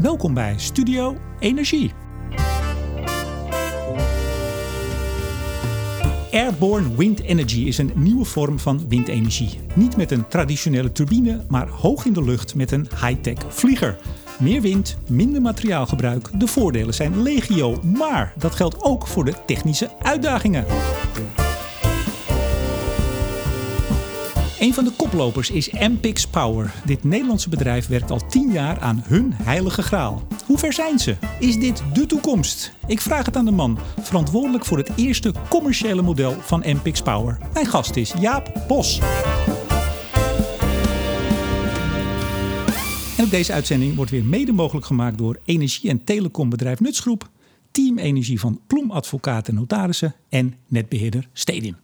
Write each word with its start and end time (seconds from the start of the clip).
Welkom 0.00 0.34
bij 0.34 0.54
Studio 0.56 1.16
Energie. 1.38 1.92
Airborne 6.32 6.96
Wind 6.96 7.20
Energy 7.20 7.60
is 7.60 7.78
een 7.78 7.92
nieuwe 7.94 8.24
vorm 8.24 8.58
van 8.58 8.88
windenergie. 8.88 9.60
Niet 9.74 9.96
met 9.96 10.10
een 10.10 10.28
traditionele 10.28 10.92
turbine, 10.92 11.44
maar 11.48 11.68
hoog 11.68 12.04
in 12.04 12.12
de 12.12 12.24
lucht 12.24 12.54
met 12.54 12.70
een 12.70 12.88
high-tech 13.00 13.38
vlieger. 13.48 13.98
Meer 14.38 14.60
wind, 14.60 14.98
minder 15.08 15.42
materiaalgebruik. 15.42 16.40
De 16.40 16.46
voordelen 16.46 16.94
zijn 16.94 17.22
legio, 17.22 17.80
maar 17.82 18.32
dat 18.38 18.54
geldt 18.54 18.82
ook 18.82 19.06
voor 19.06 19.24
de 19.24 19.34
technische 19.46 19.90
uitdagingen. 20.02 20.64
Een 24.66 24.74
van 24.74 24.84
de 24.84 24.92
koplopers 24.96 25.50
is 25.50 25.78
Ampix 25.78 26.26
Power. 26.26 26.74
Dit 26.84 27.04
Nederlandse 27.04 27.48
bedrijf 27.48 27.86
werkt 27.86 28.10
al 28.10 28.26
10 28.26 28.52
jaar 28.52 28.80
aan 28.80 29.02
hun 29.06 29.32
heilige 29.34 29.82
graal. 29.82 30.26
Hoe 30.46 30.58
ver 30.58 30.72
zijn 30.72 30.98
ze? 30.98 31.16
Is 31.40 31.58
dit 31.58 31.82
de 31.94 32.06
toekomst? 32.06 32.72
Ik 32.86 33.00
vraag 33.00 33.26
het 33.26 33.36
aan 33.36 33.44
de 33.44 33.50
man, 33.50 33.78
verantwoordelijk 34.00 34.64
voor 34.64 34.78
het 34.78 34.90
eerste 34.96 35.34
commerciële 35.48 36.02
model 36.02 36.32
van 36.40 36.64
Ampix 36.64 37.02
Power. 37.02 37.38
Mijn 37.52 37.66
gast 37.66 37.96
is 37.96 38.12
Jaap 38.20 38.64
Bos. 38.68 39.00
En 43.16 43.24
ook 43.24 43.30
deze 43.30 43.52
uitzending 43.52 43.94
wordt 43.94 44.10
weer 44.10 44.24
mede 44.24 44.52
mogelijk 44.52 44.86
gemaakt 44.86 45.18
door 45.18 45.38
energie- 45.44 45.90
en 45.90 46.04
telecombedrijf 46.04 46.80
Nutsgroep, 46.80 47.30
Team 47.70 47.98
Energie 47.98 48.40
van 48.40 48.60
Ploem 48.66 48.90
Advocaten 48.90 49.52
en 49.52 49.58
Notarissen 49.58 50.14
en 50.28 50.54
netbeheerder 50.68 51.28
Stedin. 51.32 51.76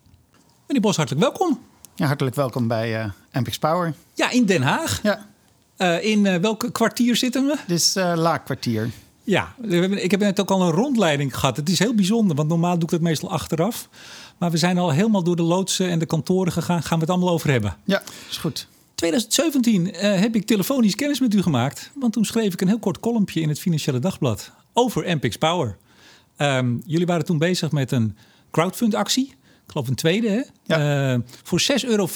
Meneer 0.67 0.83
Bos, 0.83 0.97
hartelijk 0.97 1.25
welkom. 1.25 1.71
Ja, 1.95 2.07
hartelijk 2.07 2.37
welkom 2.37 2.69
bij 2.69 3.05
uh, 3.05 3.11
MPX 3.33 3.59
Power. 3.59 3.95
Ja, 4.15 4.31
in 4.31 4.45
Den 4.45 4.63
Haag. 4.63 5.01
Ja. 5.03 5.27
Uh, 5.79 6.05
in 6.05 6.25
uh, 6.25 6.37
welk 6.37 6.69
kwartier 6.73 7.17
zitten 7.17 7.47
we? 7.47 7.57
Dit 7.67 7.79
is 7.79 7.97
uh, 7.97 8.13
Laakkwartier. 8.17 8.91
Ja, 9.25 9.55
ik 9.91 10.11
heb 10.11 10.21
net 10.21 10.41
ook 10.41 10.51
al 10.51 10.63
een 10.63 10.71
rondleiding 10.71 11.39
gehad. 11.39 11.57
Het 11.57 11.69
is 11.69 11.79
heel 11.79 11.95
bijzonder, 11.95 12.37
want 12.37 12.49
normaal 12.49 12.75
doe 12.75 12.83
ik 12.83 12.91
dat 12.91 13.01
meestal 13.01 13.31
achteraf. 13.31 13.89
Maar 14.39 14.51
we 14.51 14.57
zijn 14.57 14.79
al 14.79 14.91
helemaal 14.91 15.23
door 15.23 15.37
de 15.37 15.43
loodsen 15.43 15.89
en 15.89 15.99
de 15.99 16.07
kantoren 16.07 16.53
gegaan. 16.53 16.83
Gaan 16.83 16.99
we 16.99 17.05
het 17.05 17.13
allemaal 17.13 17.33
over 17.33 17.51
hebben? 17.51 17.77
Ja, 17.85 18.03
is 18.31 18.37
goed. 18.37 18.67
2017 18.95 19.87
heb 19.95 20.35
ik 20.35 20.47
telefonisch 20.47 20.95
kennis 20.95 21.21
met 21.21 21.35
u 21.35 21.43
gemaakt. 21.43 21.91
Want 21.95 22.13
toen 22.13 22.25
schreef 22.25 22.53
ik 22.53 22.61
een 22.61 22.69
heel 22.69 22.79
kort 22.79 23.01
kolompje 23.01 23.41
in 23.41 23.49
het 23.49 23.59
Financiële 23.59 23.99
Dagblad 23.99 24.51
over 24.73 25.17
MPX 25.17 25.37
Power. 25.37 25.77
Um, 26.39 26.83
jullie 26.87 27.07
waren 27.07 27.25
toen 27.25 27.39
bezig 27.39 27.73
met 27.73 27.93
een 27.93 28.17
crowdfund-actie 28.51 29.35
geloof 29.67 29.89
een 29.89 29.95
tweede. 29.95 30.29
Hè? 30.29 30.43
Ja. 30.65 31.13
Uh, 31.13 31.21
voor 31.43 31.61
6,50 31.61 31.89
euro 31.89 32.09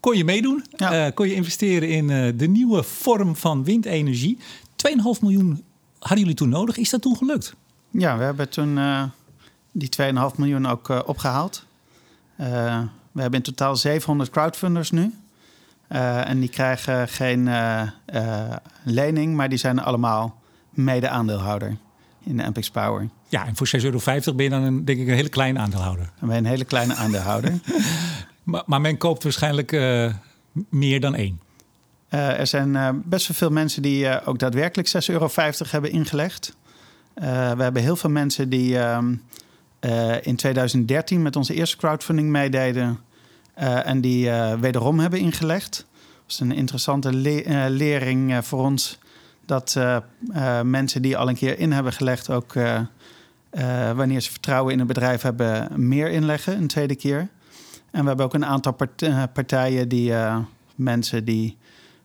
kon 0.00 0.16
je 0.16 0.24
meedoen. 0.24 0.64
Ja. 0.76 1.06
Uh, 1.06 1.12
kon 1.14 1.28
je 1.28 1.34
investeren 1.34 1.88
in 1.88 2.08
uh, 2.08 2.32
de 2.36 2.48
nieuwe 2.48 2.82
vorm 2.82 3.36
van 3.36 3.64
windenergie. 3.64 4.38
2,5 4.38 5.20
miljoen 5.20 5.64
hadden 5.98 6.18
jullie 6.18 6.34
toen 6.34 6.48
nodig. 6.48 6.76
Is 6.76 6.90
dat 6.90 7.02
toen 7.02 7.16
gelukt? 7.16 7.54
Ja, 7.90 8.18
we 8.18 8.24
hebben 8.24 8.48
toen 8.48 8.78
die 9.72 9.88
2,5 10.02 10.36
miljoen 10.36 10.66
ook 10.66 10.88
opgehaald. 11.06 11.66
we 12.36 13.20
hebben 13.20 13.38
in 13.38 13.42
totaal 13.42 13.76
700 13.76 14.30
crowdfunders 14.30 14.90
nu. 14.90 15.14
en 15.88 16.40
die 16.40 16.48
krijgen 16.48 17.08
geen 17.08 17.50
lening, 18.84 19.34
maar 19.34 19.48
die 19.48 19.58
zijn 19.58 19.78
allemaal 19.78 20.40
mede-aandeelhouder 20.70 21.76
in 22.24 22.36
de 22.36 22.42
MPX 22.42 22.70
Power. 22.70 23.08
Ja, 23.28 23.46
en 23.46 23.56
voor 23.56 23.66
6,50 23.66 23.84
euro 23.84 24.00
ben 24.34 24.44
je 24.44 24.50
dan 24.50 24.62
een, 24.62 24.84
denk 24.84 24.98
ik 24.98 25.08
een 25.08 25.14
hele 25.14 25.28
kleine 25.28 25.58
aandeelhouder. 25.58 26.10
Dan 26.18 26.28
ben 26.28 26.36
je 26.36 26.42
een 26.42 26.48
hele 26.48 26.64
kleine 26.64 26.94
aandeelhouder. 26.94 27.60
maar, 28.42 28.62
maar, 28.66 28.80
men 28.80 28.96
koopt 28.96 29.22
waarschijnlijk 29.22 29.72
uh, 29.72 30.12
meer 30.68 31.00
dan 31.00 31.14
één. 31.14 31.40
Uh, 32.10 32.38
er 32.38 32.46
zijn 32.46 32.74
uh, 32.74 32.88
best 33.04 33.28
wel 33.28 33.36
veel 33.36 33.50
mensen 33.50 33.82
die 33.82 34.24
ook 34.26 34.38
daadwerkelijk 34.38 34.88
6,50 34.88 34.92
euro 35.06 35.28
hebben 35.70 35.90
ingelegd. 35.90 36.56
we 37.14 37.26
hebben 37.62 37.82
heel 37.82 37.96
veel 37.96 38.10
mensen 38.10 38.48
die 38.48 38.78
ehm, 38.78 39.14
in 40.22 40.36
2013 40.36 41.22
met 41.22 41.36
onze 41.36 41.54
eerste 41.54 41.76
crowdfunding 41.76 42.28
meededen 42.28 42.98
en 43.54 44.00
die 44.00 44.30
wederom 44.60 44.98
hebben 44.98 45.20
ingelegd. 45.20 45.86
Dat 46.22 46.30
is 46.30 46.40
een 46.40 46.52
interessante 46.52 47.14
le 47.14 47.66
lering 47.70 48.44
voor 48.44 48.64
ons 48.64 48.98
dat 49.52 49.76
mensen 50.62 51.02
die 51.02 51.16
al 51.16 51.28
een 51.28 51.34
keer 51.34 51.58
in 51.58 51.72
hebben 51.72 51.92
gelegd 51.92 52.30
ook 52.30 52.54
uh, 53.52 53.90
wanneer 53.90 54.20
ze 54.20 54.30
vertrouwen 54.30 54.72
in 54.72 54.80
een 54.80 54.86
bedrijf 54.86 55.22
hebben, 55.22 55.68
meer 55.88 56.10
inleggen 56.10 56.56
een 56.56 56.66
tweede 56.66 56.94
keer. 56.94 57.28
En 57.90 58.00
we 58.00 58.08
hebben 58.08 58.26
ook 58.26 58.34
een 58.34 58.46
aantal 58.46 58.72
part 58.72 59.02
eh, 59.02 59.22
partijen 59.32 59.88
die 59.88 60.10
uh, 60.10 60.38
mensen 60.74 61.24
die 61.24 61.56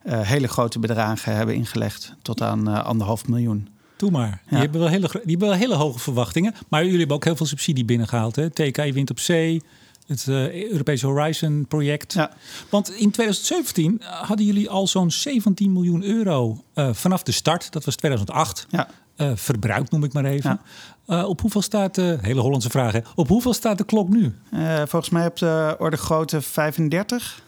hele 0.09 0.47
grote 0.47 0.79
bedragen 0.79 1.35
hebben 1.35 1.55
ingelegd 1.55 2.13
tot 2.21 2.41
aan 2.41 2.67
anderhalf 2.67 3.27
miljoen. 3.27 3.67
Doe 3.97 4.11
maar. 4.11 4.29
Ja. 4.29 4.49
Die, 4.49 4.59
hebben 4.59 4.79
wel 4.79 4.89
hele, 4.89 5.09
die 5.11 5.21
hebben 5.31 5.47
wel 5.47 5.57
hele 5.57 5.75
hoge 5.75 5.99
verwachtingen. 5.99 6.53
Maar 6.67 6.83
jullie 6.83 6.97
hebben 6.97 7.15
ook 7.15 7.23
heel 7.23 7.35
veel 7.35 7.45
subsidie 7.45 7.85
binnengehaald. 7.85 8.35
Hè? 8.35 8.49
TKI 8.49 8.93
Wind 8.93 9.09
op 9.09 9.19
Zee, 9.19 9.63
het 10.07 10.25
uh, 10.29 10.71
Europese 10.71 11.07
Horizon 11.07 11.65
project. 11.67 12.13
Ja. 12.13 12.31
Want 12.69 12.91
in 12.91 13.11
2017 13.11 14.01
hadden 14.03 14.45
jullie 14.45 14.69
al 14.69 14.87
zo'n 14.87 15.11
17 15.11 15.73
miljoen 15.73 16.03
euro 16.03 16.63
uh, 16.75 16.93
vanaf 16.93 17.23
de 17.23 17.31
start. 17.31 17.71
Dat 17.71 17.85
was 17.85 17.95
2008. 17.95 18.67
Ja. 18.69 18.87
Uh, 19.17 19.31
verbruikt 19.35 19.91
noem 19.91 20.03
ik 20.03 20.13
maar 20.13 20.25
even. 20.25 20.59
Ja. 21.07 21.25
op 21.25 21.41
hoeveel 21.41 21.61
staat 21.61 21.95
de, 21.95 22.17
hele 22.21 22.41
Hollandse 22.41 22.69
vraag, 22.69 22.91
hè? 22.91 22.99
op 23.15 23.27
hoeveel 23.27 23.53
staat 23.53 23.77
de 23.77 23.85
klok 23.85 24.09
nu? 24.09 24.35
volgens 24.77 25.09
mij 25.09 25.25
op 25.25 25.37
de 25.37 25.75
orde 25.79 25.97
grootte 25.97 26.41
35. 26.41 27.41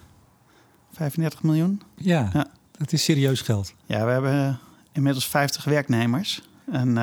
35 0.91 1.44
miljoen. 1.44 1.81
Ja, 1.96 2.30
ja, 2.34 2.47
dat 2.78 2.91
is 2.91 3.03
serieus 3.03 3.41
geld. 3.41 3.74
Ja, 3.86 4.06
we 4.06 4.12
hebben 4.12 4.59
inmiddels 4.91 5.28
50 5.28 5.64
werknemers. 5.64 6.41
En, 6.72 6.97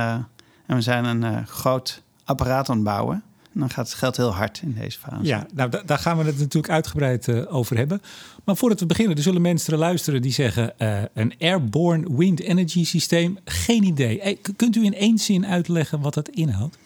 en 0.66 0.76
we 0.76 0.80
zijn 0.80 1.04
een 1.04 1.46
groot 1.46 2.02
apparaat 2.24 2.68
aan 2.68 2.76
het 2.76 2.84
bouwen 2.84 3.24
dan 3.58 3.70
gaat 3.70 3.88
het 3.88 3.96
geld 3.96 4.16
heel 4.16 4.34
hard 4.34 4.60
in 4.62 4.76
deze 4.80 4.98
fase. 4.98 5.22
Ja, 5.22 5.46
nou, 5.54 5.70
daar 5.86 5.98
gaan 5.98 6.18
we 6.18 6.24
het 6.24 6.38
natuurlijk 6.38 6.72
uitgebreid 6.72 7.26
uh, 7.26 7.54
over 7.54 7.76
hebben. 7.76 8.02
Maar 8.44 8.56
voordat 8.56 8.80
we 8.80 8.86
beginnen, 8.86 9.16
er 9.16 9.22
zullen 9.22 9.42
mensen 9.42 9.78
luisteren 9.78 10.22
die 10.22 10.32
zeggen... 10.32 10.72
Uh, 10.78 11.02
een 11.14 11.34
airborne 11.38 12.16
wind 12.16 12.40
energy 12.40 12.84
systeem, 12.84 13.38
geen 13.44 13.82
idee. 13.82 14.20
Hey, 14.20 14.38
kunt 14.56 14.76
u 14.76 14.84
in 14.84 14.94
één 14.94 15.18
zin 15.18 15.46
uitleggen 15.46 16.00
wat 16.00 16.14
dat 16.14 16.28
inhoudt? 16.28 16.78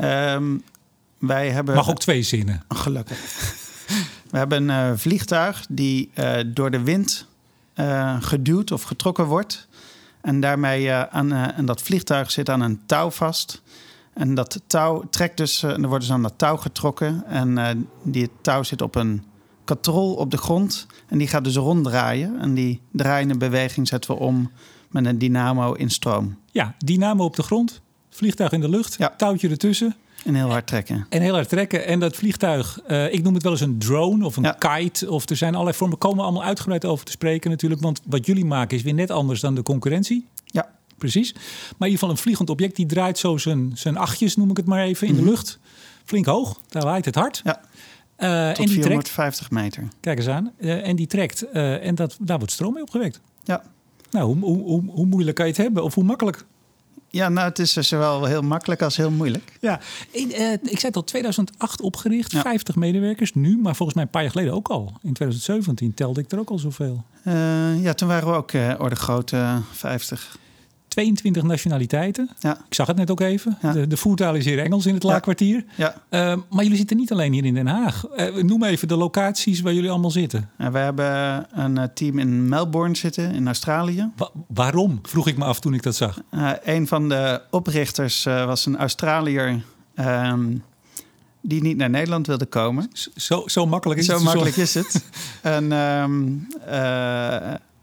Um, 0.00 0.62
wij 1.18 1.50
hebben... 1.50 1.74
Mag 1.74 1.90
ook 1.90 2.00
twee 2.00 2.22
zinnen. 2.22 2.62
Gelukkig. 2.68 3.18
we 4.30 4.38
hebben 4.38 4.68
een 4.68 4.90
uh, 4.92 4.98
vliegtuig 4.98 5.66
die 5.68 6.10
door 6.46 6.70
de 6.70 6.80
wind 6.80 7.26
geduwd 8.20 8.70
of 8.70 8.82
getrokken 8.82 9.24
wordt... 9.24 9.68
En 10.20 10.40
daarmee 10.40 10.92
aan 10.92 11.32
en 11.32 11.64
dat 11.64 11.82
vliegtuig 11.82 12.30
zit 12.30 12.50
aan 12.50 12.60
een 12.60 12.80
touw 12.86 13.10
vast... 13.10 13.62
En 14.16 14.34
dat 14.34 14.60
touw 14.66 15.04
trekt 15.10 15.36
dus, 15.36 15.62
uh, 15.62 15.70
er 15.70 15.88
wordt 15.88 16.04
dus 16.04 16.12
aan 16.12 16.22
dat 16.22 16.34
touw 16.36 16.56
getrokken. 16.56 17.22
En 17.26 17.50
uh, 17.50 17.68
die 18.02 18.30
touw 18.40 18.62
zit 18.62 18.82
op 18.82 18.94
een 18.94 19.24
katrol 19.64 20.14
op 20.14 20.30
de 20.30 20.36
grond. 20.36 20.86
En 21.08 21.18
die 21.18 21.28
gaat 21.28 21.44
dus 21.44 21.56
ronddraaien. 21.56 22.40
En 22.40 22.54
die 22.54 22.80
draaiende 22.92 23.36
beweging 23.36 23.88
zetten 23.88 24.10
we 24.10 24.20
om 24.20 24.50
met 24.90 25.06
een 25.06 25.18
dynamo 25.18 25.72
in 25.72 25.90
stroom. 25.90 26.36
Ja, 26.50 26.74
dynamo 26.78 27.24
op 27.24 27.36
de 27.36 27.42
grond, 27.42 27.80
vliegtuig 28.10 28.52
in 28.52 28.60
de 28.60 28.68
lucht, 28.68 28.94
ja. 28.98 29.14
touwtje 29.16 29.48
ertussen. 29.48 29.94
En 30.24 30.34
heel 30.34 30.50
hard 30.50 30.66
trekken. 30.66 31.06
En 31.08 31.22
heel 31.22 31.34
hard 31.34 31.48
trekken. 31.48 31.86
En 31.86 32.00
dat 32.00 32.16
vliegtuig, 32.16 32.80
uh, 32.88 33.12
ik 33.12 33.22
noem 33.22 33.34
het 33.34 33.42
wel 33.42 33.52
eens 33.52 33.60
een 33.60 33.78
drone 33.78 34.24
of 34.24 34.36
een 34.36 34.42
ja. 34.42 34.52
kite. 34.58 35.10
Of 35.10 35.28
er 35.28 35.36
zijn 35.36 35.52
allerlei 35.52 35.76
vormen. 35.76 35.98
komen 35.98 36.24
allemaal 36.24 36.44
uitgebreid 36.44 36.84
over 36.84 37.04
te 37.04 37.10
spreken 37.10 37.50
natuurlijk. 37.50 37.82
Want 37.82 38.00
wat 38.06 38.26
jullie 38.26 38.44
maken 38.44 38.76
is 38.76 38.82
weer 38.82 38.94
net 38.94 39.10
anders 39.10 39.40
dan 39.40 39.54
de 39.54 39.62
concurrentie. 39.62 40.26
Ja 40.44 40.75
precies. 40.98 41.32
Maar 41.32 41.42
in 41.42 41.74
ieder 41.78 41.98
geval 41.98 42.10
een 42.10 42.16
vliegend 42.16 42.50
object 42.50 42.76
die 42.76 42.86
draait 42.86 43.18
zo 43.18 43.36
zijn, 43.36 43.72
zijn 43.74 43.96
achtjes, 43.96 44.36
noem 44.36 44.50
ik 44.50 44.56
het 44.56 44.66
maar 44.66 44.82
even, 44.82 45.06
in 45.06 45.14
de 45.14 45.20
mhm. 45.20 45.30
lucht. 45.30 45.58
Flink 46.04 46.26
hoog, 46.26 46.60
daar 46.68 46.84
waait 46.84 47.04
het 47.04 47.14
hard. 47.14 47.40
Ja. 47.44 47.60
Uh, 48.18 48.48
Tot 48.48 48.58
en 48.58 48.64
die 48.64 48.82
450 48.82 49.48
trekt, 49.48 49.62
meter. 49.62 49.88
Kijk 50.00 50.18
eens 50.18 50.28
aan. 50.28 50.52
Uh, 50.58 50.86
en 50.86 50.96
die 50.96 51.06
trekt. 51.06 51.44
Uh, 51.52 51.86
en 51.86 51.94
dat, 51.94 52.16
daar 52.20 52.38
wordt 52.38 52.52
stroom 52.52 52.72
mee 52.72 52.82
opgewekt. 52.82 53.20
Ja. 53.44 53.62
Nou, 54.10 54.26
hoe, 54.26 54.38
hoe, 54.38 54.62
hoe, 54.62 54.82
hoe, 54.90 55.06
moeilijk 55.06 55.36
kan 55.36 55.46
je 55.46 55.52
het 55.52 55.60
hebben? 55.60 55.84
Of 55.84 55.94
hoe 55.94 56.04
makkelijk? 56.04 56.44
Ja, 57.08 57.28
nou, 57.28 57.48
het 57.48 57.58
is 57.58 57.72
zowel 57.72 58.24
heel 58.24 58.42
makkelijk 58.42 58.82
als 58.82 58.96
heel 58.96 59.10
moeilijk. 59.10 59.52
Ja, 59.60 59.80
in, 60.10 60.30
ik 60.62 60.78
zei 60.78 60.92
al, 60.92 61.04
2008 61.04 61.80
opgericht, 61.80 62.32
ja. 62.32 62.40
50 62.40 62.76
medewerkers 62.76 63.34
nu, 63.34 63.58
maar 63.58 63.76
volgens 63.76 63.96
mij 63.96 64.04
een 64.04 64.10
paar 64.10 64.22
jaar 64.22 64.30
geleden 64.30 64.52
ook 64.52 64.68
al. 64.68 64.92
In 65.02 65.12
2017 65.12 65.94
telde 65.94 66.20
ik 66.20 66.32
er 66.32 66.38
ook 66.38 66.50
al 66.50 66.58
zoveel. 66.58 67.04
ja, 67.80 67.94
toen 67.94 68.08
waren 68.08 68.28
we 68.28 68.34
ook 68.34 68.52
orde 68.80 68.96
grote 68.96 69.60
50. 69.72 70.38
22 70.96 71.42
nationaliteiten. 71.42 72.30
Ja. 72.38 72.58
Ik 72.68 72.74
zag 72.74 72.86
het 72.86 72.96
net 72.96 73.10
ook 73.10 73.20
even. 73.20 73.58
De, 73.72 73.86
de 73.86 73.96
voertaal 73.96 74.34
is 74.34 74.44
hier 74.44 74.58
Engels 74.58 74.86
in 74.86 74.94
het 74.94 75.02
laakkwartier. 75.02 75.64
Ja. 75.74 75.94
Uh, 76.10 76.36
maar 76.50 76.62
jullie 76.62 76.76
zitten 76.76 76.96
niet 76.96 77.12
alleen 77.12 77.32
hier 77.32 77.44
in 77.44 77.54
Den 77.54 77.66
Haag. 77.66 78.04
Uh, 78.16 78.42
noem 78.42 78.64
even 78.64 78.88
de 78.88 78.96
locaties 78.96 79.60
waar 79.60 79.72
jullie 79.72 79.90
allemaal 79.90 80.10
zitten. 80.10 80.50
Ja, 80.58 80.70
we 80.70 80.78
hebben 80.78 81.46
een 81.50 81.78
eh, 81.78 81.84
team 81.94 82.18
in 82.18 82.48
Melbourne 82.48 82.96
zitten, 82.96 83.34
in 83.34 83.46
Australië. 83.46 84.10
Wa 84.16 84.30
waarom? 84.46 84.98
Vroeg 85.02 85.26
ik 85.26 85.36
me 85.36 85.44
af 85.44 85.60
toen 85.60 85.74
ik 85.74 85.82
dat 85.82 85.96
zag. 85.96 86.20
Uh, 86.30 86.50
een 86.64 86.86
van 86.86 87.08
de 87.08 87.40
oprichters 87.50 88.24
was 88.24 88.66
een 88.66 88.76
Australiër... 88.76 89.62
Um, 90.00 90.62
die 91.40 91.62
niet 91.62 91.76
naar 91.76 91.90
Nederland 91.90 92.26
wilde 92.26 92.46
komen. 92.46 92.90
Zo, 93.16 93.42
zo 93.46 93.66
makkelijk 93.66 94.00
is 94.00 94.06
zo 94.06 94.14
het. 94.14 94.22
Makkelijk 94.22 94.56
is 94.56 94.74
het. 94.74 95.04
en, 95.42 95.72
um, 95.72 96.46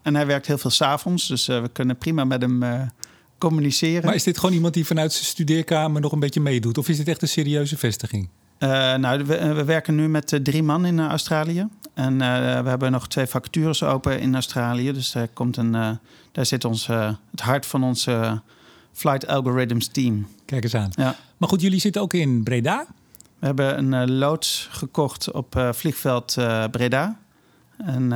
en 0.01 0.15
hij 0.15 0.25
werkt 0.25 0.48
heel 0.48 0.57
veel 0.57 0.69
s'avonds. 0.69 1.27
Dus 1.27 1.45
we 1.45 1.69
kunnen 1.74 1.98
prima 1.98 2.24
met 2.24 2.42
hem 2.42 2.63
communiceren. 3.48 4.06
Maar 4.06 4.16
is 4.16 4.24
dit 4.24 4.38
gewoon 4.38 4.56
iemand 4.56 4.74
die 4.74 4.86
vanuit 4.86 5.13
zijn 5.13 5.25
studeerkamer 5.25 6.01
nog 6.01 6.12
een 6.12 6.19
beetje 6.19 6.42
meedoet? 6.42 6.78
Of 6.78 6.90
is 6.90 6.98
dit 6.98 7.07
echt 7.07 7.22
een 7.22 7.28
serieuze 7.28 7.78
vestiging? 7.78 8.30
Uh, 8.60 8.69
nou, 8.95 9.25
we, 9.25 9.54
we, 9.54 9.63
werken 9.63 9.95
nu 9.95 10.10
met 10.10 10.40
drie 10.44 10.63
man 10.63 10.86
in 10.86 11.00
Australië. 11.00 11.68
En 11.94 12.18
we 12.63 12.69
hebben 12.69 12.92
nog 12.92 13.07
twee 13.07 13.25
vacatures 13.25 13.84
open 13.84 14.19
in 14.19 14.34
Australië. 14.34 14.92
Dus 14.94 15.12
daar, 15.12 15.28
komt 15.28 15.57
een, 15.57 15.72
daar 16.31 16.45
zit 16.45 16.66
ons, 16.66 16.88
het 17.31 17.42
hart 17.42 17.66
van 17.66 17.84
ons 17.84 18.07
Flight 18.92 19.28
Algorithms 19.28 19.88
team. 19.88 20.28
Kijk 20.46 20.63
eens 20.63 20.75
aan. 20.75 20.92
Ja. 20.96 21.16
Maar 21.38 21.50
goed, 21.50 21.62
jullie 21.62 21.80
zitten 21.80 22.01
ook 22.01 22.13
in 22.13 22.44
Breda. 22.44 22.86
We 23.39 23.46
hebben 23.46 23.94
een 23.94 24.12
loods 24.12 24.68
gekocht 24.72 25.31
op 25.31 25.69
vliegveld 25.72 26.38
Breda. 26.72 27.19
En, 27.78 28.12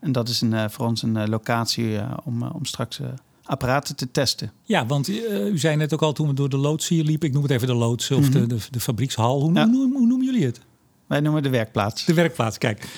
en 0.00 0.12
dat 0.12 0.28
is 0.28 0.40
een, 0.40 0.70
voor 0.70 0.86
ons 0.86 1.02
een 1.02 1.28
locatie 1.28 2.00
om, 2.24 2.42
om 2.42 2.64
straks 2.64 3.00
apparaten 3.44 3.96
te 3.96 4.10
testen. 4.10 4.52
Ja, 4.62 4.86
want 4.86 5.08
u 5.08 5.58
zei 5.58 5.76
net 5.76 5.92
ook 5.92 6.02
al 6.02 6.12
toen 6.12 6.28
we 6.28 6.34
door 6.34 6.48
de 6.48 6.56
loods 6.56 6.88
hier 6.88 7.04
liepen... 7.04 7.28
ik 7.28 7.34
noem 7.34 7.42
het 7.42 7.52
even 7.52 7.66
de 7.66 7.74
loods 7.74 8.10
of 8.10 8.28
de, 8.28 8.38
mhm. 8.38 8.48
de, 8.48 8.58
de, 8.70 8.80
fabriekshal. 8.80 9.40
Hoe, 9.40 9.52
ja. 9.52 9.68
hoe, 9.68 9.92
hoe, 9.92 10.06
noemen 10.06 10.24
jullie 10.24 10.44
het? 10.44 10.60
Wij 11.06 11.20
noemen 11.20 11.42
de 11.42 11.48
werkplaats. 11.48 12.04
De 12.04 12.14
werkplaats, 12.14 12.58
kijk. 12.58 12.88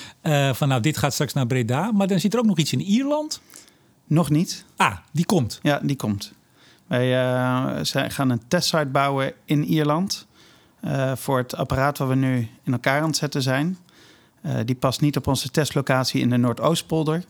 van 0.53 0.67
nou, 0.67 0.81
dit 0.81 0.97
gaat 0.97 1.13
straks 1.13 1.33
naar 1.33 1.47
Breda. 1.47 1.91
Maar 1.91 2.07
dan 2.07 2.19
zit 2.19 2.33
er 2.33 2.39
ook 2.39 2.45
nog 2.45 2.57
iets 2.57 2.73
in 2.73 2.81
Ierland. 2.81 3.41
Nog 4.07 4.29
niet. 4.29 4.65
Ah, 4.75 4.97
die 5.11 5.25
komt. 5.25 5.59
Ja, 5.61 5.79
die 5.83 5.95
komt. 5.95 6.33
Wij 6.87 7.85
gaan 8.09 8.29
een 8.29 8.41
testsite 8.47 8.85
bouwen 8.85 9.33
in 9.45 9.65
Ierland... 9.65 10.27
Eh, 10.85 11.15
voor 11.15 11.37
het 11.37 11.55
apparaat 11.55 11.97
wat 11.97 12.07
we 12.07 12.15
nu 12.15 12.49
in 12.63 12.73
elkaar 12.73 13.01
aan 13.01 13.07
het 13.07 13.17
zetten 13.17 13.41
zijn. 13.41 13.77
Die 14.65 14.75
past 14.75 15.01
niet 15.01 15.17
op 15.17 15.27
onze 15.27 15.51
testlocatie 15.51 16.21
in 16.21 16.29
de 16.29 16.37
Noordoostpolder, 16.37 17.23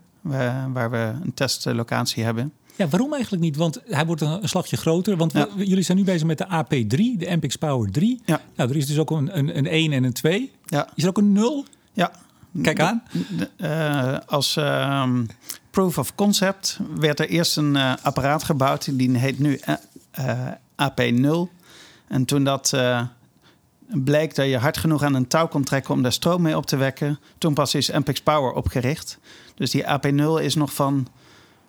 waar 0.73 0.89
we 0.91 1.13
een 1.23 1.33
testlocatie 1.33 2.23
hebben. 2.23 2.53
Ja, 2.75 2.87
waarom 2.87 3.13
eigenlijk 3.13 3.43
niet? 3.43 3.55
Want 3.55 3.81
hij 3.87 4.05
wordt 4.05 4.21
een, 4.21 4.49
slagje 4.49 4.77
groter. 4.77 5.17
Want 5.17 5.33
jullie 5.55 5.83
zijn 5.83 5.97
nu 5.97 6.03
bezig 6.03 6.27
met 6.27 6.37
de 6.37 6.45
AP3, 6.45 7.17
de 7.17 7.35
MPX 7.35 7.55
Power 7.55 7.91
3. 7.91 8.21
Ja. 8.25 8.41
Nou, 8.55 8.69
er 8.69 8.75
is 8.75 8.85
dus 8.85 8.97
ook 8.97 9.11
een, 9.11 9.37
een, 9.37 9.57
een 9.57 9.67
1 9.67 9.91
en 9.91 10.03
een 10.03 10.13
2. 10.13 10.51
Ja. 10.65 10.89
Is 10.95 11.03
er 11.03 11.09
ook 11.09 11.17
een 11.17 11.31
0? 11.31 11.65
Ja. 11.93 12.11
Kijk 12.61 12.79
aan. 12.79 13.03
Uh, 13.57 14.17
als 14.25 14.55
uh, 14.57 15.09
proof 15.71 15.97
of 15.97 16.15
concept 16.15 16.79
werd 16.99 17.19
er 17.19 17.29
eerst 17.29 17.57
een 17.57 17.75
uh, 17.75 17.93
apparaat 18.01 18.43
gebouwd. 18.43 18.97
Die 18.97 19.17
heet 19.17 19.39
nu 19.39 19.59
AP0. 20.81 21.37
En 22.07 22.25
toen 22.25 22.43
dat 22.43 22.73
bleek 23.87 24.35
dat 24.35 24.47
je 24.47 24.57
hard 24.57 24.77
genoeg 24.77 25.03
aan 25.03 25.13
een 25.13 25.27
touw 25.27 25.47
kon 25.47 25.63
trekken 25.63 25.93
om 25.93 26.01
daar 26.01 26.11
stroom 26.11 26.41
mee 26.41 26.57
op 26.57 26.65
te 26.65 26.75
wekken. 26.75 27.19
Toen 27.37 27.53
pas 27.53 27.75
is 27.75 27.91
MPX 27.91 28.21
Power 28.21 28.51
opgericht. 28.51 29.19
Dus 29.55 29.71
die 29.71 29.83
AP0 29.83 30.41
is 30.41 30.55
nog 30.55 30.73
van 30.73 31.07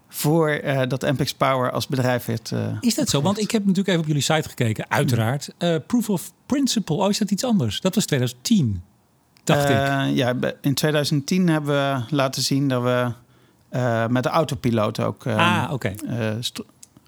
voor 0.09 0.61
uh, 0.65 0.83
dat 0.89 1.03
MPX 1.03 1.35
Power 1.35 1.71
als 1.71 1.87
bedrijf 1.87 2.25
werd. 2.25 2.51
Uh, 2.51 2.61
is 2.81 2.95
dat 2.95 3.09
zo? 3.09 3.23
Want 3.23 3.39
ik 3.41 3.51
heb 3.51 3.61
natuurlijk 3.61 3.89
even 3.89 4.01
op 4.01 4.07
jullie 4.07 4.23
site 4.23 4.49
gekeken, 4.49 4.91
uiteraard. 4.91 5.55
Uh, 5.59 5.77
proof 5.87 6.11
of 6.11 6.33
Principle, 6.47 6.97
oh, 6.97 7.09
is 7.09 7.19
dat 7.19 7.31
iets 7.31 7.45
anders? 7.45 7.81
Dat 7.81 7.95
was 7.95 8.05
2010, 8.05 8.83
dacht 9.45 9.69
ik. 9.69 10.17
Ja, 10.17 10.35
in 10.61 10.75
2010 10.75 11.49
hebben 11.49 11.75
we 11.75 12.15
laten 12.15 12.43
zien 12.43 12.69
dat 12.69 12.83
we 12.83 13.13
met 14.09 14.23
de 14.23 14.29
autopiloot 14.29 15.01
ook 15.01 15.27
ah, 15.27 15.69
okay. 15.73 15.97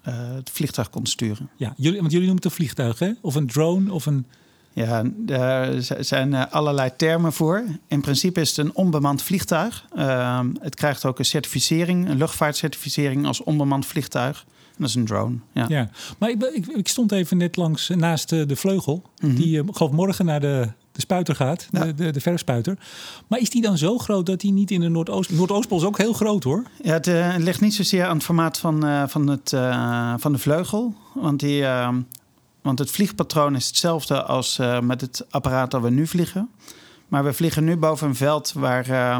het 0.01 0.49
vliegtuig 0.49 0.89
konden 0.89 1.11
sturen. 1.11 1.49
Ja, 1.55 1.73
jullie, 1.77 1.99
want 1.99 2.11
jullie 2.11 2.27
noemen 2.27 2.43
het 2.43 2.45
een 2.45 2.57
vliegtuig, 2.57 2.99
hè? 2.99 3.11
Of 3.21 3.35
een 3.35 3.47
drone, 3.47 3.93
of 3.93 4.05
een... 4.05 4.25
Ja, 4.73 5.03
er 5.27 5.83
zijn 5.99 6.33
eh, 6.33 6.43
allerlei 6.49 6.89
termen 6.95 7.33
voor. 7.33 7.63
In 7.87 8.01
principe 8.01 8.41
is 8.41 8.49
het 8.49 8.57
een 8.57 8.75
onbemand 8.75 9.21
vliegtuig. 9.21 9.85
Ehm, 9.95 10.47
het 10.59 10.75
krijgt 10.75 11.05
ook 11.05 11.19
een 11.19 11.25
certificering, 11.25 12.09
een 12.09 12.17
luchtvaartcertificering 12.17 13.25
als 13.25 13.43
onbemand 13.43 13.85
vliegtuig. 13.85 14.45
dat 14.77 14.87
is 14.89 14.95
een 14.95 15.05
drone. 15.05 15.35
Ja, 15.51 15.65
ja. 15.67 15.89
maar 16.17 16.29
ik, 16.29 16.43
ik, 16.43 16.67
ik 16.67 16.87
stond 16.87 17.11
even 17.11 17.37
net 17.37 17.55
langs 17.55 17.89
naast 17.89 18.29
de, 18.29 18.45
de 18.45 18.55
vleugel, 18.55 19.03
mm 19.21 19.35
die 19.35 19.63
geloof 19.71 19.91
morgen 19.91 20.25
naar 20.25 20.39
de, 20.39 20.67
de 20.91 21.01
spuiter 21.01 21.35
gaat, 21.35 21.67
de, 21.71 21.93
de, 21.93 22.11
de 22.11 22.21
verfspuiter. 22.21 22.77
Maar 23.27 23.39
is 23.39 23.49
die 23.49 23.61
dan 23.61 23.77
zo 23.77 23.97
groot 23.97 24.25
dat 24.25 24.39
die 24.39 24.51
niet 24.51 24.71
in 24.71 24.81
de 24.81 24.89
Noordoost... 24.89 25.29
Noordoostpool 25.31 25.77
is 25.77 25.83
ook 25.83 25.97
heel 25.97 26.13
groot 26.13 26.43
hoor. 26.43 26.63
Ja, 26.83 26.93
het 26.93 27.07
uh, 27.07 27.35
ligt 27.37 27.61
niet 27.61 27.73
zozeer 27.73 28.05
aan 28.05 28.15
het 28.15 28.25
formaat 28.25 28.57
van, 28.57 29.09
van, 29.09 29.27
het, 29.27 29.49
van 30.21 30.31
de 30.31 30.37
vleugel. 30.37 30.93
Want 31.13 31.39
die, 31.39 31.65
ehm, 31.65 31.95
want 32.61 32.79
het 32.79 32.91
vliegpatroon 32.91 33.55
is 33.55 33.67
hetzelfde 33.67 34.23
als 34.23 34.57
uh, 34.59 34.79
met 34.79 35.01
het 35.01 35.25
apparaat 35.29 35.71
dat 35.71 35.81
we 35.81 35.89
nu 35.89 36.07
vliegen. 36.07 36.49
Maar 37.07 37.23
we 37.23 37.33
vliegen 37.33 37.63
nu 37.63 37.77
boven 37.77 38.07
een 38.07 38.15
veld 38.15 38.53
waar, 38.53 38.89
uh, 38.89 39.17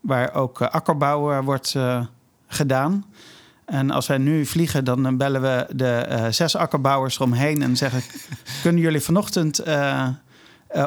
waar 0.00 0.34
ook 0.34 0.60
uh, 0.60 0.68
akkerbouw 0.68 1.42
wordt 1.42 1.76
gedaan. 2.46 3.04
En 3.64 3.90
als 3.90 4.06
wij 4.06 4.18
nu 4.18 4.46
vliegen, 4.46 4.84
dan 4.84 5.16
bellen 5.16 5.42
we 5.42 5.66
de 5.74 6.26
zes 6.30 6.56
akkerbouwers 6.56 7.16
eromheen 7.16 7.62
en 7.62 7.76
zeggen: 7.76 8.02
Kunnen 8.62 8.82
jullie 8.82 9.00
vanochtend 9.00 9.62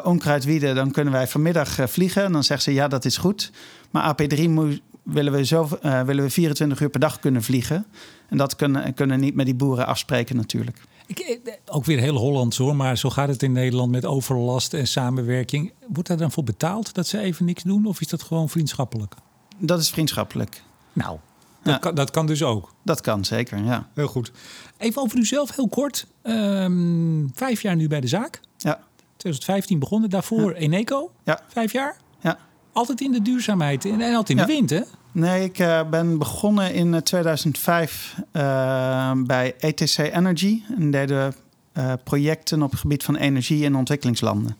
onkruid 0.03 0.43
wieden? 0.43 0.75
Dan 0.75 0.91
kunnen 0.91 1.13
wij 1.13 1.27
vanmiddag 1.27 1.77
vliegen. 1.89 2.23
En 2.23 2.31
dan 2.31 2.43
zeggen 2.43 2.71
ze: 2.71 2.79
Ja, 2.79 2.87
dat 2.87 3.05
is 3.05 3.17
goed. 3.17 3.51
Maar 3.91 4.13
AP3 4.13 4.49
moet, 4.49 4.81
willen, 5.03 5.33
we 5.33 5.45
zo, 5.45 5.69
willen 5.81 6.23
we 6.23 6.29
24 6.29 6.79
uur 6.79 6.89
per 6.89 6.99
dag 6.99 7.19
kunnen 7.19 7.43
vliegen. 7.43 7.85
En 8.29 8.37
dat 8.37 8.55
kunnen, 8.55 8.93
kunnen 8.93 9.19
niet 9.19 9.35
met 9.35 9.45
die 9.45 9.55
boeren 9.55 9.85
afspreken, 9.85 10.35
natuurlijk. 10.35 10.81
Ik, 11.07 11.19
eh, 11.19 11.53
ook 11.65 11.85
weer 11.85 11.99
heel 11.99 12.15
Hollands 12.15 12.57
hoor, 12.57 12.75
maar 12.75 12.97
zo 12.97 13.09
gaat 13.09 13.27
het 13.27 13.43
in 13.43 13.51
Nederland 13.51 13.91
met 13.91 14.05
overlast 14.05 14.73
en 14.73 14.87
samenwerking. 14.87 15.73
Wordt 15.87 16.07
daar 16.07 16.17
dan 16.17 16.31
voor 16.31 16.43
betaald 16.43 16.93
dat 16.93 17.07
ze 17.07 17.19
even 17.19 17.45
niks 17.45 17.63
doen 17.63 17.85
of 17.85 18.01
is 18.01 18.07
dat 18.07 18.23
gewoon 18.23 18.49
vriendschappelijk? 18.49 19.13
Dat 19.57 19.79
is 19.79 19.89
vriendschappelijk. 19.89 20.63
Nou, 20.93 21.17
dat, 21.63 21.79
kan, 21.79 21.95
dat 21.95 22.11
kan 22.11 22.25
dus 22.25 22.43
ook. 22.43 22.73
Dat 22.83 23.01
kan 23.01 23.25
zeker, 23.25 23.63
ja. 23.63 23.89
Heel 23.93 24.07
goed. 24.07 24.31
Even 24.77 25.01
over 25.01 25.17
uzelf, 25.17 25.55
heel 25.55 25.67
kort. 25.67 26.07
Um, 26.23 27.31
vijf 27.33 27.61
jaar 27.61 27.75
nu 27.75 27.87
bij 27.87 28.01
de 28.01 28.07
zaak. 28.07 28.41
Ja. 28.57 28.79
2015 29.17 29.79
begonnen, 29.79 30.09
daarvoor 30.09 30.53
ja. 30.53 30.57
Eneco. 30.57 31.11
Ja. 31.23 31.41
Vijf 31.47 31.71
jaar. 31.71 31.97
Ja. 32.19 32.37
Altijd 32.73 33.01
in 33.01 33.11
de 33.11 33.21
duurzaamheid 33.21 33.85
en 33.85 34.01
altijd 34.01 34.29
in 34.29 34.45
de 34.45 34.53
wind, 34.53 34.69
hè? 34.69 34.81
Nee, 35.15 35.43
ik 35.43 35.59
uh, 35.59 35.89
ben 35.89 36.17
begonnen 36.17 36.73
in 36.73 37.03
2005 37.03 38.15
uh, 38.33 39.09
eh, 39.11 39.17
bij 39.17 39.55
ETC 39.59 39.97
Energy. 39.97 40.61
En 40.77 40.91
deden 40.91 41.35
uh, 41.73 41.93
projecten 42.03 42.61
op 42.61 42.71
het 42.71 42.79
gebied 42.79 43.03
van 43.03 43.15
energie 43.15 43.63
in 43.63 43.75
ontwikkelingslanden. 43.75 44.57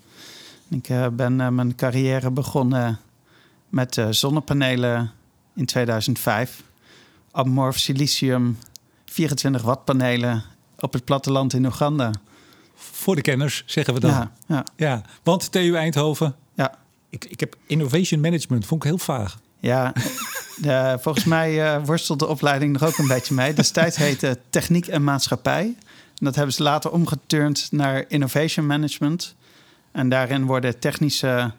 Ik 0.69 0.90
ben 1.13 1.56
mijn 1.56 1.75
carrière 1.75 2.31
begonnen 2.31 3.00
met 3.69 4.02
zonnepanelen 4.10 5.12
in 5.56 5.66
2005. 5.66 6.63
Amorf 7.31 7.78
silicium, 7.78 8.58
24 9.06 9.62
watt 9.62 9.86
panelen 9.86 10.44
op 10.79 10.94
het 10.94 11.06
platteland 11.06 11.53
in 11.53 11.65
Oeganda. 11.65 12.12
Voor 12.75 13.15
de 13.15 13.22
kenners, 13.22 13.63
zeggen 13.65 13.94
we 13.94 14.00
dan. 14.00 14.10
Ja, 14.10 14.32
ja. 14.48 14.65
ja 14.75 15.01
want 15.24 15.51
TU 15.51 15.75
Eindhoven. 15.75 16.36
Ja. 16.53 16.77
Ik, 17.10 17.25
ik 17.25 17.39
heb 17.39 17.56
innovation 17.68 18.22
management, 18.22 18.65
vond 18.65 18.84
ik 18.84 18.89
heel 18.89 18.98
vaag. 18.98 19.39
Ja, 19.60 19.94
de, 20.55 20.97
volgens 21.01 21.25
mij 21.25 21.75
uh, 21.75 21.85
worstelt 21.85 22.19
de 22.19 22.27
opleiding 22.27 22.74
nog 22.74 22.83
ook 22.83 22.97
een 22.97 23.07
beetje 23.07 23.33
mee. 23.33 23.53
Destijds 23.53 23.97
heette 23.97 24.39
Techniek 24.50 24.88
en 24.88 25.03
Maatschappij. 25.03 25.75
En 26.17 26.25
dat 26.25 26.35
hebben 26.35 26.53
ze 26.53 26.63
later 26.63 26.91
omgeturnd 26.91 27.67
naar 27.71 28.05
Innovation 28.07 28.65
Management. 28.65 29.35
En 29.91 30.09
daarin 30.09 30.45
worden 30.45 30.79
technische 30.79 31.51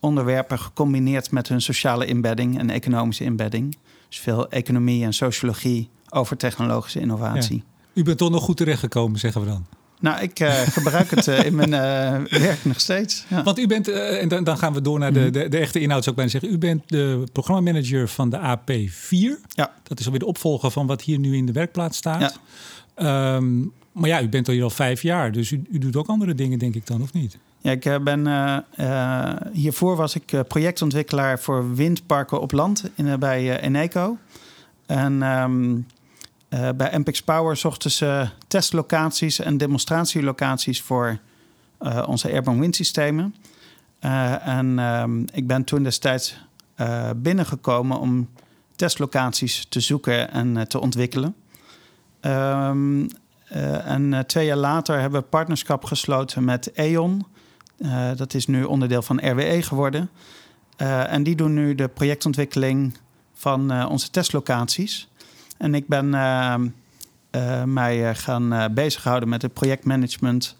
onderwerpen 0.00 0.58
gecombineerd 0.58 1.30
met 1.30 1.48
hun 1.48 1.62
sociale 1.62 2.06
inbedding 2.06 2.58
en 2.58 2.70
economische 2.70 3.24
inbedding. 3.24 3.76
Dus 4.08 4.18
veel 4.18 4.48
economie 4.48 5.04
en 5.04 5.12
sociologie 5.12 5.90
over 6.08 6.36
technologische 6.36 7.00
innovatie. 7.00 7.64
U 7.92 8.02
bent 8.02 8.18
toch 8.18 8.30
nog 8.30 8.42
goed 8.42 8.56
terechtgekomen, 8.56 9.18
zeggen 9.18 9.40
we 9.40 9.46
dan? 9.46 9.66
Nou, 10.00 10.22
ik 10.22 10.40
uh, 10.40 10.52
gebruik 10.52 11.10
het 11.10 11.26
uh, 11.26 11.44
in 11.44 11.54
mijn 11.54 11.70
uh, 11.70 12.40
werk 12.40 12.64
nog 12.64 12.80
steeds. 12.80 13.24
Ja. 13.28 13.42
Want 13.42 13.58
u 13.58 13.66
bent, 13.66 13.88
en 13.88 14.28
dan, 14.28 14.44
dan, 14.44 14.58
gaan 14.58 14.72
we 14.72 14.80
door 14.80 14.98
naar 14.98 15.12
de, 15.12 15.20
mhm. 15.20 15.32
de, 15.32 15.48
de, 15.48 15.58
echte 15.58 15.80
inhoud, 15.80 16.04
zou 16.04 16.16
ik 16.16 16.22
bijna 16.22 16.30
zeggen. 16.30 16.52
U 16.52 16.58
bent 16.58 16.82
de 16.88 17.24
programmamanager 17.32 18.08
van 18.08 18.30
de 18.30 18.38
AP4. 18.38 19.46
Ja. 19.48 19.72
Dat 19.82 19.98
is 19.98 20.04
alweer 20.04 20.20
de 20.20 20.26
opvolger 20.26 20.70
van 20.70 20.86
wat 20.86 21.02
hier 21.02 21.18
nu 21.18 21.36
in 21.36 21.46
de 21.46 21.52
werkplaats 21.52 21.96
staat. 21.96 22.38
Ja. 22.96 23.36
Um, 23.36 23.72
maar 23.92 24.08
ja, 24.08 24.22
u 24.22 24.28
bent 24.28 24.48
al 24.48 24.54
hier 24.54 24.62
al 24.62 24.70
vijf 24.70 25.02
jaar, 25.02 25.32
dus 25.32 25.50
u, 25.50 25.62
u, 25.70 25.78
doet 25.78 25.96
ook 25.96 26.06
andere 26.06 26.34
dingen, 26.34 26.58
denk 26.58 26.74
ik 26.74 26.86
dan, 26.86 27.02
of 27.02 27.12
niet? 27.12 27.38
Ja, 27.58 27.70
ik 27.70 27.98
ben, 28.04 28.26
hiervoor 29.52 29.96
was 29.96 30.14
ik 30.14 30.44
projectontwikkelaar 30.48 31.40
voor 31.40 31.74
windparken 31.74 32.40
op 32.40 32.52
land 32.52 32.90
in, 32.94 33.18
bij 33.18 33.60
Eneco. 33.60 34.18
En... 34.86 35.22
Um, 35.22 35.86
uh, 36.54 36.68
bij 36.76 36.98
MPX 36.98 37.22
Power 37.22 37.56
zochten 37.56 37.90
ze 37.90 38.28
testlocaties 38.46 39.38
en 39.38 39.56
demonstratielocaties 39.56 40.82
voor 40.82 41.18
uh, 41.80 42.04
onze 42.06 42.30
airborne 42.30 42.60
windsystemen. 42.60 43.34
Uh, 44.00 44.46
en 44.46 44.78
um, 44.78 45.24
ik 45.32 45.46
ben 45.46 45.64
toen 45.64 45.82
destijds 45.82 46.36
binnengekomen 47.16 47.98
om 47.98 48.28
testlocaties 48.76 49.66
te 49.68 49.80
zoeken 49.80 50.30
en 50.30 50.68
te 50.68 50.80
ontwikkelen. 50.80 51.34
Um, 52.20 53.08
en 53.84 54.24
twee 54.26 54.46
jaar 54.46 54.56
later 54.56 55.00
hebben 55.00 55.20
we 55.20 55.26
partnerschap 55.26 55.84
gesloten 55.84 56.44
met 56.44 56.70
E.ON. 56.74 57.26
dat 58.16 58.34
is 58.34 58.46
nu 58.46 58.64
onderdeel 58.64 59.02
van 59.02 59.28
RWE 59.30 59.62
geworden. 59.62 60.10
en 60.76 61.22
die 61.22 61.36
doen 61.36 61.54
nu 61.54 61.74
de 61.74 61.88
projectontwikkeling 61.88 62.96
van 63.34 63.86
onze 63.86 64.10
testlocaties. 64.10 65.08
En 65.64 65.74
ik 65.74 65.86
ben 65.86 66.14
ehm, 66.14 67.72
mij 67.72 68.14
gaan 68.14 68.74
bezighouden 68.74 69.28
met 69.28 69.42
het 69.42 69.52
projectmanagement. 69.52 70.56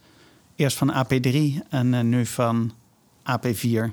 Eerst 0.57 0.77
van 0.77 0.93
AP3 0.93 1.39
en 1.69 2.09
nu 2.09 2.27
van 2.27 2.73
AP4, 3.23 3.93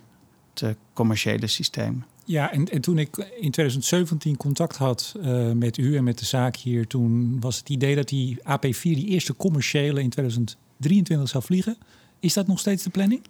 het 0.53 0.75
commerciële 0.94 1.48
systeem. 1.48 2.03
Ja, 2.25 2.51
en, 2.51 2.65
en 2.65 2.82
toen 2.82 2.98
ik 2.98 3.18
in 3.18 3.51
2017 3.51 4.38
contact 4.38 4.77
had 4.77 5.15
met 5.53 5.77
u 5.77 5.98
en 5.98 6.03
met 6.03 6.20
de 6.20 6.25
zaak 6.25 6.56
hier, 6.56 6.88
toen 6.88 7.39
was 7.39 7.58
het 7.58 7.70
idee 7.70 7.96
dat 7.96 8.08
die 8.10 8.38
AP4, 8.38 8.82
die 8.82 9.08
eerste 9.08 9.36
commerciële, 9.36 10.01
in 10.01 10.10
2023 10.10 11.30
zou 11.30 11.44
vliegen. 11.44 11.77
Is 12.20 12.34
dat 12.34 12.48
nog 12.48 12.60
steeds 12.60 12.84
de 12.84 12.89
planning? 12.89 13.22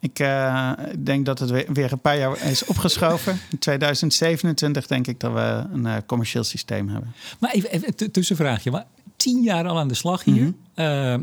Ik 0.00 0.18
uh, 0.18 0.72
denk 0.98 1.26
dat 1.26 1.38
het 1.38 1.50
weer 1.50 1.92
een 1.92 2.00
paar 2.00 2.18
jaar 2.18 2.50
is 2.50 2.64
opgeschoven. 2.64 3.40
In 3.50 3.58
2027 3.58 4.86
denk 4.86 5.06
ik 5.06 5.20
dat 5.20 5.32
we 5.32 5.64
een 5.72 5.84
uh, 5.84 5.96
commercieel 6.06 6.44
systeem 6.44 6.88
hebben. 6.88 7.14
Maar 7.38 7.50
even, 7.50 7.70
even 7.70 8.12
tussenvraagje. 8.12 8.70
Maar 8.70 8.86
tien 9.16 9.42
jaar 9.42 9.66
al 9.66 9.78
aan 9.78 9.88
de 9.88 9.94
slag 9.94 10.24
hier. 10.24 10.42
Mm 10.42 10.56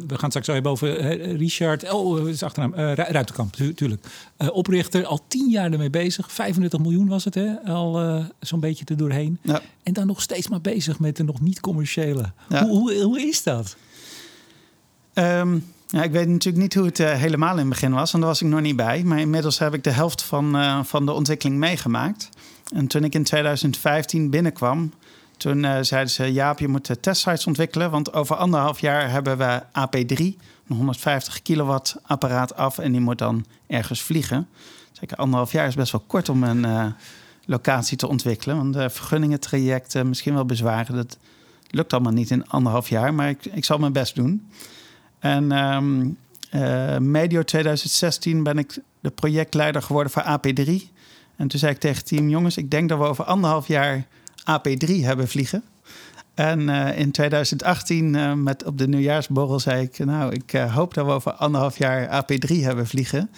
we 0.08 0.18
gaan 0.18 0.30
straks 0.30 0.46
zo 0.46 0.54
hebben 0.54 0.72
over 0.72 1.16
Richard. 1.36 1.92
Oh, 1.92 2.30
is 2.30 2.44
achternaam. 2.44 2.74
Ruitenkamp, 2.96 3.58
natuurlijk. 3.58 4.06
oprichter, 4.52 5.06
al 5.06 5.22
tien 5.28 5.50
jaar 5.50 5.72
ermee 5.72 5.90
bezig. 5.90 6.32
35 6.32 6.80
miljoen 6.80 7.08
was 7.08 7.24
het, 7.26 7.34
hè? 7.34 7.60
Al 7.66 8.24
zo'n 8.40 8.60
beetje 8.60 8.86
er 8.86 8.98
doorheen. 8.98 9.40
Ja. 9.42 9.62
En 9.84 9.94
dan 9.94 10.08
nog 10.08 10.22
steeds 10.22 10.48
maar 10.48 10.62
bezig 10.62 11.00
met 11.00 11.18
de 11.18 11.24
nog 11.24 11.42
niet 11.42 11.60
commerciële. 11.60 12.32
Hoe, 12.48 12.68
hoe, 12.68 13.02
hoe, 13.02 13.22
is 13.22 13.44
dat? 13.44 13.76
Um, 15.14 15.64
ja, 15.88 16.04
ik 16.04 16.12
weet 16.12 16.28
natuurlijk 16.28 16.64
niet 16.64 16.74
hoe 16.74 16.86
het 16.86 17.00
uh, 17.00 17.12
helemaal 17.12 17.52
in 17.52 17.58
het 17.58 17.70
begin 17.70 17.92
was, 17.92 18.12
want 18.12 18.24
daar 18.24 18.34
was 18.34 18.42
ik 18.42 18.48
nog 18.48 18.62
niet 18.62 18.76
bij. 18.76 19.04
Maar 19.04 19.20
inmiddels 19.20 19.60
heb 19.60 19.74
ik 19.74 19.84
de 19.84 19.92
helft 19.92 20.24
van, 20.24 20.56
uh, 20.56 20.84
van 20.84 21.06
de 21.06 21.12
ontwikkeling 21.12 21.58
meegemaakt. 21.58 22.30
En 22.74 22.88
toen 22.88 23.04
ik 23.04 23.14
in 23.14 23.24
2015 23.24 24.30
binnenkwam, 24.30 24.94
toen 25.38 25.64
uh, 25.64 25.78
zeiden 25.82 26.12
ze: 26.14 26.34
Jaap, 26.34 26.60
je 26.60 26.68
moet 26.68 27.02
testsites 27.02 27.48
ontwikkelen. 27.48 27.92
Want 27.92 28.14
over 28.14 28.36
anderhalf 28.36 28.80
jaar 28.80 29.12
hebben 29.12 29.38
we 29.38 29.62
AP3, 29.64 30.18
een 30.68 30.76
150 30.76 31.42
kilowatt 31.42 31.96
apparaat 32.04 32.56
af. 32.56 32.78
En 32.78 32.92
die 32.92 33.02
moet 33.02 33.18
dan 33.18 33.46
ergens 33.68 34.02
vliegen. 34.02 34.48
Zeker 34.92 35.18
anderhalf 35.18 35.52
jaar 35.52 35.68
is 35.68 35.76
best 35.76 35.92
wel 35.92 36.04
kort 36.08 36.30
om 36.30 36.44
een 36.44 36.94
locatie 37.46 37.98
te 37.98 38.08
ontwikkelen. 38.08 38.58
Want 38.58 38.74
de 38.74 38.90
vergunningentrajecten, 38.90 40.08
misschien 40.08 40.34
wel 40.34 40.46
bezwaren, 40.46 40.96
dat 40.96 41.18
lukt 41.70 41.94
allemaal 41.94 42.14
niet 42.14 42.30
in 42.30 42.48
anderhalf 42.48 42.90
jaar. 42.90 43.14
Maar 43.14 43.30
ik, 43.30 43.46
ik 43.46 43.66
zal 43.66 43.78
mijn 43.78 43.94
best 43.94 44.16
doen. 44.16 44.48
En 45.20 45.52
um, 45.52 46.18
medio 47.12 47.44
2016 47.44 48.44
ben 48.44 48.58
ik 48.58 48.78
de 49.00 49.10
projectleider 49.10 49.82
geworden 49.82 50.12
voor 50.12 50.24
AP3. 50.24 50.96
En 51.36 51.48
toen 51.48 51.60
zei 51.60 51.72
ik 51.72 51.80
tegen 51.80 51.98
het 51.98 52.08
team: 52.08 52.30
jongens, 52.30 52.58
ik 52.58 52.72
denk 52.72 52.90
dat 52.90 52.98
we 52.98 53.04
over 53.04 53.24
anderhalf 53.24 53.68
jaar 53.68 54.06
AP3 54.40 54.90
hebben 55.00 55.28
vliegen. 55.28 55.64
En 56.34 56.60
uh, 56.60 57.00
in 57.00 57.12
2018, 57.12 58.14
uh, 58.14 58.34
met 58.34 58.64
op 58.64 58.78
de 58.78 58.88
nieuwjaarsborrel, 58.88 59.60
zei 59.60 59.82
ik: 59.82 60.06
Nou, 60.06 60.34
ik 60.34 60.54
uh, 60.54 60.76
hoop 60.76 60.94
dat 60.94 61.06
we 61.06 61.12
over 61.12 61.32
anderhalf 61.32 61.78
jaar 61.78 62.24
AP3 62.24 62.56
hebben 62.56 62.88
vliegen. 62.88 63.30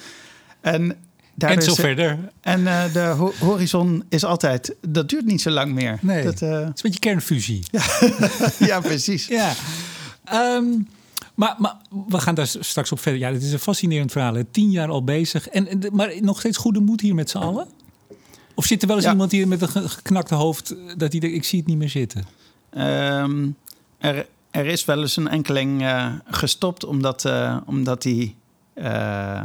En, 0.62 0.95
en 1.38 1.62
zo 1.62 1.74
verder. 1.74 2.17
En 2.41 2.63
de 2.93 3.31
horizon 3.39 4.03
is 4.09 4.24
altijd, 4.24 4.75
dat 4.88 5.09
duurt 5.09 5.25
niet 5.25 5.41
zo 5.41 5.50
lang 5.50 5.74
meer. 5.74 5.98
Nee, 6.01 6.24
dat, 6.24 6.39
het 6.39 6.51
is 6.51 6.57
een 6.57 6.74
beetje 6.81 7.00
kernfusie. 7.00 7.65
ja, 7.71 7.83
ja 8.67 8.79
precies. 8.79 9.27
ja. 9.27 9.53
Um, 10.33 10.88
maar, 11.39 11.55
maar 11.58 11.75
we 12.08 12.19
gaan 12.19 12.36
daar 12.36 12.48
straks 12.48 12.91
op 12.91 13.00
verder. 13.00 13.19
Ja, 13.19 13.31
dit 13.31 13.43
is 13.43 13.51
een 13.51 13.60
fascinerend 13.60 14.12
verhaal. 14.12 14.36
Tien 14.51 14.72
jaar 14.72 14.89
al 14.89 15.03
bezig. 15.03 15.48
En, 15.48 15.79
maar 15.91 16.13
nog 16.22 16.39
steeds 16.39 16.58
goede 16.58 16.79
moed 16.79 17.01
hier 17.01 17.15
met 17.15 17.29
z'n 17.29 17.38
allen? 17.38 17.67
Of 18.53 18.65
zit 18.65 18.81
er 18.81 18.88
wel 18.88 18.98
eens 18.98 19.05
iemand 19.05 19.31
hier 19.31 19.48
met 19.48 19.62
een 19.62 19.89
geknakte 19.89 20.36
hoofd... 20.36 20.75
dat 20.98 21.12
hij 21.12 21.19
denkt, 21.19 21.36
ik 21.36 21.43
zie 21.43 21.60
het 21.60 21.67
niet 21.67 21.77
meer 21.77 21.89
zitten? 21.89 22.25
Um, 22.77 23.55
er, 23.98 24.27
er 24.51 24.65
is 24.65 24.86
wel 24.86 25.01
eens 25.01 25.17
een 25.17 25.27
enkeling 25.27 25.81
uh, 25.81 26.13
gestopt... 26.25 26.86
omdat, 26.86 27.25
uh, 27.25 27.58
omdat 27.65 28.03
hij 28.03 28.36
uh, 28.75 29.43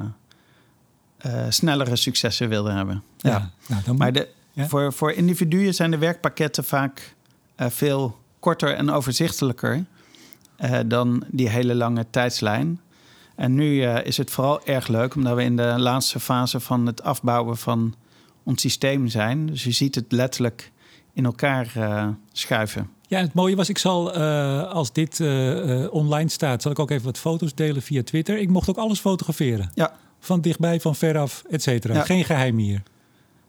snellere 1.49 1.97
successen 1.97 2.49
wilde 2.49 2.71
hebben. 2.71 3.03
Ja, 3.17 3.31
ja. 3.31 3.51
Nou, 3.67 3.83
dan 3.85 3.97
maar 3.97 4.13
de, 4.13 4.29
voor, 4.57 4.93
voor 4.93 5.13
individuen 5.13 5.75
zijn 5.75 5.91
de 5.91 5.99
werkpakketten 5.99 6.65
vaak 6.65 7.15
veel 7.57 8.19
korter 8.41 8.75
en 8.75 8.91
overzichtelijker... 8.91 9.85
Uh, 10.61 10.79
dan 10.87 11.25
die 11.31 11.49
hele 11.49 11.75
lange 11.75 12.07
tijdslijn. 12.11 12.81
En 13.35 13.55
nu 13.55 13.75
uh, 13.75 14.05
is 14.05 14.17
het 14.17 14.31
vooral 14.31 14.67
erg 14.67 14.89
leuk, 14.89 15.15
omdat 15.15 15.37
we 15.37 15.43
in 15.43 15.57
de 15.57 15.75
laatste 15.77 16.21
fase 16.21 16.61
van 16.61 16.87
het 16.87 17.03
afbouwen 17.03 17.57
van 17.57 17.95
ons 18.43 18.61
systeem 18.61 19.09
zijn. 19.09 19.47
Dus 19.47 19.65
je 19.65 19.71
ziet 19.71 19.95
het 19.95 20.13
letterlijk 20.13 20.73
in 21.13 21.25
elkaar 21.25 21.73
uh, 21.77 22.09
schuiven. 22.33 22.91
Ja, 23.07 23.21
het 23.21 23.35
mooie 23.35 23.57
was, 23.57 23.69
ik 23.69 23.79
zal 23.79 24.13
als 24.63 24.93
dit 24.93 25.21
online 25.91 26.29
staat, 26.29 26.63
zal 26.63 26.71
ik 26.71 26.79
ook 26.79 26.91
even 26.91 27.05
wat 27.05 27.19
foto's 27.19 27.55
delen 27.55 27.83
via 27.83 28.03
Twitter. 28.03 28.39
Ik 28.39 28.49
mocht 28.49 28.69
ook 28.69 28.77
alles 28.77 29.01
fotograferen. 29.01 29.71
Ja. 29.75 29.93
Van 30.21 30.41
dichtbij, 30.41 30.81
van 30.81 30.95
veraf, 30.95 31.45
et 31.51 31.63
cetera. 31.63 32.03
Geen 32.03 32.25
geheim 32.25 32.57
hier. 32.57 32.83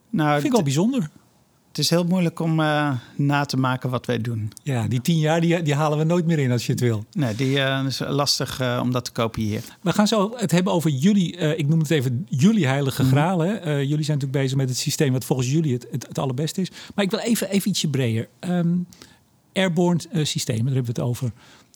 Nou, 0.10 0.34
vind 0.34 0.46
ik 0.46 0.52
wel 0.52 0.64
bijzonder 0.64 1.10
het 1.75 1.84
is 1.84 1.89
heel 1.89 2.03
moeilijk 2.03 2.39
om 2.39 2.60
uh, 2.60 2.91
na 3.15 3.46
te 3.46 3.58
maken 3.58 3.89
wat 3.89 4.05
wij 4.05 4.22
doen. 4.22 4.51
Ja, 4.63 4.88
die 4.88 5.01
tien 5.01 5.20
jaar 5.20 5.41
die, 5.41 5.62
die 5.62 5.74
halen 5.74 5.98
we 5.98 6.03
nooit 6.03 6.25
meer 6.25 6.39
in 6.39 6.51
als 6.51 6.65
je 6.65 6.72
het 6.72 6.82
wil. 6.82 7.05
Nee, 7.12 7.36
die 7.36 7.55
uh, 7.55 7.84
is 7.88 8.00
lastig 8.00 8.62
uh, 8.62 8.79
om 8.82 8.91
dat 8.91 9.05
te 9.05 9.12
kopiëren. 9.12 9.63
We 9.82 9.94
gaan 9.94 10.08
zo 10.08 10.34
het 10.36 10.51
hebben 10.51 10.74
over 10.74 10.89
jullie, 10.89 11.36
ik 11.36 11.67
noem 11.67 11.79
het 11.79 11.91
even 11.91 12.25
jullie 12.29 12.67
heilige 12.67 13.03
mm 13.03 13.10
graal. 13.10 13.39
Hè? 13.39 13.72
jullie 13.72 14.03
zijn 14.03 14.17
natuurlijk 14.17 14.32
bezig 14.32 14.58
met 14.58 14.70
het 14.70 14.77
systeem 14.77 15.12
wat 15.12 15.25
volgens 15.25 15.51
jullie 15.51 15.74
het, 15.74 15.88
het, 15.91 16.08
het 16.08 16.20
allerbeste 16.20 16.62
is. 16.62 16.72
Maar 16.96 17.05
ik 17.05 17.12
wil 17.12 17.20
even, 17.20 17.50
even 17.50 17.70
ietsje 17.70 17.88
breder. 17.88 18.27
Um, 18.39 18.88
airborne 19.53 20.00
systemen, 20.12 20.65
daar 20.65 20.74
hebben 20.74 20.94
we 20.96 21.01
het 21.01 21.10
over. 21.10 21.32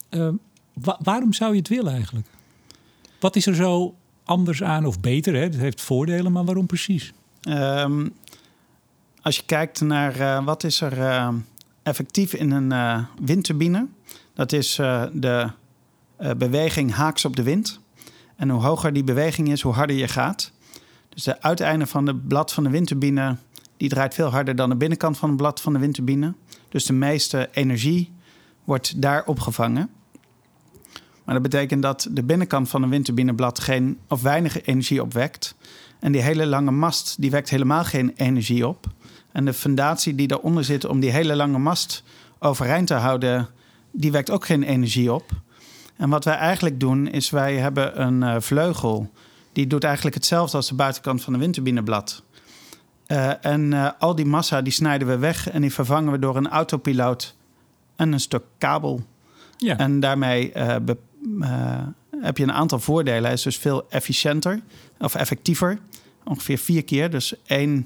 Ehm, 0.10 0.34
waarom 1.04 1.34
zou 1.34 1.52
je 1.52 1.60
het 1.60 1.68
willen 1.68 1.94
eigenlijk? 1.94 2.28
Wat 3.20 3.36
is 3.36 3.46
er 3.46 3.56
zo 3.56 3.96
anders 4.24 4.64
aan 4.64 4.86
of 4.86 5.00
beter? 5.00 5.34
Hè? 5.34 5.40
Het 5.40 5.58
heeft 5.58 5.82
voordelen, 5.82 6.32
maar 6.32 6.46
waarom 6.46 6.66
precies? 6.66 7.14
Um, 7.50 8.14
als 9.22 9.36
je 9.36 9.44
kijkt 9.46 9.82
naar 9.82 10.20
uh, 10.20 10.46
wat 10.46 10.64
is 10.64 10.82
er 10.82 10.98
uh, 10.98 11.30
effectief 11.84 12.34
in 12.34 12.52
een 12.52 12.72
uh, 12.72 13.04
windturbine, 13.22 13.88
dat 14.34 14.52
is 14.52 14.76
de 15.14 15.50
beweging 16.38 16.94
haaks 16.94 17.26
op 17.26 17.36
de 17.36 17.44
wind. 17.44 17.80
En 18.36 18.50
hoe 18.50 18.62
hoger 18.62 18.94
die 18.94 19.04
beweging 19.04 19.50
is, 19.52 19.62
hoe 19.62 19.74
harder 19.74 19.96
je 19.96 20.08
gaat. 20.08 20.52
Dus 21.10 21.24
de 21.24 21.42
uiteinde 21.42 21.88
van 21.88 22.08
het 22.08 22.28
blad 22.28 22.54
van 22.54 22.64
de 22.64 22.70
windturbine, 22.70 23.38
die 23.78 23.90
draait 23.90 24.14
veel 24.14 24.30
harder 24.30 24.56
dan 24.56 24.70
de 24.70 24.76
binnenkant 24.76 25.18
van 25.18 25.30
het 25.30 25.38
blad 25.38 25.62
van 25.62 25.74
de 25.74 25.80
windturbine. 25.80 26.34
Dus 26.70 26.86
de 26.86 26.94
meeste 26.94 27.50
energie 27.52 28.12
wordt 28.64 29.02
daar 29.02 29.26
opgevangen. 29.26 29.90
Maar 31.24 31.34
dat 31.34 31.44
betekent 31.44 31.82
dat 31.82 32.08
de 32.12 32.24
binnenkant 32.24 32.70
van 32.70 32.84
een 32.84 32.90
windturbineblad 32.90 33.60
geen 33.60 34.00
of 34.08 34.22
weinig 34.22 34.62
energie 34.62 35.02
opwekt. 35.02 35.56
En 36.00 36.12
die 36.12 36.22
hele 36.22 36.46
lange 36.46 36.72
mast 36.72 37.22
die 37.22 37.32
wekt 37.32 37.50
helemaal 37.50 37.84
geen 37.84 38.14
energie 38.16 38.68
op. 38.68 38.88
En 39.32 39.46
de 39.46 39.54
fundatie 39.54 40.16
die 40.16 40.28
daaronder 40.28 40.64
zit 40.64 40.86
om 40.86 41.00
die 41.00 41.12
hele 41.12 41.36
lange 41.36 41.58
mast 41.58 42.04
overeind 42.40 42.88
te 42.88 42.94
houden, 42.94 43.48
die 43.92 44.12
wekt 44.12 44.30
ook 44.30 44.46
geen 44.46 44.64
energie 44.64 45.14
op. 45.14 45.32
En 45.98 46.10
wat 46.10 46.26
wij 46.26 46.36
eigenlijk 46.36 46.80
doen, 46.80 47.08
is 47.08 47.30
wij 47.30 47.58
hebben 47.58 48.02
een 48.02 48.22
uh, 48.22 48.36
vleugel. 48.40 49.12
Die 49.52 49.68
doet 49.68 49.84
eigenlijk 49.84 50.16
hetzelfde 50.16 50.58
als 50.58 50.68
de 50.68 50.76
buitenkant 50.76 51.22
van 51.22 51.34
een 51.34 51.40
windturbineblad. 51.40 52.24
Uh, 53.08 53.46
en 53.46 53.72
uh, 53.72 53.90
al 54.00 54.16
die 54.16 54.26
massa 54.26 54.62
die 54.62 54.74
snijden 54.74 55.08
we 55.08 55.18
weg 55.18 55.50
en 55.50 55.62
die 55.62 55.74
vervangen 55.74 56.12
we 56.12 56.20
door 56.20 56.36
een 56.36 56.50
autopiloot 56.50 57.36
en 57.96 58.12
een 58.12 58.20
stuk 58.20 58.44
kabel. 58.58 59.06
Ja. 59.58 59.78
En 59.78 60.00
daarmee 60.00 60.52
heb 62.22 62.38
je 62.38 62.44
een 62.44 62.52
aantal 62.52 62.80
voordelen. 62.80 63.24
Hij 63.24 63.34
is 63.34 63.42
dus 63.42 63.58
veel 63.58 63.90
efficiënter 63.90 64.62
of 65.00 65.16
effectiever. 65.16 65.80
Ongeveer 66.24 66.58
vier 66.58 66.84
keer. 66.84 67.10
Dus 67.10 67.34
één 67.46 67.86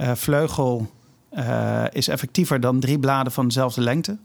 uh, 0.00 0.14
vleugel 0.14 0.90
uh, 1.32 1.84
is 1.92 2.08
effectiever 2.08 2.60
dan 2.60 2.80
drie 2.80 2.98
bladen 2.98 3.32
van 3.32 3.46
dezelfde 3.46 3.80
lengte. 3.80 4.18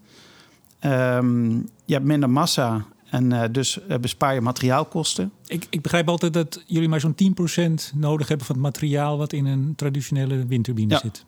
Um, 0.86 1.70
je 1.86 1.94
hebt 1.94 2.06
minder 2.06 2.30
massa 2.30 2.86
en 3.10 3.32
uh, 3.32 3.44
dus 3.52 3.80
bespaar 4.02 4.34
je 4.34 4.42
materiaalkosten. 4.42 5.32
Ik, 5.46 5.68
ik, 5.70 5.82
begrijp 5.82 6.10
altijd 6.10 6.34
dat 6.34 6.64
jullie 6.66 6.90
maar 6.90 7.00
zo'n 7.00 7.16
10% 7.94 7.96
nodig 7.96 8.28
hebben 8.28 8.46
van 8.46 8.56
het 8.56 8.64
materiaal 8.64 9.18
wat 9.18 9.34
in 9.34 9.46
een 9.46 9.74
traditionele 9.76 10.46
windturbine 10.46 10.94
ja. 10.94 11.00
zit. 11.00 11.26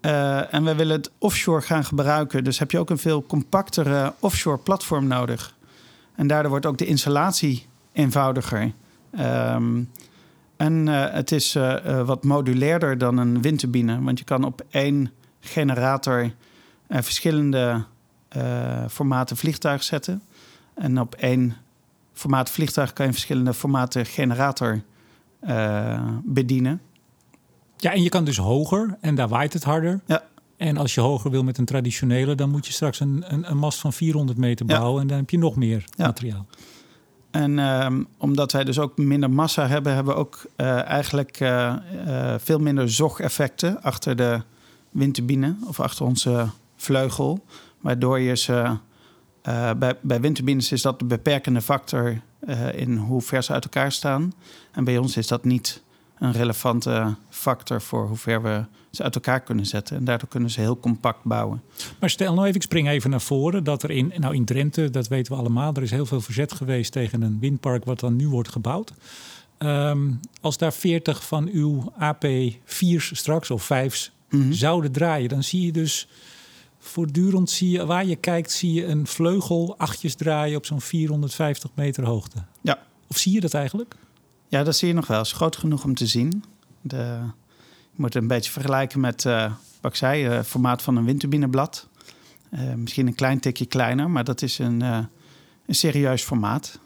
Uh, 0.00 0.54
en 0.54 0.64
we 0.64 0.74
willen 0.74 0.96
het 0.96 1.10
offshore 1.18 1.60
gaan 1.60 1.84
gebruiken. 1.84 2.44
Dus 2.44 2.58
heb 2.58 2.70
je 2.70 2.78
ook 2.78 2.90
een 2.90 2.98
veel 2.98 3.22
compactere 3.26 4.14
offshore 4.20 4.58
platform 4.58 5.06
nodig. 5.06 5.56
En 6.14 6.26
daardoor 6.26 6.50
wordt 6.50 6.66
ook 6.66 6.78
de 6.78 6.86
installatie 6.86 7.66
eenvoudiger. 7.92 8.72
Um, 9.20 9.90
en 10.58 10.86
uh, 10.86 11.10
het 11.10 11.32
is 11.32 11.56
uh, 11.56 11.74
uh, 11.86 12.06
wat 12.06 12.24
modulairder 12.24 12.98
dan 12.98 13.18
een 13.18 13.42
windturbine. 13.42 14.02
Want 14.02 14.18
je 14.18 14.24
kan 14.24 14.44
op 14.44 14.66
één 14.70 15.10
generator 15.40 16.30
verschillende 16.88 17.84
formaten 18.88 19.36
vliegtuig 19.36 19.82
zetten. 19.82 20.22
En 20.74 21.00
op 21.00 21.14
één 21.14 21.56
formaat 22.12 22.50
vliegtuig 22.50 22.92
kan 22.92 23.06
je 23.06 23.12
verschillende 23.12 23.54
formaten 23.54 24.06
generator 24.06 24.82
bedienen. 26.24 26.80
Ja, 27.76 27.92
en 27.92 28.02
je 28.02 28.08
kan 28.08 28.24
dus 28.24 28.36
hoger 28.36 28.96
en 29.00 29.14
daar 29.14 29.28
waait 29.28 29.52
het 29.52 29.64
harder. 29.64 30.00
Ja. 30.06 30.22
En 30.56 30.76
als 30.76 30.94
je 30.94 31.00
hoger 31.00 31.30
wil 31.30 31.42
met 31.42 31.58
een 31.58 31.64
traditionele, 31.64 32.34
dan 32.34 32.50
moet 32.50 32.66
je 32.66 32.72
straks 32.72 33.00
een, 33.00 33.24
een, 33.26 33.50
een 33.50 33.56
mast 33.56 33.78
van 33.78 33.92
400 33.92 34.38
meter 34.38 34.66
bouwen. 34.66 35.00
En 35.02 35.06
dan 35.06 35.16
heb 35.16 35.30
je 35.30 35.38
nog 35.38 35.56
meer 35.56 35.84
materiaal. 35.96 36.46
En 37.30 37.58
ehm, 37.58 38.02
omdat 38.18 38.52
wij 38.52 38.64
dus 38.64 38.78
ook 38.78 38.98
minder 38.98 39.30
massa 39.30 39.66
hebben, 39.66 39.94
hebben 39.94 40.14
we 40.14 40.20
ook 40.20 40.46
uh, 40.56 40.82
eigenlijk 40.82 41.40
uh, 41.40 41.74
uh, 42.06 42.34
veel 42.38 42.58
minder 42.58 42.90
zogeffecten 42.90 43.82
achter 43.82 44.16
de 44.16 44.42
windturbine 44.90 45.56
of 45.66 45.80
achter 45.80 46.04
onze 46.04 46.48
vleugel. 46.76 47.44
Waardoor 47.80 48.18
je 48.18 48.36
ze. 48.36 48.76
bij, 49.78 49.98
bij 50.00 50.20
windturbines 50.20 50.72
is 50.72 50.82
dat 50.82 50.98
de 50.98 51.04
beperkende 51.04 51.60
factor 51.60 52.20
in 52.72 52.96
hoe 52.96 53.22
ver 53.22 53.42
ze 53.42 53.52
uit 53.52 53.64
elkaar 53.64 53.92
staan. 53.92 54.32
En 54.72 54.84
bij 54.84 54.98
ons 54.98 55.16
is 55.16 55.26
dat 55.26 55.44
niet 55.44 55.82
een 56.18 56.32
relevante 56.32 57.14
factor 57.28 57.82
voor 57.82 58.06
hoe 58.06 58.16
ver 58.16 58.42
we 58.42 58.64
ze 58.90 59.02
uit 59.02 59.14
elkaar 59.14 59.40
kunnen 59.40 59.66
zetten. 59.66 59.96
En 59.96 60.04
daardoor 60.04 60.28
kunnen 60.28 60.50
ze 60.50 60.60
heel 60.60 60.80
compact 60.80 61.24
bouwen. 61.24 61.62
Maar 62.00 62.10
stel 62.10 62.34
nou 62.34 62.46
even, 62.46 62.56
ik 62.56 62.62
spring 62.62 62.88
even 62.88 63.10
naar 63.10 63.20
voren, 63.20 63.64
dat 63.64 63.82
er 63.82 63.90
in, 63.90 64.12
nou 64.16 64.34
in 64.34 64.44
Drenthe, 64.44 64.90
dat 64.90 65.08
weten 65.08 65.32
we 65.32 65.38
allemaal, 65.38 65.74
er 65.74 65.82
is 65.82 65.90
heel 65.90 66.06
veel 66.06 66.20
verzet 66.20 66.52
geweest 66.52 66.92
tegen 66.92 67.22
een 67.22 67.38
windpark 67.40 67.84
wat 67.84 68.00
dan 68.00 68.16
nu 68.16 68.28
wordt 68.28 68.48
gebouwd. 68.48 68.92
Ehm, 69.58 70.10
als 70.40 70.58
daar 70.58 70.72
40 70.72 71.26
van 71.26 71.48
uw 71.52 71.92
AP4's 71.98 73.10
straks 73.18 73.50
of 73.50 73.70
5's 73.72 74.12
mhm. 74.30 74.52
zouden 74.52 74.92
draaien, 74.92 75.28
dan 75.28 75.42
zie 75.42 75.66
je 75.66 75.72
dus 75.72 76.08
voortdurend 76.78 77.50
zie 77.50 77.70
je, 77.70 77.86
waar 77.86 78.06
je 78.06 78.16
kijkt, 78.16 78.50
zie 78.50 78.72
je 78.72 78.86
een 78.86 79.06
vleugel 79.06 79.74
achtjes 79.78 80.14
draaien 80.14 80.56
op 80.56 80.66
zo'n 80.66 80.80
450 80.80 81.70
meter 81.74 82.04
hoogte. 82.04 82.38
Ja. 82.62 82.78
Of 83.08 83.16
zie 83.18 83.32
je 83.32 83.40
dat 83.40 83.54
eigenlijk? 83.54 83.96
Ja, 84.48 84.62
dat 84.62 84.76
zie 84.76 84.88
je 84.88 84.94
nog 84.94 85.06
wel. 85.06 85.18
Het 85.18 85.26
is 85.26 85.32
groot 85.32 85.56
genoeg 85.56 85.84
om 85.84 85.94
te 85.94 86.06
zien. 86.06 86.44
De, 86.80 86.96
je 87.90 88.04
moet 88.04 88.14
het 88.14 88.22
een 88.22 88.28
beetje 88.28 88.50
vergelijken 88.50 89.00
met, 89.00 89.24
uh, 89.24 89.52
wat 89.80 89.90
ik 89.90 89.96
zei, 89.96 90.24
het 90.24 90.32
uh, 90.32 90.50
formaat 90.50 90.82
van 90.82 90.96
een 90.96 91.04
windturbineblad. 91.04 91.88
Uh, 92.50 92.74
misschien 92.74 93.06
een 93.06 93.14
klein 93.14 93.40
tikje 93.40 93.66
kleiner, 93.66 94.10
maar 94.10 94.24
dat 94.24 94.42
is 94.42 94.58
een, 94.58 94.80
een 94.80 95.08
serieus 95.74 96.22
formaat. 96.22 96.78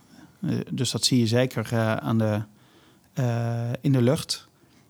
dus 0.71 0.91
dat 0.91 1.05
zie 1.05 1.19
je 1.19 1.27
zeker 1.27 1.79
aan 2.01 2.19
de, 2.19 2.43
in 3.81 3.93
de 3.93 4.03
lucht. 4.03 4.49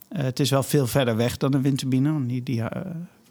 het 0.09 0.41
is 0.41 0.51
wel 0.51 0.63
veel 0.63 0.87
verder 0.87 1.17
weg 1.17 1.37
dan 1.37 1.55
een 1.55 1.63
windturbine. 1.63 2.13
Want 2.13 2.29
die, 2.29 2.43
die 2.43 2.63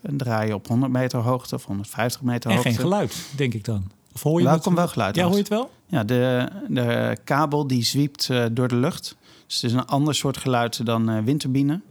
draaien 0.01 0.55
op 0.55 0.67
100 0.67 0.91
meter 0.91 1.19
hoogte 1.19 1.55
of 1.55 1.65
150 1.65 2.21
meter 2.21 2.49
en 2.49 2.55
hoogte. 2.55 2.69
En 2.69 2.75
geen 2.75 2.83
geluid, 2.83 3.25
denk 3.35 3.53
ik 3.53 3.63
dan. 3.63 3.91
Of 4.13 4.23
hoor 4.23 4.39
je 4.39 4.45
wel, 4.45 4.59
komt 4.59 4.77
wel 4.77 4.87
geluid 4.87 5.15
Ja, 5.15 5.23
hoor 5.23 5.33
je 5.33 5.39
het 5.39 5.47
wel? 5.47 5.71
Ja, 5.85 6.03
de, 6.03 6.49
de 6.67 7.17
kabel 7.23 7.67
die 7.67 7.83
zwiept 7.83 8.29
door 8.51 8.67
de 8.67 8.75
lucht. 8.75 9.15
Dus 9.51 9.61
het 9.61 9.71
is 9.71 9.77
een 9.77 9.85
ander 9.85 10.15
soort 10.15 10.37
geluid 10.37 10.85
dan 10.85 11.09
uh, 11.09 11.23
windturbine. 11.23 11.81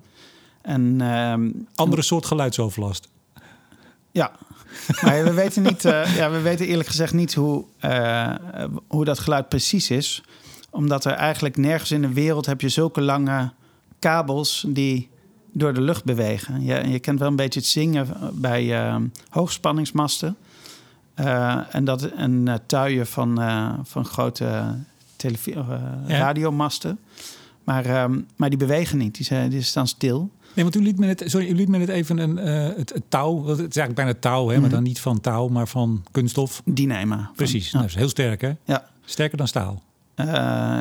En, 0.62 0.98
uh, 1.00 1.34
Andere 1.74 2.02
soort 2.02 2.26
geluidsoverlast. 2.26 3.08
Ja, 4.10 4.32
maar 5.02 5.24
we 5.24 5.32
weten, 5.32 5.62
niet, 5.62 5.84
uh, 5.84 6.16
ja, 6.16 6.30
we 6.30 6.40
weten 6.40 6.66
eerlijk 6.66 6.88
gezegd 6.88 7.12
niet 7.12 7.34
hoe, 7.34 7.64
uh, 7.84 8.34
hoe 8.86 9.04
dat 9.04 9.18
geluid 9.18 9.48
precies 9.48 9.90
is. 9.90 10.22
Omdat 10.70 11.04
er 11.04 11.12
eigenlijk 11.12 11.56
nergens 11.56 11.90
in 11.90 12.02
de 12.02 12.12
wereld 12.12 12.46
heb 12.46 12.60
je 12.60 12.68
zulke 12.68 13.00
lange 13.00 13.52
kabels 13.98 14.64
die 14.68 15.08
door 15.52 15.74
de 15.74 15.80
lucht 15.80 16.04
bewegen. 16.04 16.62
Je, 16.62 16.88
je 16.88 16.98
kent 16.98 17.18
wel 17.18 17.28
een 17.28 17.36
beetje 17.36 17.60
het 17.60 17.68
zingen 17.68 18.08
bij 18.32 18.64
uh, 18.64 18.96
hoogspanningsmasten. 19.28 20.36
en, 21.70 21.84
dat, 21.84 22.02
en 22.02 22.62
tuien 22.66 23.06
van, 23.06 23.38
van 23.84 24.04
grote 24.04 24.74
radiomasten. 26.06 26.98
Maar, 27.64 28.02
um, 28.02 28.26
maar 28.36 28.48
die 28.48 28.58
bewegen 28.58 28.98
niet, 28.98 29.16
die, 29.16 29.24
zijn, 29.24 29.50
die 29.50 29.62
staan 29.62 29.88
stil. 29.88 30.30
Nee, 30.54 30.64
want 30.64 30.76
u 30.76 30.82
liet 30.82 30.98
me 30.98 31.06
net, 31.06 31.22
sorry, 31.26 31.48
u 31.48 31.54
liet 31.54 31.68
me 31.68 31.78
net 31.78 31.88
even 31.88 32.18
een, 32.18 32.38
uh, 32.38 32.76
het, 32.76 32.92
het, 32.92 33.02
touw. 33.08 33.46
Het 33.46 33.58
is 33.58 33.60
eigenlijk 33.60 33.94
bijna 33.94 34.14
touw, 34.14 34.48
hè, 34.48 34.54
mm 34.54 34.60
maar 34.60 34.68
mhm. 34.68 34.70
dan 34.70 34.82
niet 34.82 35.00
van 35.00 35.20
touw, 35.20 35.48
maar 35.48 35.68
van 35.68 36.04
kunststof. 36.10 36.62
Dyneema. 36.64 37.30
Precies, 37.36 37.70
van, 37.70 37.80
ja. 37.80 37.86
dat 37.86 37.94
is 37.94 38.00
heel 38.00 38.08
sterk, 38.08 38.40
hè? 38.40 38.52
Ja. 38.64 38.88
Sterker 39.04 39.38
dan 39.38 39.48
staal. 39.48 39.82
Uh, 40.16 40.26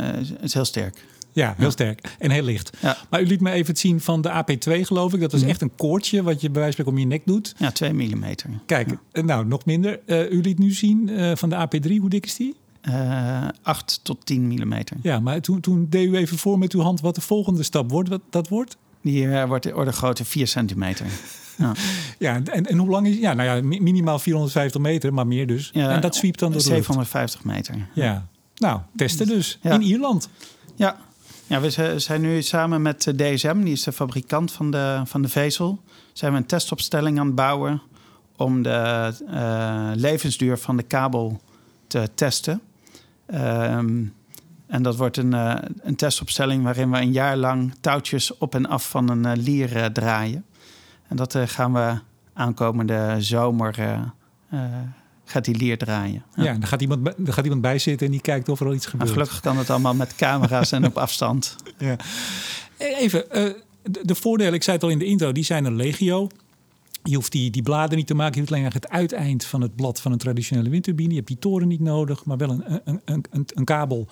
het 0.02 0.38
is 0.42 0.54
heel 0.54 0.66
sterk. 0.66 1.04
Ja, 1.32 1.54
heel 1.58 1.66
ja. 1.66 1.72
sterk 1.72 2.16
en 2.20 2.32
heel 2.32 2.44
licht. 2.44 2.78
Ja. 2.82 2.98
Maar 3.10 3.22
u 3.22 3.26
liet 3.26 3.42
me 3.42 3.52
even 3.52 3.68
het 3.68 3.80
zien 3.80 4.02
van 4.02 4.22
de 4.22 4.30
AP2, 4.30 4.82
geloof 4.82 5.14
ik. 5.14 5.20
Dat 5.20 5.34
is 5.34 5.38
mm 5.38 5.44
-hmm. 5.44 5.50
echt 5.50 5.62
een 5.62 5.76
koordje 5.76 6.24
wat 6.24 6.42
je 6.42 6.50
bij 6.50 6.62
wijze 6.62 6.84
van 6.84 6.94
om 6.94 6.98
je 6.98 7.06
nek 7.06 7.22
doet. 7.26 7.56
Ja, 7.58 7.72
2 7.72 7.94
mm. 7.94 8.24
Kijk, 8.66 8.98
nou, 9.12 9.46
nog 9.46 9.66
minder. 9.66 10.00
Uh, 10.06 10.32
u 10.32 10.42
liet 10.42 10.60
nu 10.60 10.72
zien 10.72 11.10
van 11.38 11.50
de 11.50 11.68
AP3, 11.68 12.00
hoe 12.00 12.10
dik 12.10 12.26
is 12.26 12.36
die? 12.36 12.56
Uh, 12.90 13.48
8 13.62 14.00
tot 14.04 14.26
10 14.26 14.48
mm. 14.48 14.74
Ja, 15.02 15.20
maar 15.20 15.42
toen, 15.42 15.60
toen 15.60 15.88
deed 15.90 16.08
u 16.08 16.16
even 16.16 16.38
voor 16.38 16.60
met 16.60 16.74
uw 16.74 16.82
hand 16.82 17.02
wat 17.02 17.16
de 17.16 17.22
volgende 17.22 17.64
stap 17.64 17.92
wordt. 17.92 18.10
Wat 18.10 18.22
dat 18.30 18.48
wordt? 18.48 18.78
Die 19.02 19.24
uh, 19.24 19.44
wordt 19.44 19.64
de 19.64 19.76
orde 19.76 19.92
grootte 19.92 20.26
4 20.26 20.48
centimeter. 20.48 21.06
Ja, 21.60 21.74
ja 22.18 22.42
en, 22.44 22.66
en 22.66 22.78
hoe 22.78 22.90
lang 22.90 23.08
is 23.08 23.18
Ja, 23.18 23.34
nou 23.34 23.50
ja, 23.50 23.80
minimaal 23.80 24.20
450 24.20 24.82
meter, 24.82 25.14
maar 25.14 25.28
meer 25.28 25.48
dus. 25.48 25.70
Ja, 25.74 25.90
en 25.90 26.02
dat 26.02 26.16
zwiept 26.16 26.40
dan 26.40 26.52
door 26.52 26.62
de 26.62 26.68
750 26.68 27.44
meter. 27.44 27.88
Ja. 27.94 28.28
Nou, 28.56 28.80
testen 28.96 29.28
dus. 29.28 29.60
Ja. 29.62 29.74
In 29.74 29.82
Ierland. 29.82 30.30
Ja. 30.76 30.98
Ja, 31.48 31.62
we 31.62 32.00
zijn 32.00 32.22
nu 32.22 32.42
samen 32.42 32.82
met 32.82 33.14
DSM, 33.16 33.62
die 33.64 33.74
is 33.74 33.84
de 33.84 33.92
fabrikant 33.92 34.52
van 34.52 34.72
de, 34.72 35.02
van 35.06 35.22
de 35.22 35.28
vezel, 35.28 35.82
zijn 36.14 36.32
we 36.32 36.38
een 36.38 36.46
testopstelling 36.46 37.20
aan 37.20 37.26
het 37.26 37.36
bouwen 37.36 37.82
om 38.36 38.64
de 38.64 39.12
uh, 39.30 39.92
levensduur 39.96 40.58
van 40.58 40.78
de 40.78 40.84
kabel 40.84 41.40
te 41.88 42.10
testen. 42.16 42.62
Um, 43.34 44.14
en 44.68 44.84
dat 44.84 44.96
wordt 44.96 45.18
een, 45.18 45.34
uh, 45.34 45.56
een 45.82 45.96
testopstelling 45.96 46.64
waarin 46.64 46.92
we 46.92 46.98
een 46.98 47.12
jaar 47.12 47.38
lang 47.38 47.74
touwtjes 47.80 48.38
op 48.38 48.56
en 48.56 48.66
af 48.66 48.90
van 48.90 49.10
een 49.10 49.38
uh, 49.38 49.44
lier 49.44 49.76
uh, 49.76 49.86
draaien. 49.86 50.46
En 51.08 51.16
dat 51.16 51.36
gaan 51.46 51.74
we 51.74 52.00
aankomende 52.34 53.16
zomer 53.20 53.76
gaat 55.26 55.46
die 55.46 55.56
lier 55.56 55.78
draaien. 55.78 56.24
Ja, 56.36 56.44
ja 56.44 56.52
dan, 56.52 56.68
gaat 56.68 56.82
iemand, 56.82 57.04
dan 57.18 57.34
gaat 57.34 57.44
iemand 57.44 57.62
bij 57.62 57.80
zitten 57.80 58.06
en 58.06 58.12
die 58.12 58.22
kijkt 58.22 58.50
of 58.50 58.60
er 58.60 58.66
al 58.66 58.74
iets 58.74 58.86
gebeurt. 58.86 59.04
Maar 59.04 59.14
gelukkig 59.14 59.40
kan 59.40 59.58
het 59.58 59.70
allemaal 59.70 59.96
met 59.96 60.16
camera's 60.16 60.72
en 60.72 60.86
op 60.86 60.98
afstand. 61.08 61.56
Ja. 61.78 61.96
Even, 62.78 63.26
de, 63.30 64.00
de 64.04 64.16
voordelen, 64.16 64.54
ik 64.54 64.64
zei 64.64 64.76
het 64.76 64.86
al 64.86 64.92
in 64.92 65.00
de 65.00 65.06
intro, 65.06 65.32
die 65.32 65.44
zijn 65.44 65.66
een 65.66 65.76
legio. 65.76 66.28
Je 67.04 67.16
hoeft 67.16 67.32
die, 67.32 67.52
die 67.52 67.62
bladen 67.62 67.98
niet 67.98 68.08
te 68.08 68.14
maken. 68.14 68.34
Je 68.34 68.40
hoeft 68.40 68.52
alleen 68.52 68.66
het 68.66 68.90
uiteind 68.90 69.46
van 69.46 69.62
het 69.62 69.76
blad 69.76 70.02
van 70.02 70.12
een 70.12 70.18
traditionele 70.18 70.70
windturbine. 70.70 71.10
Je 71.10 71.16
hebt 71.16 71.28
die 71.28 71.40
toren 71.40 71.68
niet 71.68 71.80
nodig, 71.80 72.26
maar 72.26 72.38
wel 72.38 72.50
een, 72.50 72.64
een, 72.66 73.02
een, 73.06 73.26
een, 73.30 73.46
een 73.54 73.66
kabel. 73.66 74.08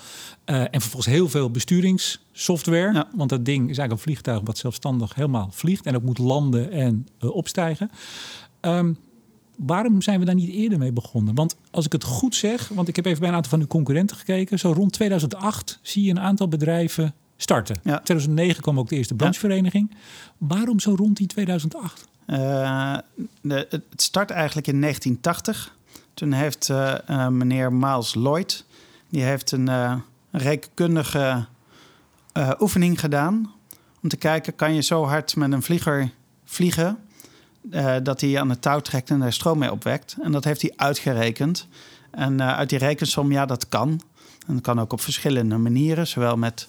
Uh, 0.45 0.61
en 0.61 0.81
vervolgens 0.81 1.13
heel 1.13 1.29
veel 1.29 1.51
besturingssoftware. 1.51 2.93
Ja. 2.93 3.07
Want 3.15 3.29
dat 3.29 3.45
ding 3.45 3.69
is 3.69 3.77
eigenlijk 3.77 3.91
een 3.91 4.13
vliegtuig 4.13 4.41
wat 4.43 4.57
zelfstandig 4.57 5.15
helemaal 5.15 5.49
vliegt. 5.51 5.85
En 5.85 5.95
ook 5.95 6.03
moet 6.03 6.17
landen 6.17 6.71
en 6.71 7.07
uh, 7.19 7.35
opstijgen. 7.35 7.91
Um, 8.61 8.97
waarom 9.57 10.01
zijn 10.01 10.19
we 10.19 10.25
daar 10.25 10.35
niet 10.35 10.49
eerder 10.49 10.77
mee 10.77 10.91
begonnen? 10.91 11.35
Want 11.35 11.55
als 11.71 11.85
ik 11.85 11.91
het 11.91 12.03
goed 12.03 12.35
zeg, 12.35 12.67
want 12.67 12.87
ik 12.87 12.95
heb 12.95 13.05
even 13.05 13.19
bij 13.19 13.29
een 13.29 13.35
aantal 13.35 13.51
van 13.51 13.59
uw 13.59 13.67
concurrenten 13.67 14.17
gekeken. 14.17 14.59
Zo 14.59 14.71
rond 14.71 14.93
2008 14.93 15.79
zie 15.81 16.03
je 16.03 16.09
een 16.09 16.19
aantal 16.19 16.47
bedrijven 16.47 17.13
starten. 17.37 17.79
Ja. 17.83 17.99
2009 17.99 18.61
kwam 18.61 18.79
ook 18.79 18.89
de 18.89 18.95
eerste 18.95 19.15
branchevereniging. 19.15 19.89
Ja. 19.91 19.97
Waarom 20.37 20.79
zo 20.79 20.95
rond 20.95 21.17
die 21.17 21.27
2008? 21.27 22.07
Uh, 22.27 22.97
de, 23.41 23.67
het 23.69 24.01
start 24.01 24.31
eigenlijk 24.31 24.67
in 24.67 24.81
1980. 24.81 25.75
Toen 26.13 26.31
heeft 26.31 26.69
uh, 26.69 26.95
uh, 27.09 27.27
meneer 27.27 27.73
Miles 27.73 28.13
Lloyd... 28.15 28.65
die 29.09 29.23
heeft 29.23 29.51
een, 29.51 29.69
rekenkundige 30.31 31.45
oefening 32.59 32.99
gedaan... 32.99 33.51
om 34.01 34.09
te 34.09 34.17
kijken, 34.17 34.55
kan 34.55 34.73
je 34.73 34.81
zo 34.81 35.05
hard 35.05 35.35
met 35.35 35.51
een 35.51 35.61
vlieger 35.61 36.11
vliegen... 36.45 36.97
dat 38.03 38.21
hij 38.21 38.39
aan 38.39 38.49
het 38.49 38.61
touw 38.61 38.79
trekt 38.79 39.09
en 39.09 39.19
daar 39.19 39.33
stroom 39.33 39.57
mee 39.57 39.71
opwekt. 39.71 40.15
En 40.21 40.31
dat 40.31 40.43
heeft 40.43 40.61
hij 40.61 40.73
uitgerekend. 40.75 41.67
En 42.11 42.41
uit 42.41 42.69
die 42.69 42.79
rekensom, 42.79 43.31
ja, 43.31 43.45
dat 43.45 43.67
kan. 43.67 44.01
En 44.47 44.53
dat 44.53 44.61
kan 44.63 44.79
ook 44.79 44.93
op 44.93 45.01
verschillende 45.01 45.57
manieren. 45.57 46.07
Zowel 46.07 46.37
met 46.37 46.67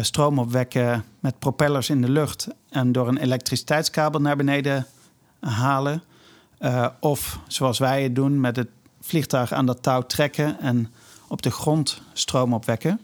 stroom 0.00 0.38
opwekken 0.38 1.04
met 1.20 1.38
propellers 1.38 1.90
in 1.90 2.00
de 2.02 2.10
lucht 2.10 2.48
en 2.72 2.92
door 2.92 3.08
een 3.08 3.16
elektriciteitskabel 3.16 4.20
naar 4.20 4.36
beneden 4.36 4.86
halen. 5.40 6.02
Uh, 6.60 6.86
of 7.00 7.38
zoals 7.46 7.78
wij 7.78 8.02
het 8.02 8.14
doen, 8.14 8.40
met 8.40 8.56
het 8.56 8.68
vliegtuig 9.00 9.52
aan 9.52 9.66
dat 9.66 9.82
touw 9.82 10.02
trekken 10.02 10.60
en 10.60 10.92
op 11.28 11.42
de 11.42 11.50
grond 11.50 12.02
stroom 12.12 12.54
opwekken. 12.54 13.00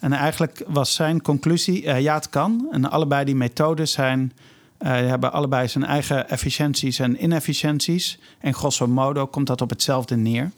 En 0.00 0.12
eigenlijk 0.12 0.64
was 0.66 0.94
zijn 0.94 1.22
conclusie: 1.22 1.82
uh, 1.82 2.00
ja, 2.00 2.14
het 2.14 2.28
kan. 2.28 2.68
En 2.70 2.90
allebei 2.90 3.24
die 3.24 3.34
methodes 3.34 3.92
zijn, 3.92 4.32
hebben 4.78 5.32
allebei 5.32 5.68
zijn 5.68 5.84
eigen 5.84 6.28
efficiënties 6.28 6.98
en 6.98 7.22
inefficiënties. 7.22 8.18
En 8.38 8.54
grosso 8.54 8.86
modo 8.86 9.26
komt 9.26 9.46
dat 9.46 9.60
op 9.60 9.70
hetzelfde 9.70 10.16
neer. 10.16 10.50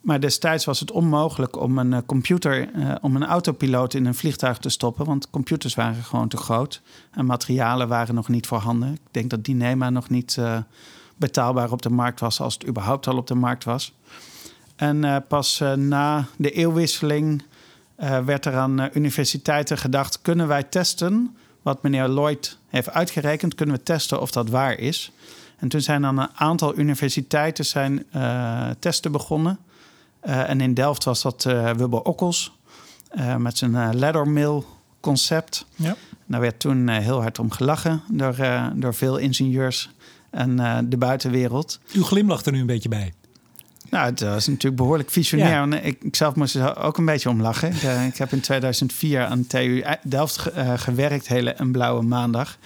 Maar 0.00 0.20
destijds 0.20 0.64
was 0.64 0.80
het 0.80 0.90
onmogelijk 0.90 1.60
om 1.60 1.78
een 1.78 1.92
uh, 1.92 1.98
computer, 2.06 2.74
uh, 2.74 2.94
om 3.00 3.16
een 3.16 3.24
autopiloot 3.24 3.94
in 3.94 4.06
een 4.06 4.14
vliegtuig 4.14 4.58
te 4.58 4.68
stoppen, 4.68 5.04
want 5.04 5.30
computers 5.30 5.74
waren 5.74 6.02
gewoon 6.04 6.28
te 6.28 6.36
groot 6.36 6.82
en 7.10 7.26
materialen 7.26 7.88
waren 7.88 8.14
nog 8.14 8.28
niet 8.28 8.46
voorhanden. 8.46 8.92
Ik 8.92 9.00
denk 9.10 9.30
dat 9.30 9.44
Dynema 9.44 9.90
nog 9.90 10.08
niet 10.08 10.36
uh, 10.38 10.58
betaalbaar 11.16 11.72
op 11.72 11.82
de 11.82 11.90
markt 11.90 12.20
was, 12.20 12.40
als 12.40 12.54
het 12.54 12.66
überhaupt 12.66 13.06
al 13.06 13.16
op 13.16 13.26
de 13.26 13.34
markt 13.34 13.64
was. 13.64 13.94
En 14.76 15.24
pas 15.28 15.62
na 15.76 16.26
de 16.36 16.50
eeuwwisseling 16.50 17.42
werd 18.24 18.46
er 18.46 18.56
aan 18.56 18.88
universiteiten 18.92 19.78
gedacht: 19.78 20.22
kunnen 20.22 20.48
wij 20.48 20.62
testen 20.62 21.36
wat 21.62 21.82
meneer 21.82 22.08
Lloyd 22.08 22.58
heeft 22.68 22.90
uitgerekend? 22.90 23.54
Kunnen 23.54 23.74
we 23.74 23.82
testen 23.82 24.20
of 24.20 24.30
dat 24.30 24.48
waar 24.48 24.78
is? 24.78 25.12
En 25.56 25.68
toen 25.68 25.80
zijn 25.80 26.02
dan 26.02 26.18
een 26.18 26.30
aantal 26.34 26.78
universiteiten 26.78 27.64
zijn, 27.64 28.06
testen 28.78 29.12
begonnen. 29.12 29.58
En 30.20 30.60
in 30.60 30.74
Delft 30.74 31.04
was 31.04 31.22
dat 31.22 31.44
uh, 31.48 31.70
Wubbel 31.70 31.98
Okkels 31.98 32.58
met 33.38 33.58
zijn 33.58 33.98
laddermill 33.98 34.62
concept. 35.00 35.66
Ja. 35.76 35.96
Daar 36.26 36.40
werd 36.40 36.60
toen 36.60 36.88
heel 36.88 37.20
hard 37.20 37.38
om 37.38 37.50
gelachen 37.50 38.02
door, 38.08 38.36
door 38.74 38.94
veel 38.94 39.16
ingenieurs 39.16 39.90
en 40.30 40.56
de 40.88 40.96
buitenwereld. 40.96 41.80
U 41.92 42.02
glimlacht 42.02 42.46
er 42.46 42.52
nu 42.52 42.60
een 42.60 42.66
beetje 42.66 42.88
bij. 42.88 43.12
Nou, 43.90 44.06
het 44.06 44.20
was 44.20 44.46
natuurlijk 44.46 44.76
behoorlijk 44.76 45.10
visionair. 45.10 45.84
Ik, 45.84 46.02
ik 46.02 46.16
zelf 46.16 46.34
moest 46.34 46.54
er 46.54 46.76
ook 46.76 46.98
een 46.98 47.04
beetje 47.04 47.28
om 47.28 47.40
lachen. 47.40 47.68
Ik, 47.68 47.82
ik 48.06 48.16
heb 48.16 48.32
in 48.32 48.40
2004 48.40 49.24
aan 49.24 49.46
TU 49.46 49.84
Delft 50.02 50.38
gewerkt, 50.76 51.28
hele 51.28 51.54
een 51.56 51.72
blauwe 51.72 52.02
maandag. 52.02 52.58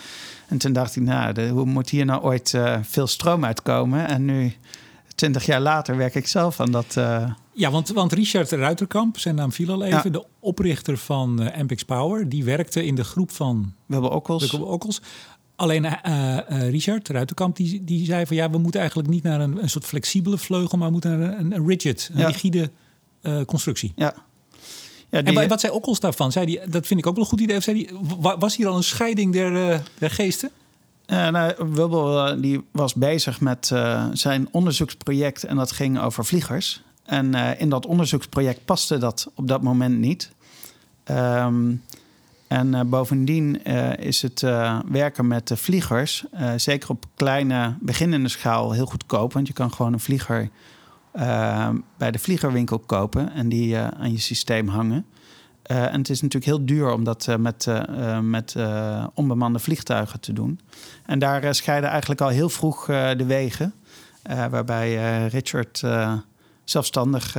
En 0.48 0.58
toen 0.58 0.72
dacht 0.72 0.96
ik, 0.96 1.02
nou, 1.02 1.48
hoe 1.48 1.64
moet 1.64 1.90
hier 1.90 2.04
nou 2.04 2.22
ooit 2.22 2.52
uh, 2.52 2.78
veel 2.82 3.06
stroom 3.06 3.44
uitkomen? 3.44 4.06
En 4.08 4.24
nu, 4.24 4.54
twintig 5.14 5.46
jaar 5.46 5.60
later, 5.60 5.96
werk 5.96 6.14
ik 6.14 6.26
zelf 6.26 6.60
aan 6.60 6.70
dat. 6.70 6.96
Ja, 7.54 7.70
want, 7.70 7.88
want 7.88 8.12
Richard 8.12 8.50
Ruiterkamp, 8.50 9.18
zijn 9.18 9.34
naam 9.34 9.52
viel 9.52 9.70
al 9.72 9.84
even, 9.84 10.12
de 10.12 10.24
oprichter 10.40 10.98
van 10.98 11.42
uh, 11.42 11.58
Ampix 11.58 11.82
Power, 11.82 12.28
die 12.28 12.44
werkte 12.44 12.84
in 12.84 12.94
de 12.94 13.04
groep 13.04 13.30
van. 13.30 13.74
We 13.86 13.92
hebben 13.92 14.12
Okkels. 14.12 14.50
We 14.50 14.64
Okkels. 14.64 15.00
Alleen 15.56 15.84
uh, 15.84 15.92
uh, 16.50 16.70
Richard 16.70 17.08
Ruiterkamp 17.08 17.56
die, 17.56 17.84
die 17.84 18.04
zei 18.04 18.26
van 18.26 18.36
ja, 18.36 18.50
we 18.50 18.58
moeten 18.58 18.80
eigenlijk 18.80 19.10
niet 19.10 19.22
naar 19.22 19.40
een, 19.40 19.62
een 19.62 19.70
soort 19.70 19.84
flexibele 19.84 20.38
vleugel, 20.38 20.78
maar 20.78 20.86
we 20.86 20.92
moeten 20.92 21.18
naar 21.18 21.38
een, 21.38 21.52
een 21.52 21.66
rigid, 21.66 22.10
een 22.14 22.26
rigide 22.26 22.70
constructie. 23.46 23.92
Ja. 23.96 24.14
Ja, 25.10 25.22
die... 25.22 25.40
En 25.40 25.48
wat 25.48 25.60
zei 25.60 25.72
Okkels 25.72 26.00
daarvan? 26.00 26.32
Zei 26.32 26.46
die, 26.46 26.60
dat 26.68 26.86
vind 26.86 27.00
ik 27.00 27.06
ook 27.06 27.14
wel 27.14 27.24
een 27.24 27.30
goed 27.30 27.40
idee. 27.40 27.56
Of 27.56 27.62
zei 27.62 27.76
die, 27.76 27.98
was 28.38 28.56
hier 28.56 28.66
al 28.66 28.76
een 28.76 28.82
scheiding 28.82 29.32
der, 29.32 29.82
der 29.98 30.10
geesten? 30.10 30.50
Uh, 31.06 31.28
nou, 31.28 31.54
uh, 31.76 32.42
die 32.42 32.64
was 32.70 32.94
bezig 32.94 33.40
met 33.40 33.70
uh, 33.72 34.06
zijn 34.12 34.48
onderzoeksproject 34.50 35.44
en 35.44 35.56
dat 35.56 35.72
ging 35.72 36.00
over 36.00 36.24
vliegers. 36.24 36.82
En 37.04 37.34
in 37.58 37.68
dat 37.68 37.86
onderzoeksproject 37.86 38.64
paste 38.64 38.98
dat 38.98 39.30
op 39.34 39.48
dat 39.48 39.62
moment 39.62 39.98
niet. 39.98 40.32
Um, 41.10 41.82
en 42.46 42.88
bovendien 42.88 43.64
is 43.98 44.22
het 44.22 44.40
werken 44.88 45.26
met 45.26 45.50
vliegers, 45.54 46.24
zeker 46.56 46.88
op 46.88 47.04
kleine 47.14 47.76
beginnende 47.80 48.28
schaal, 48.28 48.72
heel 48.72 48.86
goedkoop. 48.86 49.32
Want 49.32 49.46
je 49.46 49.52
kan 49.52 49.72
gewoon 49.72 49.92
een 49.92 50.00
vlieger 50.00 50.50
bij 51.96 52.10
de 52.10 52.18
vliegerwinkel 52.18 52.78
kopen 52.78 53.32
en 53.32 53.48
die 53.48 53.78
aan 53.78 54.12
je 54.12 54.18
systeem 54.18 54.68
hangen. 54.68 55.06
En 55.62 55.98
het 55.98 56.10
is 56.10 56.20
natuurlijk 56.22 56.44
heel 56.44 56.66
duur 56.66 56.92
om 56.92 57.04
dat 57.04 57.36
met, 57.38 57.66
met 58.22 58.56
onbemande 59.14 59.58
vliegtuigen 59.58 60.20
te 60.20 60.32
doen. 60.32 60.60
En 61.06 61.18
daar 61.18 61.54
scheiden 61.54 61.90
eigenlijk 61.90 62.20
al 62.20 62.28
heel 62.28 62.48
vroeg 62.48 62.86
de 62.86 63.24
wegen. 63.26 63.74
waarbij 64.50 65.26
Richard 65.26 65.82
zelfstandig 66.64 67.36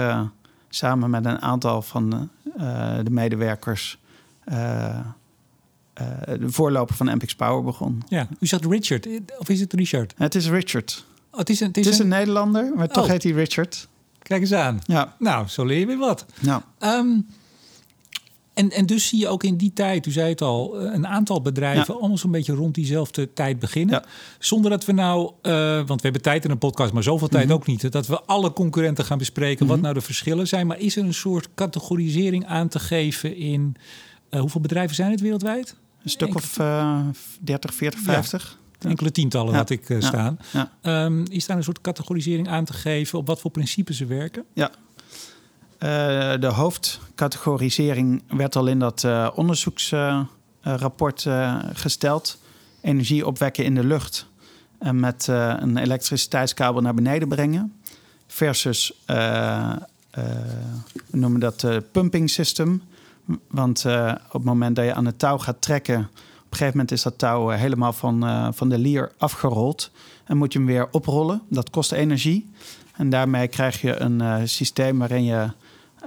samen 0.69 1.09
met 1.09 1.25
een 1.25 1.41
aantal 1.41 1.81
van 1.81 2.29
de 3.03 3.09
medewerkers 3.11 3.99
de 6.23 6.49
voorloper 6.49 6.95
van 6.95 7.15
MPX 7.15 7.35
Power 7.35 7.63
begon. 7.63 8.03
Ja, 8.07 8.27
u 8.39 8.47
zegt 8.47 8.65
Richard, 8.65 9.07
of 9.37 9.49
is 9.49 9.59
het 9.59 9.73
Richard? 9.73 10.13
Het 10.17 10.35
is 10.35 10.49
Richard. 10.49 11.05
Oh, 11.31 11.39
het 11.39 11.49
is 11.49 11.59
een, 11.59 11.67
het 11.67 11.77
is, 11.77 11.85
het 11.85 11.93
is 11.93 11.99
een... 11.99 12.05
een... 12.05 12.17
Nederlander, 12.17 12.71
maar 12.75 12.87
toch 12.87 13.03
oh. 13.03 13.09
heet 13.09 13.23
hij 13.23 13.31
Richard. 13.31 13.87
Kijk 14.21 14.41
eens 14.41 14.53
aan. 14.53 14.79
Ja. 14.85 15.15
Nou, 15.19 15.47
zo 15.47 15.65
leer 15.65 15.79
je 15.79 15.85
weer 15.85 15.97
wat. 15.97 16.25
Ja. 16.39 16.63
Um, 16.79 17.27
en, 18.55 18.71
en 18.71 18.85
dus 18.85 19.07
zie 19.07 19.19
je 19.19 19.27
ook 19.27 19.43
in 19.43 19.57
die 19.57 19.73
tijd, 19.73 20.05
u 20.05 20.11
zei 20.11 20.29
het 20.29 20.41
al, 20.41 20.79
eh, 20.79 20.93
een 20.93 21.07
aantal 21.07 21.41
bedrijven 21.41 21.93
ja. 21.93 21.99
allemaal 21.99 22.17
zo'n 22.17 22.31
beetje 22.31 22.53
rond 22.53 22.75
diezelfde 22.75 23.33
tijd 23.33 23.59
beginnen. 23.59 23.95
Ja. 23.95 24.09
Zonder 24.39 24.71
dat 24.71 24.85
we 24.85 24.91
nou, 24.91 25.31
uh, 25.41 25.75
want 25.75 25.87
we 25.87 26.01
hebben 26.01 26.21
tijd 26.21 26.45
in 26.45 26.51
een 26.51 26.57
podcast, 26.57 26.93
maar 26.93 27.03
zoveel 27.03 27.27
tijd 27.27 27.43
mm 27.43 27.49
-hmm. 27.49 27.59
ook 27.59 27.67
niet, 27.67 27.91
dat 27.91 28.07
we 28.07 28.21
alle 28.21 28.53
concurrenten 28.53 29.05
gaan 29.05 29.17
bespreken 29.17 29.65
mm 29.65 29.71
-hmm. 29.71 29.81
wat 29.81 29.81
nou 29.81 29.93
de 29.93 30.05
verschillen 30.05 30.47
zijn. 30.47 30.67
Maar 30.67 30.79
is 30.79 30.95
er 30.95 31.03
een 31.03 31.13
soort 31.13 31.49
categorisering 31.55 32.45
aan 32.45 32.67
te 32.67 32.79
geven 32.79 33.35
in 33.35 33.75
uh, 34.29 34.39
hoeveel 34.39 34.61
bedrijven 34.61 34.95
zijn 34.95 35.11
het 35.11 35.21
wereldwijd? 35.21 35.75
Een 36.03 36.09
stuk 36.09 36.27
Enkele... 36.27 36.43
of 36.43 36.59
uh, 36.59 36.99
30, 37.41 37.73
40, 37.73 37.99
50. 37.99 38.59
Ja. 38.79 38.89
Enkele 38.89 39.11
tientallen 39.11 39.53
had 39.53 39.69
ik 39.69 39.95
staan. 39.99 40.37
Um, 40.81 41.23
is 41.29 41.45
daar 41.45 41.57
een 41.57 41.63
soort 41.63 41.81
categorisering 41.81 42.49
aan 42.49 42.65
te 42.65 42.73
geven 42.73 43.19
op 43.19 43.27
wat 43.27 43.41
voor 43.41 43.51
principes 43.51 43.97
ze 43.97 44.05
werken? 44.05 44.43
Ja, 44.53 44.71
de 46.39 46.51
hoofdcategorisering 46.53 48.23
werd 48.27 48.55
al 48.55 48.67
in 48.67 48.79
dat 48.79 49.03
uh, 49.03 49.29
onderzoeksrapport 49.35 51.25
uh, 51.25 51.59
gesteld. 51.73 52.41
Energie 52.81 53.27
opwekken 53.27 53.63
in 53.63 53.75
de 53.75 53.83
lucht 53.83 54.27
en 54.79 54.99
met 54.99 55.27
een 55.27 55.77
elektriciteitskabel 55.77 56.81
naar 56.81 56.93
beneden 56.93 57.27
brengen. 57.27 57.73
Versus, 58.27 59.03
we 59.05 59.77
noemen 61.11 61.39
dat 61.39 61.65
pumping 61.91 62.29
system. 62.29 62.81
Want 63.47 63.85
op 64.25 64.33
het 64.33 64.43
moment 64.43 64.75
dat 64.75 64.85
je 64.85 64.93
aan 64.93 65.05
het 65.05 65.19
touw 65.19 65.37
gaat 65.37 65.61
trekken... 65.61 65.99
op 65.99 66.05
een 66.49 66.57
gegeven 66.57 66.71
moment 66.71 66.91
is 66.91 67.01
dat 67.01 67.17
touw 67.17 67.49
helemaal 67.49 67.93
van, 67.93 68.53
van 68.53 68.69
de 68.69 68.77
lier 68.77 69.11
afgerold. 69.17 69.91
En 70.25 70.37
moet 70.37 70.53
je 70.53 70.59
hem 70.59 70.67
weer 70.67 70.87
oprollen. 70.91 71.41
Dat 71.49 71.69
kost 71.69 71.91
energie. 71.91 72.49
En 72.93 73.09
daarmee 73.09 73.47
krijg 73.47 73.81
je 73.81 73.99
een 73.99 74.49
systeem 74.49 74.99
waarin 74.99 75.23
je 75.23 75.49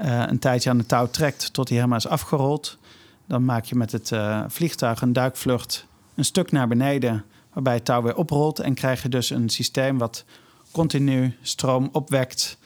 uh, 0.02 0.22
een 0.26 0.38
tijdje 0.38 0.70
aan 0.70 0.78
het 0.78 0.88
touw 0.88 1.06
trekt 1.06 1.52
tot 1.52 1.68
hij 1.68 1.76
helemaal 1.76 1.98
is 1.98 2.06
afgerold. 2.06 2.78
Dan 3.26 3.44
maak 3.44 3.64
je 3.64 3.74
met 3.74 3.92
het 3.92 4.10
uh, 4.10 4.44
vliegtuig 4.48 5.00
een 5.00 5.12
duikvlucht 5.12 5.86
een 6.14 6.24
stuk 6.24 6.52
naar 6.52 6.68
beneden, 6.68 7.24
waarbij 7.52 7.74
het 7.74 7.84
touw 7.84 8.02
weer 8.02 8.16
oprolt. 8.16 8.58
En 8.58 8.74
krijg 8.74 9.02
je 9.02 9.08
dus 9.08 9.30
een 9.30 9.48
systeem 9.48 9.98
wat 9.98 10.24
continu 10.70 11.36
stroom 11.42 11.88
opwekt. 11.92 12.58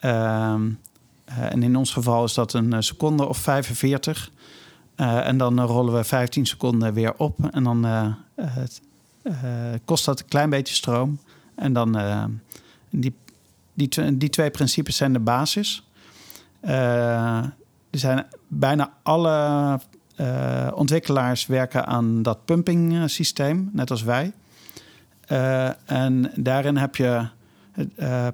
Uh, 0.00 0.54
en 1.24 1.62
in 1.62 1.76
ons 1.76 1.92
geval 1.92 2.24
is 2.24 2.34
dat 2.34 2.52
een 2.52 2.82
seconde 2.82 3.26
of 3.26 3.38
45. 3.38 4.30
en 4.96 5.38
dan 5.38 5.60
rollen 5.60 5.94
we 5.94 6.04
15 6.04 6.46
seconden 6.46 6.94
weer 6.94 7.14
op. 7.16 7.38
En 7.50 7.64
dan 7.64 7.86
kost 9.84 10.04
dat 10.04 10.20
een 10.20 10.28
klein 10.28 10.50
beetje 10.50 10.74
stroom. 10.74 11.18
En 11.54 11.72
dan 11.72 11.98
die, 12.90 13.14
die, 13.74 14.16
die 14.16 14.28
twee 14.28 14.50
principes 14.50 14.96
zijn 14.96 15.12
de 15.12 15.18
basis. 15.18 15.85
Uh, 16.66 17.36
er 17.90 17.98
zijn 17.98 18.26
bijna 18.48 18.92
alle 19.02 19.78
uh, 20.20 20.68
ontwikkelaars 20.74 21.46
werken 21.46 21.86
aan 21.86 22.22
dat 22.22 22.44
pumping 22.44 23.10
systeem, 23.10 23.70
net 23.72 23.90
als 23.90 24.02
wij. 24.02 24.32
En 25.84 26.32
daarin 26.34 26.76
heb 26.76 26.96
je 26.96 27.26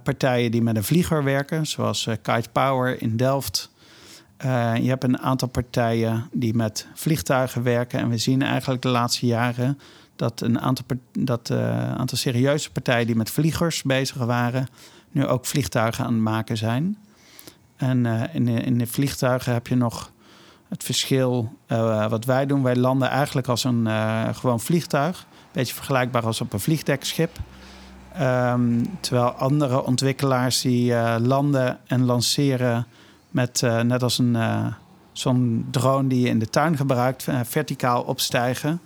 partijen 0.03 0.51
die 0.51 0.63
met 0.63 0.77
een 0.77 0.85
vlieger 0.85 1.25
werken, 1.25 1.67
zoals 1.67 2.09
Kite 2.23 2.49
Power 2.53 3.03
in 3.03 3.17
Delft. 3.17 3.71
je 4.75 4.89
hebt 4.89 5.05
een 5.05 5.19
aantal 5.19 5.49
partijen 5.49 6.29
die 6.33 6.55
met 6.55 6.87
vliegtuigen 6.95 7.63
werken. 7.63 7.99
En 7.99 8.09
we 8.09 8.19
zien 8.19 8.43
eigenlijk 8.43 8.83
de 8.83 8.89
laatste 8.89 9.27
jaren 9.27 9.79
dat 10.17 10.41
een 10.41 10.61
aantal, 10.61 10.85
dat, 11.13 11.51
aantal 11.97 12.19
serieuze 12.19 12.71
partijen 12.71 13.07
die 13.07 13.17
met 13.17 13.31
vliegers 13.31 13.83
bezig 13.83 14.17
waren, 14.17 14.67
nu 15.11 15.27
ook 15.27 15.47
vliegtuigen 15.47 16.05
aan 16.05 16.13
het 16.13 16.23
maken 16.23 16.57
zijn. 16.57 16.97
En 17.83 18.05
uh, 18.05 18.23
in, 18.33 18.45
de, 18.45 18.53
in 18.53 18.79
de 18.79 18.87
vliegtuigen 18.87 19.53
heb 19.53 19.67
je 19.67 19.77
nog 19.77 20.13
het 20.69 20.85
verschil 20.85 21.53
uh, 21.69 22.09
wat 22.09 22.25
wij 22.25 22.47
doen. 22.47 22.63
Wij 22.63 22.77
landen 22.77 23.09
eigenlijk 23.09 23.49
als 23.49 23.65
een 23.65 23.87
uh, 23.87 24.29
gewoon 24.33 24.61
vliegtuig. 24.61 25.27
Beetje 25.53 25.75
vergelijkbaar 25.75 26.27
als 26.27 26.41
op 26.41 26.53
een 26.53 26.61
vliegdekschip. 26.61 27.39
Um, 28.21 28.99
terwijl 29.01 29.31
andere 29.31 29.85
ontwikkelaars 29.85 30.61
die 30.61 30.95
landen 31.21 31.79
en 31.87 32.05
lanceren 32.05 32.87
met 33.31 33.63
net 33.83 34.03
als 34.03 34.19
een 34.19 34.37
zo'n 35.13 35.67
drone 35.71 36.09
die 36.09 36.21
je 36.21 36.29
in 36.29 36.39
de 36.39 36.49
tuin 36.49 36.77
gebruikt, 36.77 37.27
verticaal 37.43 38.03
opstijgen 38.03 38.81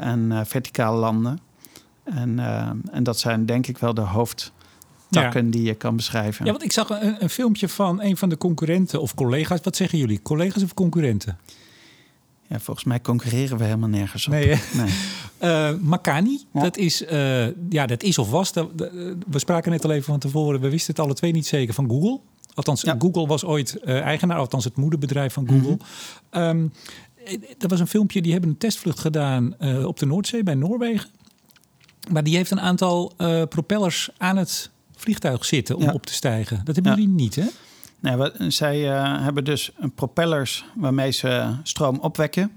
en 0.00 0.46
verticaal 0.46 0.96
landen. 0.96 1.38
En, 2.04 2.38
en 2.92 3.02
dat 3.02 3.18
zijn 3.18 3.46
denk 3.46 3.66
ik 3.66 3.78
wel 3.78 3.94
de 3.94 4.00
hoofd 4.00 4.52
takken 5.14 5.50
die 5.50 5.62
je 5.62 5.74
kan 5.74 5.96
beschrijven. 5.96 6.44
Ja, 6.44 6.50
want 6.50 6.64
ik 6.64 6.72
zag 6.72 6.88
een, 6.88 7.16
een, 7.18 7.30
filmpje 7.30 7.68
van 7.68 8.02
een 8.02 8.16
van 8.16 8.28
de 8.28 8.36
concurrenten 8.36 9.00
of 9.00 9.14
collega's. 9.14 9.60
Wat 9.62 9.76
zeggen 9.76 9.98
jullie? 9.98 10.22
Collega's 10.22 10.62
of 10.62 10.74
concurrenten? 10.74 11.38
Ja, 12.46 12.60
volgens 12.60 12.86
mij 12.86 13.00
concurreren 13.00 13.58
we 13.58 13.64
helemaal 13.64 13.88
nergens 13.88 14.26
op. 14.26 14.32
Nee, 14.32 14.60
nee. 14.72 14.90
Uh, 15.42 15.78
Makani, 15.90 16.40
ja. 16.52 16.60
dat, 16.60 16.76
is, 16.76 17.02
uh, 17.02 17.46
ja, 17.68 17.86
dat 17.86 18.02
is 18.02 18.18
of 18.18 18.30
was. 18.30 18.52
Dat, 18.52 18.70
we 19.26 19.38
spraken 19.38 19.70
net 19.70 19.84
al 19.84 19.90
even 19.90 20.04
van 20.04 20.18
tevoren. 20.18 20.60
We 20.60 20.68
wisten 20.68 20.94
het 20.94 21.04
alle 21.04 21.14
twee 21.14 21.32
niet 21.32 21.46
zeker 21.46 21.74
van 21.74 21.88
Google. 21.88 22.20
Althans, 22.54 22.82
ja. 22.82 22.96
Google 22.98 23.26
was 23.26 23.44
ooit 23.44 23.78
uh, 23.84 24.00
eigenaar, 24.00 24.38
althans 24.38 24.64
het 24.64 24.76
moederbedrijf 24.76 25.32
van 25.32 25.48
Google. 25.48 25.70
Mm 25.70 25.78
-hmm. 26.30 26.42
um, 26.42 26.72
er 27.58 27.68
was 27.68 27.80
een 27.80 27.86
filmpje, 27.86 28.22
die 28.22 28.32
hebben 28.32 28.50
een 28.50 28.58
testvlucht 28.58 28.98
gedaan 28.98 29.56
op 29.84 29.98
de 29.98 30.06
Noordzee 30.06 30.42
bij 30.42 30.54
Noorwegen. 30.54 31.10
Maar 32.10 32.24
die 32.24 32.36
heeft 32.36 32.50
een 32.50 32.60
aantal 32.60 33.12
propellers 33.48 34.10
aan 34.18 34.36
het 34.36 34.70
vliegtuig 35.04 35.44
zitten 35.44 35.76
om 35.76 35.82
ja. 35.82 35.92
op 35.92 36.06
te 36.06 36.12
stijgen. 36.12 36.60
Dat 36.64 36.74
hebben 36.74 36.92
ja. 36.92 36.98
jullie 36.98 37.14
niet, 37.14 37.34
hè? 37.34 37.46
Nee, 38.00 38.16
we, 38.16 38.32
zij 38.48 38.80
uh, 38.80 39.22
hebben 39.22 39.44
dus 39.44 39.72
propellers 39.94 40.64
waarmee 40.74 41.10
ze 41.10 41.54
stroom 41.62 41.98
opwekken. 41.98 42.52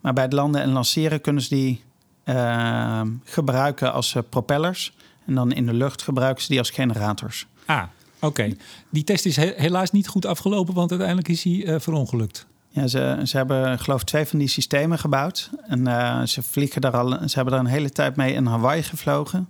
Maar 0.00 0.12
bij 0.12 0.24
het 0.24 0.32
landen 0.32 0.62
en 0.62 0.70
lanceren 0.70 1.20
kunnen 1.20 1.42
ze 1.42 1.48
die 1.48 1.82
uh, 2.24 3.00
gebruiken 3.24 3.92
als 3.92 4.14
uh, 4.14 4.22
propellers. 4.28 4.92
En 5.26 5.34
dan 5.34 5.52
in 5.52 5.66
de 5.66 5.72
lucht 5.72 6.02
gebruiken 6.02 6.42
ze 6.42 6.48
die 6.48 6.58
als 6.58 6.70
generators. 6.70 7.46
Ah, 7.66 7.82
oké. 8.20 8.56
Die 8.90 9.04
test 9.04 9.26
is 9.26 9.36
helaas 9.36 9.90
niet 9.90 10.08
goed 10.08 10.26
afgelopen, 10.26 10.74
want 10.74 10.90
uiteindelijk 10.90 11.28
is 11.28 11.42
hij 11.42 11.52
uh, 11.52 11.74
verongelukt. 11.78 12.46
Ja, 12.68 12.86
ze, 12.86 13.20
ze 13.24 13.36
hebben 13.36 13.78
geloof 13.78 14.00
ik 14.00 14.06
twee 14.06 14.26
van 14.26 14.38
die 14.38 14.48
systemen 14.48 14.98
gebouwd. 14.98 15.50
En 15.66 15.80
uh, 15.80 16.22
ze 16.22 16.42
vliegen 16.42 16.80
daar 16.80 16.96
al, 16.96 17.10
ze 17.10 17.34
hebben 17.34 17.54
daar 17.54 17.64
een 17.64 17.70
hele 17.70 17.90
tijd 17.90 18.16
mee 18.16 18.34
in 18.34 18.46
Hawaii 18.46 18.82
gevlogen. 18.82 19.48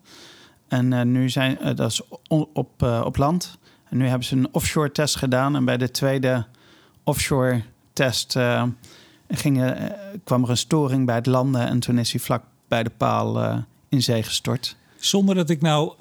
En 0.68 0.92
uh, 0.92 1.02
nu 1.02 1.28
zijn 1.31 1.59
dat 1.74 1.90
is 1.90 2.02
op, 2.28 2.83
op 3.04 3.16
land. 3.16 3.59
En 3.90 3.96
nu 3.96 4.07
hebben 4.07 4.26
ze 4.26 4.37
een 4.37 4.48
offshore 4.52 4.92
test 4.92 5.16
gedaan. 5.16 5.57
En 5.57 5.64
bij 5.64 5.76
de 5.76 5.90
tweede 5.90 6.46
offshore 7.04 7.62
test 7.92 8.38
gingen, 9.28 9.94
kwam 10.24 10.42
er 10.42 10.50
een 10.50 10.57
storing 10.57 11.07
bij 11.07 11.14
het 11.14 11.26
landen. 11.26 11.66
En 11.66 11.81
toen 11.81 11.98
is 11.98 12.12
hij 12.12 12.20
vlak 12.20 12.42
bij 12.68 12.83
de 12.83 12.90
paal 12.96 13.64
in 13.88 14.02
zee 14.02 14.22
gestort. 14.22 14.76
Zonder 14.96 15.35
dat 15.35 15.50
ik 15.50 15.61
nou 15.61 15.92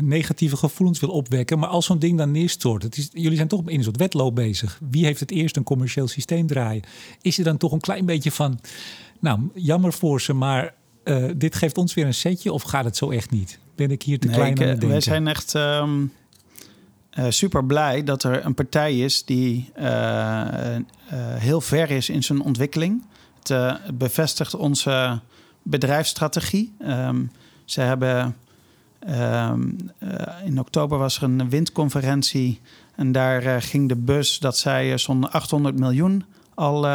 negatieve 0.00 0.56
gevoelens 0.56 1.00
wil 1.00 1.10
opwekken. 1.10 1.58
Maar 1.58 1.68
als 1.68 1.86
zo'n 1.86 1.98
ding 1.98 2.18
dan 2.18 2.30
neerstort. 2.30 2.82
Het 2.82 2.96
is, 2.96 3.08
jullie 3.12 3.36
zijn 3.36 3.48
toch 3.48 3.68
in 3.68 3.78
een 3.78 3.84
soort 3.84 3.96
wedloop 3.96 4.34
bezig. 4.34 4.80
Wie 4.90 5.04
heeft 5.04 5.20
het 5.20 5.30
eerst 5.30 5.56
een 5.56 5.62
commercieel 5.62 6.08
systeem 6.08 6.46
draaien? 6.46 6.82
Is 7.22 7.38
er 7.38 7.44
dan 7.44 7.56
toch 7.56 7.72
een 7.72 7.80
klein 7.80 8.06
beetje 8.06 8.32
van. 8.32 8.58
Nou, 9.20 9.40
jammer 9.54 9.92
voor 9.92 10.20
ze, 10.20 10.32
maar 10.32 10.74
dit 11.36 11.54
geeft 11.54 11.78
ons 11.78 11.94
weer 11.94 12.06
een 12.06 12.14
setje. 12.14 12.52
Of 12.52 12.62
gaat 12.62 12.84
het 12.84 12.96
zo 12.96 13.10
echt 13.10 13.30
niet? 13.30 13.58
Ben 13.74 13.90
ik 13.90 14.02
hier 14.02 14.18
te 14.18 14.28
klein 14.28 14.42
aan 14.42 14.48
het 14.48 14.58
denken? 14.58 14.88
Wij 14.88 15.00
zijn 15.00 15.28
echt. 15.28 15.54
Um, 15.54 16.12
super 17.28 17.64
blij 17.64 18.04
dat 18.04 18.22
er 18.22 18.44
een 18.44 18.54
partij 18.54 18.98
is 18.98 19.24
die 19.24 19.70
heel 21.38 21.60
ver 21.60 21.90
is 21.90 22.08
in 22.08 22.22
zijn 22.22 22.40
ontwikkeling. 22.40 23.04
Het 23.42 23.98
bevestigt 23.98 24.54
onze 24.54 25.20
bedrijfsstrategie. 25.62 26.72
Um, 26.82 27.30
ze 27.64 27.80
hebben 27.80 28.36
um, 29.08 29.76
in 30.44 30.58
oktober 30.58 30.98
was 30.98 31.16
er 31.16 31.22
een 31.22 31.50
windconferentie 31.50 32.60
en 32.94 33.12
daar 33.12 33.44
uh, 33.44 33.56
ging 33.58 33.88
de 33.88 33.96
bus 33.96 34.38
dat 34.38 34.58
zij 34.58 34.98
zo'n 34.98 35.30
800 35.30 35.78
miljoen 35.78 36.24
al 36.54 36.86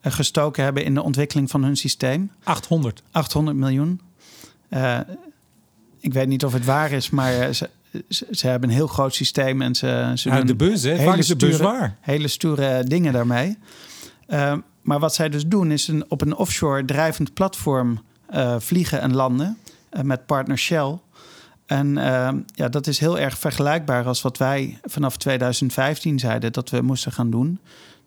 gestoken 0.00 0.64
hebben 0.64 0.84
in 0.84 0.94
de 0.94 1.02
ontwikkeling 1.02 1.50
van 1.50 1.64
hun 1.64 1.76
systeem. 1.76 2.30
800? 2.42 3.02
800 3.10 3.56
miljoen. 3.56 4.00
ik 6.00 6.12
weet 6.12 6.28
niet 6.28 6.44
of 6.44 6.52
het 6.52 6.64
waar 6.64 6.90
is, 6.90 7.10
maar 7.10 7.54
ze, 7.54 7.68
ze, 8.30 8.46
hebben 8.46 8.68
een 8.68 8.74
heel 8.74 8.86
groot 8.86 9.14
systeem 9.14 9.62
en 9.62 9.74
ze, 9.74 10.12
ze 10.14 10.30
doen 10.30 10.46
de 10.46 10.54
bus, 10.54 10.82
hè? 10.82 10.94
Hele 10.94 11.16
is 11.16 11.26
de 11.26 11.36
bus 11.36 11.56
waar? 11.56 11.96
Hele 12.00 12.28
stoere 12.28 12.84
dingen 12.84 13.12
daarmee. 13.12 13.58
Uh, 14.28 14.54
maar 14.82 14.98
wat 14.98 15.14
zij 15.14 15.28
dus 15.28 15.46
doen 15.46 15.70
is 15.70 15.88
een, 15.88 16.04
op 16.08 16.20
een 16.20 16.36
offshore 16.36 16.84
drijvend 16.84 17.34
platform 17.34 18.02
uh, 18.34 18.56
vliegen 18.58 19.00
en 19.00 19.14
landen 19.14 19.58
met 20.02 20.26
partner 20.26 20.58
Shell. 20.58 20.98
En 21.66 21.96
uh, 21.96 22.28
ja, 22.54 22.68
dat 22.68 22.86
is 22.86 22.98
heel 22.98 23.18
erg 23.18 23.38
vergelijkbaar 23.38 24.06
als 24.06 24.22
wat 24.22 24.38
wij 24.38 24.78
vanaf 24.82 25.16
2015 25.16 26.18
zeiden 26.18 26.52
dat 26.52 26.70
we 26.70 26.80
moesten 26.80 27.12
gaan 27.12 27.30
doen. 27.30 27.58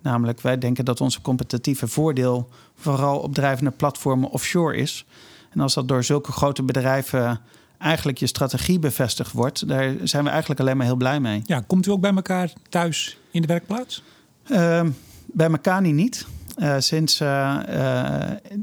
Namelijk, 0.01 0.41
wij 0.41 0.57
denken 0.57 0.85
dat 0.85 1.01
onze 1.01 1.21
competitieve 1.21 1.87
voordeel 1.87 2.49
vooral 2.75 3.19
op 3.19 3.33
drijvende 3.33 3.71
platformen 3.71 4.29
offshore 4.29 4.75
is. 4.75 5.05
En 5.49 5.59
als 5.59 5.73
dat 5.73 5.87
door 5.87 6.03
zulke 6.03 6.31
grote 6.31 6.63
bedrijven 6.63 7.39
eigenlijk 7.77 8.17
je 8.17 8.27
strategie 8.27 8.79
bevestigd 8.79 9.31
wordt, 9.31 9.67
daar 9.67 9.93
zijn 10.03 10.23
we 10.23 10.29
eigenlijk 10.29 10.59
alleen 10.59 10.77
maar 10.77 10.85
heel 10.85 10.95
blij 10.95 11.19
mee. 11.19 11.41
Ja, 11.45 11.63
komt 11.67 11.87
u 11.87 11.91
ook 11.91 12.01
bij 12.01 12.15
elkaar 12.15 12.53
thuis 12.69 13.17
in 13.31 13.41
de 13.41 13.47
werkplaats? 13.47 14.03
Ehm, 14.47 14.89
bij 15.25 15.49
elkaar 15.49 15.81
niet. 15.81 16.25
Uh, 16.57 16.75
sinds, 16.77 17.21
uh, 17.21 17.59
uh, 17.69 18.13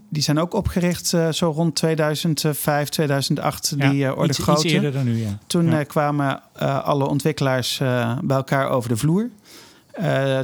die 0.09 0.23
zijn 0.23 0.39
ook 0.39 0.55
opgericht 0.55 1.07
zo 1.31 1.51
rond 1.51 1.75
2005, 1.75 2.89
2008, 2.89 3.75
ja, 3.77 3.91
die 3.91 4.17
orde 4.17 4.29
iets, 4.29 4.49
iets 4.49 4.63
eerder 4.63 4.93
dan 4.93 5.05
nu, 5.05 5.17
ja. 5.17 5.39
Toen 5.47 5.71
ja. 5.71 5.83
kwamen 5.83 6.43
alle 6.85 7.09
ontwikkelaars 7.09 7.79
bij 8.23 8.37
elkaar 8.37 8.69
over 8.69 8.89
de 8.89 8.97
vloer. 8.97 9.31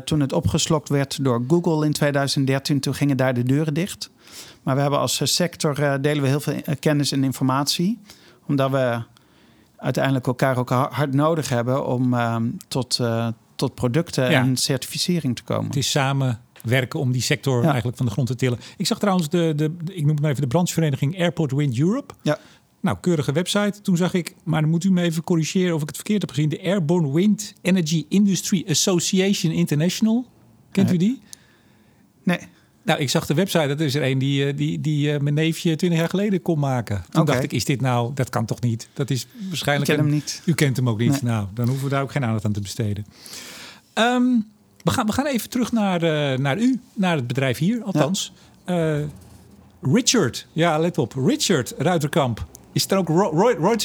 Toen 0.04 0.20
het 0.20 0.32
opgeslokt 0.32 0.88
werd 0.88 1.24
door 1.24 1.44
Google 1.48 1.86
in 1.86 1.92
2013, 1.92 2.80
toen 2.80 2.94
gingen 2.94 3.16
daar 3.16 3.34
de 3.34 3.42
deuren 3.42 3.74
dicht. 3.74 4.10
Maar 4.62 4.74
we 4.74 4.80
hebben 4.80 4.98
als 4.98 5.20
sector 5.34 6.00
delen 6.00 6.22
we 6.22 6.28
heel 6.28 6.40
veel 6.40 6.60
kennis 6.80 7.12
en 7.12 7.24
informatie. 7.24 8.00
Omdat 8.46 8.70
we 8.70 9.02
uiteindelijk 9.76 10.26
elkaar 10.26 10.56
ook 10.56 10.70
hard 10.70 11.14
nodig 11.14 11.48
hebben 11.48 11.86
om 11.86 12.14
tot, 12.68 13.00
tot 13.56 13.74
producten 13.74 14.28
en 14.28 14.56
certificering 14.56 15.36
te 15.36 15.42
komen. 15.42 15.66
Het 15.66 15.76
is 15.76 15.90
samen 15.90 16.40
werken 16.64 17.00
om 17.00 17.12
die 17.12 17.22
sector 17.22 17.64
eigenlijk 17.64 17.96
van 17.96 18.06
de 18.06 18.12
grond 18.12 18.28
te 18.28 18.34
tillen. 18.34 18.58
Ik 18.76 18.86
zag 18.86 18.98
trouwens 18.98 19.28
de, 19.28 19.52
de, 19.56 19.76
ik 19.84 20.00
noem 20.00 20.10
het 20.10 20.20
maar 20.20 20.30
even 20.30 20.42
de 20.42 20.48
branchevereniging 20.48 21.18
Airport 21.18 21.52
Wind 21.52 21.78
Europe. 21.78 22.14
Ja. 22.22 22.38
Nou, 22.84 22.96
keurige 23.00 23.32
website. 23.32 23.80
Toen 23.80 23.96
zag 23.96 24.14
ik, 24.14 24.34
maar 24.42 24.60
dan 24.60 24.70
moet 24.70 24.84
u 24.84 24.90
me 24.90 25.02
even 25.02 25.24
corrigeren 25.24 25.74
of 25.74 25.80
ik 25.82 25.86
het 25.86 25.96
verkeerd 25.96 26.20
heb 26.20 26.30
gezien. 26.30 26.48
De 26.48 26.62
Airborne 26.62 27.12
Wind 27.12 27.54
Energy 27.62 28.06
Industry 28.08 28.64
Association 28.68 29.52
International. 29.52 30.26
Kent 30.70 30.92
u 30.92 30.96
die? 30.96 31.20
Nee. 32.22 32.38
Nou, 32.82 33.00
ik 33.00 33.10
zag 33.10 33.26
de 33.26 33.34
website. 33.34 33.66
Dat 33.66 33.80
is 33.80 33.94
er 33.94 34.02
een 34.02 34.18
die, 34.18 34.46
eh, 34.46 34.56
die, 34.56 34.80
die 34.80 35.12
uh, 35.12 35.20
mijn 35.20 35.34
neefje 35.34 35.76
twintig 35.76 35.98
jaar 35.98 36.08
geleden 36.08 36.42
kon 36.42 36.58
maken. 36.58 37.04
Toen 37.10 37.24
dacht 37.24 37.42
ik, 37.42 37.52
is 37.52 37.64
dit 37.64 37.80
nou... 37.80 38.14
Dat 38.14 38.28
kan 38.28 38.44
toch 38.44 38.60
niet? 38.60 38.88
Dat 38.92 39.10
is 39.10 39.26
waarschijnlijk... 39.48 39.90
Ik 39.90 39.96
ken 39.96 40.04
hem 40.04 40.14
niet. 40.14 40.42
U 40.44 40.54
kent 40.54 40.76
hem 40.76 40.88
ook 40.88 40.98
niet. 40.98 41.22
Nou, 41.22 41.46
dan 41.54 41.66
hoeven 41.66 41.84
we 41.84 41.90
daar 41.90 42.02
ook 42.02 42.12
geen 42.12 42.24
aandacht 42.24 42.44
aan 42.44 42.52
te 42.52 42.60
besteden. 42.60 43.06
Um, 43.94 44.46
we 44.82 44.90
gaan, 44.90 45.06
we 45.06 45.12
gaan 45.12 45.26
even 45.26 45.50
terug 45.50 45.72
naar, 45.72 46.02
uh, 46.02 46.38
naar 46.38 46.58
u, 46.58 46.80
naar 46.94 47.16
het 47.16 47.26
bedrijf 47.26 47.58
hier, 47.58 47.82
althans. 47.82 48.32
Ja. 48.66 48.98
Uh, 48.98 49.04
Richard, 49.82 50.46
ja, 50.52 50.78
let 50.78 50.98
op. 50.98 51.14
Richard 51.26 51.74
Ruiterkamp. 51.78 52.46
Is 52.74 52.82
het 52.82 52.92
ook 52.92 53.08
Roy, 53.08 53.54
Roy, 53.54 53.54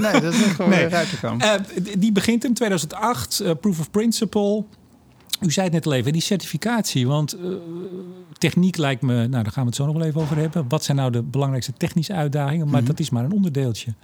nee, 0.00 0.20
dat 0.20 0.34
is 0.34 0.42
gewoon 0.42 0.70
nee. 0.70 0.88
Uh, 0.88 1.54
die 1.98 2.12
begint 2.12 2.44
in 2.44 2.54
2008, 2.54 3.42
Proof 3.60 3.80
of 3.80 3.90
Principle. 3.90 4.64
U 5.40 5.50
zei 5.50 5.66
het 5.66 5.74
net 5.74 5.86
al 5.86 5.92
even, 5.92 6.12
die 6.12 6.22
certificatie. 6.22 7.06
Want 7.06 7.36
techniek 8.38 8.76
lijkt 8.76 9.02
me, 9.02 9.14
nou 9.14 9.42
daar 9.42 9.52
gaan 9.52 9.62
we 9.62 9.68
het 9.68 9.78
zo 9.78 9.86
nog 9.86 9.96
wel 9.96 10.06
even 10.06 10.20
over 10.20 10.36
hebben. 10.36 10.64
Wat 10.68 10.84
zijn 10.84 10.96
nou 10.96 11.10
de 11.10 11.22
belangrijkste 11.22 11.72
technische 11.72 12.12
uitdagingen? 12.12 12.58
Maar 12.58 12.80
mm 12.80 12.86
-hmm. 12.86 12.86
dat 12.86 13.00
is 13.00 13.10
maar 13.10 13.24
een 13.24 13.32
onderdeeltje. 13.32 13.94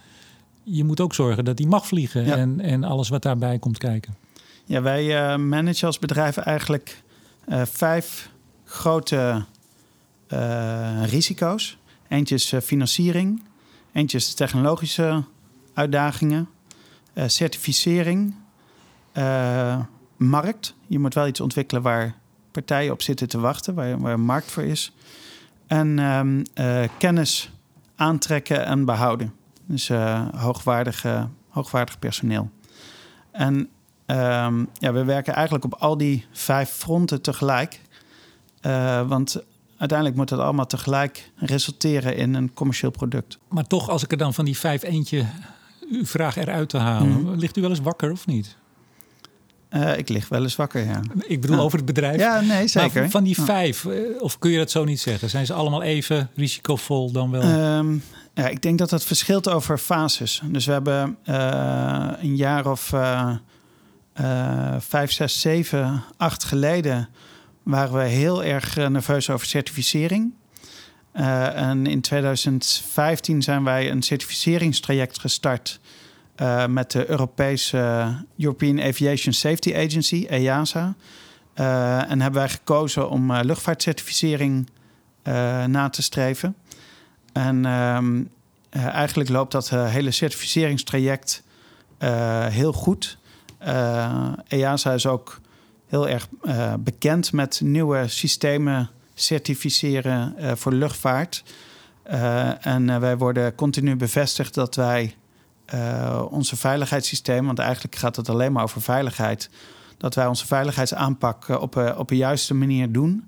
Je 0.62 0.85
moet 0.85 1.01
ook 1.01 1.14
zorgen 1.14 1.44
dat 1.44 1.57
die 1.57 1.66
mag 1.66 1.87
vliegen 1.87 2.25
ja. 2.25 2.37
en, 2.37 2.61
en 2.61 2.85
alles 2.85 3.09
wat 3.09 3.22
daarbij 3.22 3.59
komt 3.59 3.79
kijken. 3.79 4.16
Ja, 4.64 4.83
wij 4.83 5.05
uh, 5.05 5.37
managen 5.37 5.87
als 5.87 5.99
bedrijf 5.99 6.37
eigenlijk 6.37 7.03
uh, 7.49 7.62
vijf 7.64 8.31
grote 8.64 9.44
risico's. 11.05 11.79
Eentje 12.09 12.35
is 12.35 12.55
financiering, 12.62 13.42
eentje 13.96 14.16
is 14.16 14.35
technologische 14.35 15.24
uitdagingen, 15.74 16.48
certificering, 17.26 18.35
markt. 20.16 20.74
Je 20.87 20.98
moet 20.98 21.14
wel 21.14 21.26
iets 21.26 21.40
ontwikkelen 21.40 21.82
waar 21.82 22.14
partijen 22.50 22.92
op 22.92 23.02
zitten 23.02 23.28
te 23.28 23.38
wachten, 23.38 23.74
waar, 23.74 24.00
waar 24.00 24.12
een 24.12 24.20
markt 24.20 24.50
voor 24.50 24.62
is. 24.62 24.92
En 25.66 25.98
um, 25.98 26.42
kennis 26.98 27.50
aantrekken 27.96 28.66
en 28.66 28.85
behouden. 28.85 29.35
Dus 29.66 29.88
hoogwaardig, 30.37 31.04
hoogwaardig 31.48 31.98
personeel. 31.98 32.50
En 33.30 33.68
Um, 34.11 34.68
ja, 34.72 34.92
we 34.92 35.04
werken 35.04 35.35
eigenlijk 35.35 35.64
op 35.64 35.74
al 35.74 35.96
die 35.96 36.26
vijf 36.32 36.70
fronten 36.70 37.22
tegelijk. 37.22 37.80
Want 39.06 39.42
uiteindelijk 39.78 40.18
moet 40.18 40.28
dat 40.28 40.38
allemaal 40.38 40.66
tegelijk 40.66 41.30
resulteren 41.36 42.16
in 42.16 42.34
een 42.34 42.54
commercieel 42.54 42.90
product. 42.90 43.38
Maar 43.48 43.66
toch, 43.66 43.88
als 43.88 44.02
ik 44.02 44.10
er 44.10 44.18
dan 44.18 44.34
van 44.34 44.44
die 44.44 44.58
vijf 44.58 44.82
eentje 44.82 45.24
uw 45.90 46.06
vraag 46.06 46.36
eruit 46.36 46.68
te 46.68 46.78
halen, 46.78 47.20
mm. 47.20 47.34
ligt 47.34 47.56
u 47.56 47.60
wel 47.60 47.70
eens 47.70 47.80
wakker 47.80 48.12
of 48.12 48.26
niet? 48.26 48.56
Uh, 49.70 49.98
ik 49.98 50.08
lig 50.08 50.28
wel 50.28 50.42
eens 50.42 50.56
wakker, 50.56 50.84
ja. 50.84 51.00
Ik 51.26 51.40
bedoel 51.40 51.58
over 51.58 51.76
het 51.76 51.86
bedrijf. 51.86 52.18
Ja, 52.20 52.40
nee, 52.40 52.68
zeker. 52.68 53.00
Maar 53.00 53.10
van 53.10 53.24
die 53.24 53.40
vijf, 53.40 53.84
uh, 53.84 54.22
of 54.22 54.38
kun 54.38 54.50
je 54.50 54.58
dat 54.58 54.70
zo 54.70 54.84
niet 54.84 55.00
zeggen? 55.00 55.30
Zijn 55.30 55.46
ze 55.46 55.52
allemaal 55.52 55.82
even 55.82 56.30
risicovol 56.34 57.12
dan 57.12 57.30
wel? 57.30 57.76
Um, 57.78 58.02
ja, 58.34 58.48
ik 58.48 58.62
denk 58.62 58.78
dat 58.78 58.90
dat 58.90 59.04
verschilt 59.04 59.48
over 59.48 59.78
fases. 59.78 60.42
Dus 60.44 60.66
we 60.66 60.72
hebben 60.72 61.16
uh, 61.24 62.08
een 62.20 62.36
jaar 62.36 62.70
of 62.70 62.92
uh, 62.92 63.36
vijf, 64.78 65.12
zes, 65.12 65.40
zeven, 65.40 66.02
acht 66.16 66.44
geleden 66.44 67.08
waren 67.66 67.98
we 67.98 68.02
heel 68.02 68.44
erg 68.44 68.76
eh, 68.76 68.87
nerveus 68.87 69.31
over 69.31 69.46
certificering. 69.46 70.33
Uh, 71.14 71.57
en 71.57 71.87
in 71.87 72.00
2015 72.00 73.42
zijn 73.42 73.64
wij 73.64 73.90
een 73.90 74.02
certificeringstraject 74.02 75.20
gestart 75.20 75.81
uh, 76.37 76.66
met 76.66 76.90
de 76.90 77.11
Europese 77.11 78.09
European 78.38 78.83
Aviation 78.83 79.33
Safety 79.33 79.74
Agency, 79.74 80.26
EASA. 80.29 80.94
en 81.55 82.20
hebben 82.20 82.40
wij 82.40 82.48
gekozen 82.48 83.11
om 83.11 83.33
luchtvaartcertificering 83.33 84.68
na 85.66 85.88
te 85.88 86.02
streven. 86.02 86.57
En 87.33 87.64
ehm, 87.64 88.22
eigenlijk 88.70 89.29
loopt 89.29 89.52
dat 89.52 89.70
hele 89.70 90.11
certificeringstraject 90.11 91.42
heel 92.48 92.72
goed. 92.72 93.18
EASA 94.48 94.92
is 94.92 95.07
ook 95.07 95.40
heel 95.96 96.09
erg 96.09 96.28
uh, 96.42 96.74
bekend 96.78 97.32
met 97.32 97.61
nieuwe 97.64 98.09
systemen 98.09 98.90
certificeren 99.14 100.35
uh, 100.38 100.52
voor 100.54 100.72
luchtvaart. 100.72 101.44
Uh, 102.11 102.66
en 102.66 103.00
wij 103.00 103.16
worden 103.16 103.54
continu 103.54 103.96
bevestigd 103.96 104.54
dat 104.54 104.74
wij 104.74 105.14
onze 106.30 106.56
veiligheidssysteem, 106.56 107.46
want 107.46 107.59
eigenlijk 107.59 107.94
gaat 107.96 108.16
het 108.16 108.28
alleen 108.28 108.52
maar 108.52 108.62
over 108.62 108.82
veiligheid, 108.82 109.50
dat 109.96 110.14
wij 110.14 110.26
onze 110.26 110.46
veiligheidsaanpak 110.46 111.48
op, 111.48 111.94
op 111.96 112.09
de 112.09 112.16
juiste 112.16 112.54
manier 112.54 112.92
doen. 112.92 113.24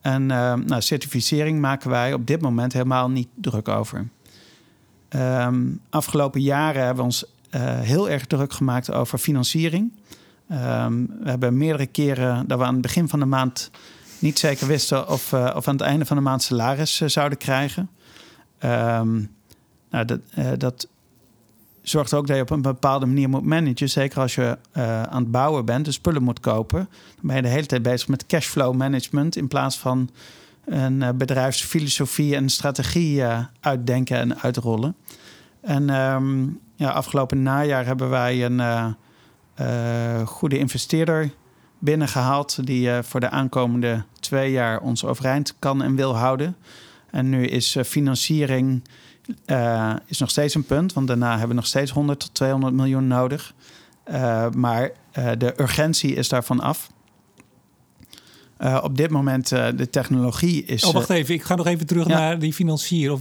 En 0.00 0.26
nou, 0.26 0.80
certificering 0.80 1.60
maken 1.60 1.90
wij 1.90 2.12
op 2.12 2.26
dit 2.26 2.40
moment 2.40 2.72
helemaal 2.72 3.10
niet 3.10 3.28
druk 3.34 3.68
over. 3.68 4.08
Um, 5.10 5.80
afgelopen 5.90 6.40
jaren 6.40 6.84
hebben 6.84 6.96
we 6.96 7.02
ons 7.02 7.24
heel 7.80 8.10
erg 8.10 8.26
druk 8.26 8.52
gemaakt 8.52 8.92
over 8.92 9.18
financiering. 9.18 9.92
Um, 10.52 11.06
we 11.22 11.28
hebben 11.28 11.56
meerdere 11.56 11.86
keren 11.86 12.46
dat 12.46 12.58
we 12.58 12.64
aan 12.64 12.72
het 12.72 12.82
begin 12.82 13.08
van 13.08 13.18
de 13.18 13.24
maand 13.24 13.70
niet 14.18 14.38
zeker 14.38 14.66
wisten 14.66 15.08
of, 15.08 15.32
uh, 15.32 15.52
of 15.56 15.68
aan 15.68 15.74
het 15.74 15.82
einde 15.82 16.04
van 16.04 16.16
de 16.16 16.22
maand 16.22 16.42
salaris 16.42 17.00
uh, 17.00 17.08
zouden 17.08 17.38
krijgen. 17.38 17.90
Um, 18.64 19.30
nou, 19.90 20.04
dat, 20.04 20.20
uh, 20.38 20.46
dat 20.58 20.88
zorgt 21.82 22.14
ook 22.14 22.26
dat 22.26 22.36
je 22.36 22.42
op 22.42 22.50
een 22.50 22.62
bepaalde 22.62 23.06
manier 23.06 23.28
moet 23.28 23.44
managen. 23.44 23.90
Zeker 23.90 24.20
als 24.20 24.34
je 24.34 24.58
aan 25.08 25.22
het 25.22 25.30
bouwen 25.30 25.64
bent, 25.64 25.84
de 25.84 25.92
spullen 25.92 26.22
moet 26.22 26.40
kopen. 26.40 26.88
Dan 27.14 27.26
ben 27.26 27.36
je 27.36 27.42
de 27.42 27.48
hele 27.48 27.66
tijd 27.66 27.82
bezig 27.82 28.08
met 28.08 28.26
cashflow 28.26 28.74
management 28.74 29.36
in 29.36 29.48
plaats 29.48 29.78
van 29.78 30.10
een 30.64 31.16
bedrijfsfilosofie 31.16 32.36
en 32.36 32.48
strategie 32.48 33.22
uitdenken 33.60 34.16
en 34.16 34.40
uitrollen. 34.40 34.96
En 35.60 35.90
um, 35.90 36.60
ja, 36.74 36.90
afgelopen 36.90 37.42
najaar 37.42 37.86
hebben 37.86 38.10
wij 38.10 38.44
een 38.44 38.96
goede 40.24 40.58
investeerder 40.58 41.30
binnengehaald 41.78 42.66
die 42.66 42.88
uh, 42.88 42.98
voor 43.02 43.20
de 43.20 43.30
aankomende 43.30 44.04
twee 44.20 44.50
jaar 44.50 44.80
ons 44.80 45.04
overeind 45.04 45.54
kan 45.58 45.82
en 45.82 45.94
wil 45.94 46.16
houden. 46.16 46.56
En 47.10 47.28
nu 47.28 47.46
is 47.46 47.76
uh, 47.76 47.84
financiering 47.84 48.82
is 50.06 50.18
nog 50.18 50.30
steeds 50.30 50.54
een 50.54 50.64
punt, 50.64 50.92
want 50.92 51.06
daarna 51.06 51.30
hebben 51.30 51.48
we 51.48 51.54
nog 51.54 51.66
steeds 51.66 51.90
100 51.90 52.20
tot 52.20 52.34
200 52.34 52.74
miljoen 52.74 53.06
nodig. 53.06 53.54
maar 54.56 54.90
de 55.12 55.54
urgentie 55.56 56.14
is 56.14 56.28
daarvan 56.28 56.60
af. 56.60 56.90
Op 58.82 58.96
dit 58.96 59.10
moment 59.10 59.48
de 59.48 59.88
technologie 59.90 60.64
is. 60.64 60.84
Oh, 60.84 60.92
wacht 60.92 61.10
even. 61.10 61.34
Ik 61.34 61.42
ga 61.42 61.54
nog 61.54 61.66
even 61.66 61.86
terug 61.86 62.08
ja. 62.08 62.18
naar 62.18 62.38
die 62.38 62.52
financier. 62.52 63.12
Of, 63.12 63.20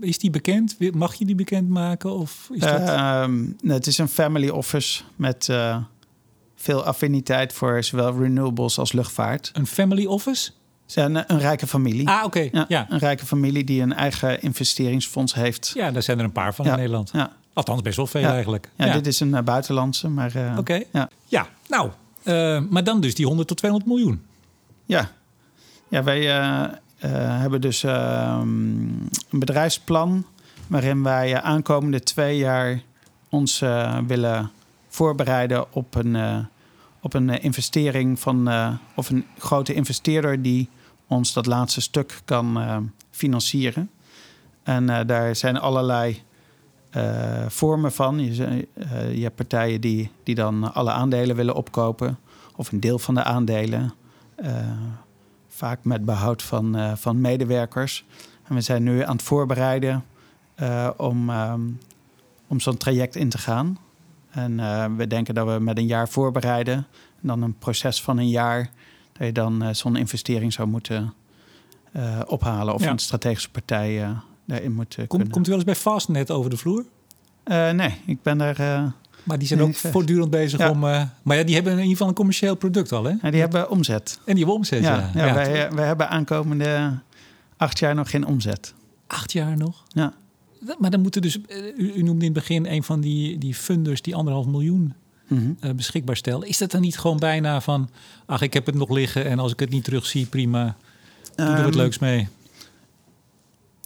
is 0.00 0.18
die 0.18 0.30
bekend? 0.30 0.76
Mag 0.94 1.14
je 1.14 1.24
die 1.24 1.34
bekend 1.34 1.68
maken? 1.68 2.12
Of 2.12 2.48
is 2.52 2.60
dat... 2.60 2.80
Ehm, 2.80 3.44
het 3.66 3.86
is 3.86 3.98
een 3.98 4.08
family 4.08 4.48
office 4.48 5.02
met 5.16 5.48
veel 6.56 6.84
affiniteit 6.84 7.52
voor 7.52 7.84
zowel 7.84 8.18
renewables 8.18 8.78
als 8.78 8.92
luchtvaart. 8.92 9.50
Een 9.52 9.66
family 9.66 10.06
office? 10.06 10.50
Een, 10.94 11.32
een 11.32 11.38
rijke 11.38 11.66
familie. 11.66 12.08
Ah, 12.08 12.24
oké. 12.24 12.48
Ja, 12.52 12.64
ja, 12.68 12.86
Een 12.88 12.98
rijke 12.98 13.26
familie 13.26 13.64
die 13.64 13.82
een 13.82 13.92
eigen 13.92 14.42
investeringsfonds 14.42 15.34
heeft. 15.34 15.72
Ja, 15.74 15.90
daar 15.90 16.02
zijn 16.02 16.18
er 16.18 16.24
een 16.24 16.32
paar 16.32 16.54
van 16.54 16.66
in 16.66 16.76
Nederland. 16.76 17.10
Ja. 17.12 17.32
Althans, 17.52 17.82
best 17.82 17.96
wel 17.96 18.06
veel 18.06 18.24
eigenlijk. 18.24 18.70
Ja, 18.76 18.92
dit 18.92 19.06
is 19.06 19.20
een 19.20 19.28
uh, 19.28 19.40
buitenlandse, 19.40 20.08
maar... 20.08 20.36
Uh, 20.36 20.58
oké. 20.58 20.82
Ja. 20.92 21.08
ja, 21.24 21.46
nou, 21.68 21.90
uh, 22.24 22.60
maar 22.70 22.84
dan 22.84 23.00
dus 23.00 23.14
die 23.14 23.26
100 23.26 23.48
tot 23.48 23.56
200 23.56 23.92
miljoen. 23.92 24.22
Ja. 24.90 25.10
Ja, 25.88 26.02
wij 26.02 26.22
hebben 27.40 27.60
dus 27.60 27.82
ehm, 27.82 28.48
een 29.30 29.38
bedrijfsplan... 29.38 30.24
waarin 30.66 31.02
wij 31.02 31.40
aankomende 31.40 32.02
twee 32.02 32.36
jaar 32.36 32.82
ons 33.28 33.58
willen 34.06 34.50
voorbereiden 34.88 35.72
op 35.72 35.94
een, 35.94 36.14
uh, 36.14 36.38
op 37.00 37.14
een 37.14 37.28
uh, 37.28 37.44
investering 37.44 38.20
van, 38.20 38.48
uh, 38.48 38.72
of 38.94 39.10
een 39.10 39.26
grote 39.38 39.74
investeerder 39.74 40.42
die 40.42 40.68
ons 41.06 41.32
dat 41.32 41.46
laatste 41.46 41.80
stuk 41.80 42.20
kan 42.24 42.58
financieren. 43.10 43.90
En 44.62 45.06
daar 45.06 45.36
zijn 45.36 45.58
allerlei 45.58 46.22
vormen 47.48 47.92
van. 47.92 48.18
Je, 48.18 48.68
je, 49.14 49.22
hebt 49.22 49.36
partijen 49.36 49.80
die, 49.80 50.10
die 50.22 50.34
dan 50.34 50.74
alle 50.74 50.90
aandelen 50.90 51.36
willen 51.36 51.54
opkopen, 51.54 52.18
of 52.56 52.72
een 52.72 52.80
deel 52.80 52.98
van 52.98 53.14
de 53.14 53.24
aandelen. 53.24 53.92
Vaak 55.48 55.84
met 55.84 56.04
behoud 56.04 56.42
van, 56.42 56.96
van 56.98 57.20
medewerkers. 57.20 58.04
En 58.42 58.54
we 58.54 58.60
zijn 58.60 58.82
nu 58.82 59.02
aan 59.02 59.16
het 59.16 59.22
voorbereiden 59.22 60.04
om, 60.96 61.30
um, 61.30 61.78
om 62.46 62.60
zo'n 62.60 62.76
traject 62.76 63.16
in 63.16 63.28
te 63.28 63.38
gaan. 63.38 63.78
En 64.30 64.56
we 64.96 65.06
denken 65.06 65.34
dat 65.34 65.46
we 65.46 65.60
met 65.60 65.78
een 65.78 65.86
jaar 65.86 66.08
voorbereiden. 66.08 66.74
En 67.20 67.28
dan 67.28 67.42
een 67.42 67.58
proces 67.58 68.02
van 68.02 68.18
een 68.18 68.28
jaar. 68.28 68.70
Dat 69.12 69.26
je 69.26 69.32
dan 69.32 69.74
zo'n 69.74 69.96
investering 69.96 70.52
zou 70.52 70.68
moeten 70.68 71.14
ophalen. 72.26 72.74
Of 72.74 72.82
ja. 72.82 72.90
een 72.90 72.98
strategische 72.98 73.50
partij 73.50 74.16
daarin 74.44 74.72
moet 74.72 74.94
Kom, 74.94 75.06
kunnen. 75.06 75.30
Komt 75.30 75.46
u 75.46 75.48
wel 75.48 75.58
eens 75.58 75.68
bij 75.68 75.76
Fastnet 75.76 76.30
over 76.30 76.50
de 76.50 76.56
vloer? 76.56 76.84
nee, 77.72 78.00
ik 78.06 78.22
ben 78.22 78.38
daar... 78.38 78.92
maar 79.22 79.38
die 79.38 79.48
zijn 79.48 79.62
ook 79.62 79.74
voortdurend 79.74 80.30
bezig 80.30 80.58
ja. 80.58 80.70
om... 80.70 80.78
maar 80.78 81.36
ja, 81.36 81.42
die 81.42 81.54
hebben 81.54 81.72
in 81.72 81.78
ieder 81.78 81.92
geval 81.92 82.08
een 82.08 82.14
commercieel 82.14 82.54
product 82.54 82.92
al, 82.92 83.04
hè? 83.04 83.14
Ja, 83.22 83.30
die 83.30 83.40
hebben 83.40 83.70
omzet. 83.70 84.18
En 84.24 84.34
die 84.34 84.36
hebben 84.36 84.54
omzet, 84.54 84.82
ja. 84.82 85.10
ja, 85.14 85.34
Wij, 85.34 85.70
wij 85.72 85.86
hebben 85.86 86.08
aankomende 86.08 86.98
acht 87.56 87.78
jaar 87.78 87.94
nog 87.94 88.10
geen 88.10 88.26
omzet. 88.26 88.74
Acht 89.06 89.32
jaar 89.32 89.56
nog? 89.56 89.84
Ja. 89.88 90.14
Maar 90.78 90.90
dan 90.90 91.00
moeten 91.00 91.22
dus, 91.22 91.38
u, 91.76 91.92
u, 91.94 92.02
noemde 92.02 92.24
in 92.24 92.32
het 92.32 92.32
begin 92.32 92.66
een 92.66 92.82
van 92.82 93.00
die, 93.00 93.38
die 93.38 93.54
funders 93.54 94.02
die 94.02 94.14
anderhalf 94.14 94.46
miljoen 94.46 94.94
Mhm. 95.30 95.40
mm 95.40 95.56
-hmm. 95.60 95.70
uh, 95.70 95.76
beschikbaar 95.76 96.16
stellen. 96.16 96.48
Is 96.48 96.58
dat 96.58 96.70
dan 96.70 96.80
niet 96.80 96.98
gewoon 96.98 97.18
bijna 97.18 97.60
van, 97.60 97.90
ach, 98.26 98.42
ik 98.42 98.52
heb 98.52 98.66
het 98.66 98.74
nog 98.74 98.90
liggen 98.90 99.24
en 99.24 99.38
als 99.38 99.52
ik 99.52 99.60
het 99.60 99.70
niet 99.70 99.84
terugzie, 99.84 100.26
prima, 100.26 100.76
doe 101.34 101.46
er 101.46 101.58
Um, 101.58 101.64
wat 101.64 101.74
leuks 101.74 101.98
mee? 101.98 102.28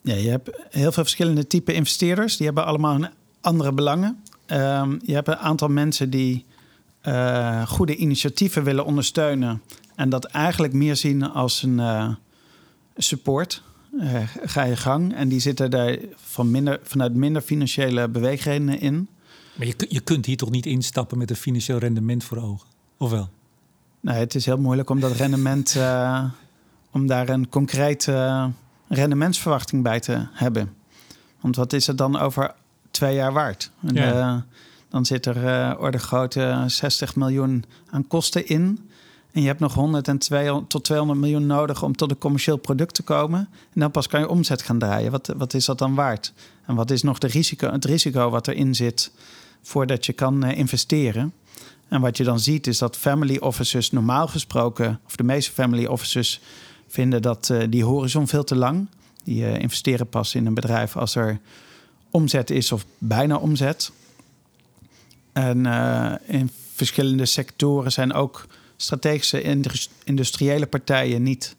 Ja, 0.02 0.14
je 0.14 0.28
hebt 0.28 0.50
heel 0.70 0.92
veel 0.92 1.02
verschillende 1.02 1.46
type 1.46 1.72
investeerders. 1.72 2.36
Die 2.36 2.46
hebben 2.46 2.64
allemaal 2.64 2.94
een 2.94 3.08
andere 3.40 3.72
belangen. 3.72 4.22
Um, 4.46 5.00
je 5.04 5.14
hebt 5.14 5.28
een 5.28 5.36
aantal 5.36 5.68
mensen 5.68 6.10
die 6.10 6.44
uh, 7.02 7.66
goede 7.66 7.96
initiatieven 7.96 8.64
willen 8.64 8.84
ondersteunen. 8.84 9.62
En 9.94 10.08
dat 10.08 10.24
eigenlijk 10.24 10.72
meer 10.72 10.96
zien 10.96 11.22
als 11.22 11.62
een 11.62 11.78
uh, 11.78 12.14
support. 12.96 13.62
Uh, 14.00 14.20
ga 14.42 14.62
je 14.62 14.76
gang. 14.76 15.14
En 15.14 15.28
die 15.28 15.40
zitten 15.40 15.70
daar 15.70 15.96
van 16.16 16.50
minder, 16.50 16.80
vanuit 16.82 17.14
minder 17.14 17.42
financiële 17.42 18.08
beweegredenen 18.08 18.80
in. 18.80 19.08
Maar 19.54 19.66
je, 19.66 19.74
je 19.88 20.00
kunt 20.00 20.26
hier 20.26 20.36
toch 20.36 20.50
niet 20.50 20.66
instappen 20.66 21.18
met 21.18 21.30
een 21.30 21.36
financieel 21.36 21.78
rendement 21.78 22.24
voor 22.24 22.38
ogen? 22.38 22.68
Of 22.98 23.10
wel? 23.10 23.28
Nee, 24.00 24.18
het 24.18 24.34
is 24.34 24.46
heel 24.46 24.58
moeilijk 24.58 24.90
om 24.90 25.00
dat 25.00 25.12
rendement... 25.12 25.76
om 26.90 27.06
daar 27.06 27.28
een 27.28 27.48
concrete 27.48 28.50
rendementsverwachting 28.88 29.82
bij 29.82 30.00
te 30.00 30.26
hebben. 30.32 30.74
Want 31.40 31.56
wat 31.56 31.72
is 31.72 31.86
het 31.86 31.98
dan 31.98 32.18
over 32.18 32.54
twee 32.94 33.14
jaar 33.14 33.32
waard? 33.32 33.70
En, 33.86 33.94
Ja. 33.94 34.34
uh, 34.34 34.40
dan 34.88 35.04
zit 35.06 35.26
er 35.26 35.44
uh, 35.44 35.80
orde 35.80 35.98
grote 35.98 36.64
60 36.66 37.16
miljoen 37.16 37.64
aan 37.90 38.06
kosten 38.06 38.46
in. 38.46 38.88
En 39.32 39.40
je 39.40 39.46
hebt 39.46 39.60
nog 39.60 39.74
100 39.74 40.08
en 40.08 40.18
200 40.18 40.70
tot 40.70 40.84
200 40.84 41.20
miljoen 41.20 41.46
nodig 41.46 41.82
om 41.82 41.96
tot 41.96 42.10
een 42.10 42.18
commercieel 42.18 42.56
product 42.56 42.94
te 42.94 43.02
komen. 43.02 43.38
En 43.74 43.80
dan 43.80 43.90
pas 43.90 44.06
kan 44.06 44.20
je 44.20 44.28
omzet 44.28 44.62
gaan 44.62 44.78
draaien. 44.78 45.10
Wat, 45.10 45.32
wat 45.36 45.54
is 45.54 45.64
dat 45.64 45.78
dan 45.78 45.94
waard? 45.94 46.32
En 46.66 46.74
wat 46.74 46.90
is 46.90 47.02
nog 47.02 47.18
de 47.18 47.26
risico, 47.26 47.72
het 47.72 47.84
risico 47.84 48.30
wat 48.30 48.48
erin 48.48 48.74
zit 48.74 49.10
voordat 49.62 50.06
je 50.06 50.12
kan 50.12 50.44
uh, 50.44 50.56
investeren? 50.58 51.32
En 51.88 52.00
wat 52.00 52.16
je 52.16 52.24
dan 52.24 52.40
ziet 52.40 52.66
is 52.66 52.78
dat 52.78 52.96
family 52.96 53.36
offices 53.36 53.90
normaal 53.90 54.26
gesproken, 54.28 55.00
of 55.06 55.16
de 55.16 55.22
meeste 55.24 55.52
family 55.52 55.86
offices 55.86 56.40
vinden 56.88 57.22
dat 57.22 57.48
uh, 57.52 57.62
die 57.68 57.84
horizon 57.84 58.28
veel 58.28 58.44
te 58.44 58.56
lang. 58.56 58.88
Die 59.24 59.42
uh, 59.42 59.58
investeren 59.58 60.06
pas 60.08 60.34
in 60.34 60.46
een 60.46 60.54
bedrijf 60.54 60.96
als 60.96 61.14
er 61.14 61.40
omzet 62.14 62.50
is 62.50 62.72
of 62.72 62.84
bijna 62.98 63.36
omzet. 63.36 63.90
En 65.32 65.58
uh, 65.66 66.12
in 66.26 66.50
verschillende 66.74 67.26
sectoren 67.26 67.92
zijn 67.92 68.12
ook 68.12 68.46
strategische 68.76 69.42
industriële 70.04 70.66
partijen 70.66 71.22
niet, 71.22 71.56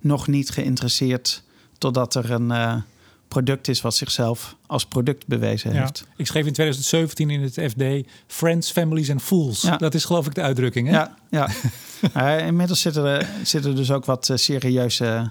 nog 0.00 0.26
niet 0.26 0.50
geïnteresseerd 0.50 1.42
totdat 1.78 2.14
er 2.14 2.30
een 2.30 2.50
uh, 2.50 2.74
product 3.28 3.68
is 3.68 3.80
wat 3.80 3.94
zichzelf 3.94 4.56
als 4.66 4.86
product 4.86 5.26
bewezen 5.26 5.72
Ja. 5.72 5.80
heeft. 5.80 6.04
Ik 6.16 6.26
schreef 6.26 6.46
in 6.46 6.52
2017 6.52 7.30
in 7.30 7.42
het 7.42 7.52
FD 7.72 8.08
Friends, 8.26 8.70
Families 8.70 9.10
and 9.10 9.22
Fools. 9.22 9.60
Ja. 9.62 9.76
Dat 9.76 9.94
is 9.94 10.04
geloof 10.04 10.26
ik 10.26 10.34
de 10.34 10.40
uitdrukking, 10.42 10.88
hè? 10.88 10.92
Ja, 10.94 11.16
ja. 11.30 11.48
Maar 12.14 12.40
inmiddels 12.40 12.80
zitten 12.80 13.04
er, 13.04 13.28
zitten 13.42 13.70
er 13.70 13.76
dus 13.76 13.90
ook 13.90 14.04
wat 14.04 14.30
serieuze 14.34 15.30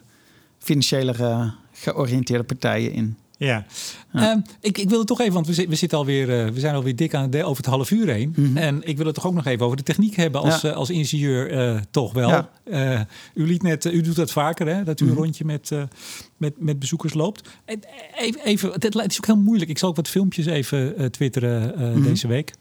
financiële 0.60 1.54
georiënteerde 1.74 2.43
partijen 2.43 2.91
in. 2.91 3.18
Ja. 3.38 3.66
ja. 4.14 4.32
Um, 4.32 4.42
ik, 4.62 4.78
ik 4.78 4.90
wil 4.90 4.98
het 4.98 5.08
toch 5.08 5.20
even, 5.20 5.34
want 5.34 5.48
we, 5.48 5.54
zit, 5.54 5.70
we, 5.70 5.76
zitten 5.76 5.98
alweer, 5.98 6.46
uh, 6.46 6.52
we 6.52 6.60
zijn 6.60 6.76
alweer 6.76 6.96
dik 6.96 7.14
aan 7.14 7.30
de, 7.30 7.44
over 7.44 7.58
het 7.58 7.66
half 7.66 7.92
uur 7.92 8.08
heen. 8.08 8.30
Mhm. 8.30 8.42
Mm 8.42 8.48
-hmm. 8.48 8.58
En 8.58 8.82
ik 8.84 8.98
wil 8.98 9.06
het 9.06 9.16
toch 9.16 9.28
ook 9.28 9.34
nog 9.34 9.46
even 9.46 9.66
over 9.66 9.78
de 9.78 9.84
techniek 9.84 10.16
hebben 10.16 10.42
als, 10.42 10.62
ja. 10.62 10.70
uh, 10.70 10.76
als 10.76 10.90
ingenieur 10.90 11.52
uh, 11.52 11.80
toch 11.92 12.14
wel. 12.14 12.30
Ja. 12.30 13.08
u, 13.34 13.48
liet 13.48 13.62
net, 13.64 13.86
u 13.86 14.02
doet 14.02 14.16
dat 14.16 14.32
vaker, 14.32 14.68
hè? 14.68 14.84
dat 14.84 15.00
u 15.00 15.04
Mhm. 15.04 15.14
een 15.14 15.20
rondje 15.20 15.46
met, 15.46 15.72
met, 16.38 16.54
met 16.58 16.80
bezoekers 16.80 17.14
loopt. 17.14 17.50
Even, 18.16 18.40
even, 18.44 18.72
het 18.72 19.12
is 19.12 19.18
ook 19.18 19.26
heel 19.26 19.38
moeilijk. 19.38 19.70
Ik 19.70 19.78
zal 19.78 19.90
ook 19.90 19.96
wat 19.96 20.08
filmpjes 20.08 20.46
even 20.46 21.12
twitteren 21.12 21.74
Mhm. 21.78 22.04
deze 22.04 22.28
week. 22.28 22.54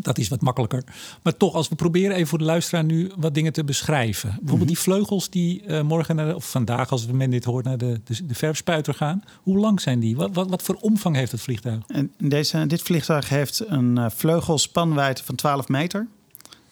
Dat 0.00 0.18
is 0.18 0.28
wat 0.28 0.40
makkelijker. 0.40 0.84
Maar 1.22 1.36
toch, 1.36 1.54
als 1.54 1.68
we 1.68 1.74
proberen 1.74 2.14
even 2.16 2.26
voor 2.28 2.38
de 2.38 2.44
luisteraar 2.44 2.84
nu 2.84 3.10
wat 3.16 3.34
dingen 3.34 3.52
te 3.52 3.64
beschrijven. 3.64 4.28
Bijvoorbeeld 4.28 4.58
Mhm. 4.58 4.66
die 4.68 4.78
vleugels 4.78 5.30
die 5.30 5.62
eh, 5.62 5.82
morgen, 5.82 6.16
naar 6.16 6.26
de- 6.28 6.34
of 6.34 6.50
vandaag 6.50 6.90
als 6.90 7.06
men 7.06 7.30
dit 7.30 7.44
hoort, 7.44 7.64
naar 7.64 7.78
de, 7.78 8.00
de, 8.04 8.26
de 8.26 8.34
verfspuiter 8.34 8.94
gaan. 8.94 9.22
Hoe 9.42 9.58
lang 9.58 9.80
zijn 9.80 10.00
die? 10.00 10.16
Wat, 10.16 10.30
wat, 10.32 10.48
wat 10.50 10.62
voor 10.62 10.74
omvang 10.80 11.16
heeft 11.16 11.32
het 11.32 11.40
vliegtuig? 11.40 11.82
En 11.86 12.12
deze, 12.18 12.66
dit 12.66 12.82
vliegtuig 12.82 13.28
heeft 13.28 13.62
een 13.68 13.98
eh, 13.98 14.06
vleugelspanwijdte 14.14 15.24
van 15.24 15.34
12 15.34 15.68
meter. 15.68 16.06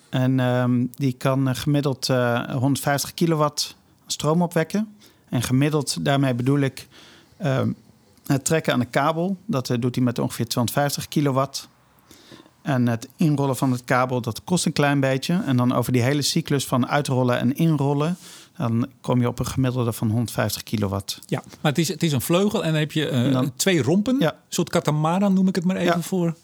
En 0.09 0.41
ehm, 0.41 0.85
die 0.95 1.13
kan 1.13 1.49
eh, 1.49 1.55
gemiddeld 1.55 2.09
eh, 2.09 2.51
150 2.55 3.15
kilowatt 3.15 3.77
stroom 4.07 4.43
opwekken. 4.43 4.89
En 5.29 5.43
gemiddeld, 5.43 6.05
daarmee 6.05 6.35
bedoel 6.35 6.59
ik 6.61 6.89
ehm, 7.37 7.73
het 8.27 8.45
trekken 8.45 8.73
aan 8.73 8.79
de 8.81 8.85
kabel. 8.87 9.37
Dat 9.47 9.77
doet 9.81 9.95
hij 9.95 10.05
met 10.05 10.19
ongeveer 10.19 10.47
250 10.49 11.09
kilowatt. 11.09 11.69
En 12.63 12.87
het 12.89 13.09
inrollen 13.17 13.57
van 13.57 13.73
het 13.73 13.85
kabel, 13.85 14.21
dat 14.21 14.41
kost 14.45 14.67
een 14.67 14.73
klein 14.73 15.01
beetje. 15.01 15.41
En 15.47 15.57
dan 15.57 15.73
over 15.73 15.93
die 15.93 16.03
hele 16.03 16.23
cyclus 16.23 16.65
van 16.67 16.89
uitrollen 16.89 17.39
en 17.39 17.57
inrollen... 17.57 18.17
dan 18.57 18.87
kom 19.01 19.21
je 19.21 19.29
op 19.29 19.39
een 19.39 19.47
gemiddelde 19.47 19.93
van 19.93 20.11
150 20.11 20.63
kilowatt. 20.63 21.19
Ja, 21.27 21.43
maar 21.61 21.71
het 21.73 21.81
is, 21.81 21.89
het 21.89 22.03
is 22.03 22.13
een 22.13 22.21
vleugel 22.21 22.65
en 22.65 22.71
dan 22.71 22.81
heb 22.81 22.93
je 22.93 23.09
eh, 23.09 23.33
dan- 23.33 23.53
twee 23.57 23.83
rompen. 23.83 24.17
Ja. 24.19 24.31
Een 24.33 24.37
soort 24.49 24.69
katamaran 24.71 25.33
noem 25.35 25.49
ik 25.49 25.55
het 25.55 25.65
maar 25.65 25.77
even 25.77 25.97
Ja. 25.97 26.03
voor. 26.03 26.35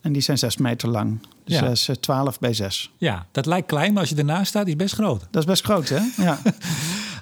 En 0.00 0.12
die 0.12 0.22
zijn 0.22 0.38
6 0.38 0.56
meter 0.56 0.88
lang. 0.88 1.18
Dus 1.44 1.54
Ja. 1.54 1.60
dat 1.62 1.70
is 1.72 1.88
eh, 1.88 1.96
12 1.96 2.38
bij 2.38 2.54
6. 2.54 2.90
Ja, 2.96 3.26
dat 3.32 3.46
lijkt 3.46 3.66
klein, 3.66 3.92
maar 3.92 4.00
als 4.00 4.10
je 4.10 4.16
ernaast 4.16 4.48
staat, 4.48 4.66
is 4.66 4.76
best 4.76 4.94
groot. 4.94 5.20
Dat 5.30 5.42
is 5.42 5.48
best 5.48 5.64
groot, 5.64 5.88
hè? 5.88 6.00
Ja. 6.16 6.38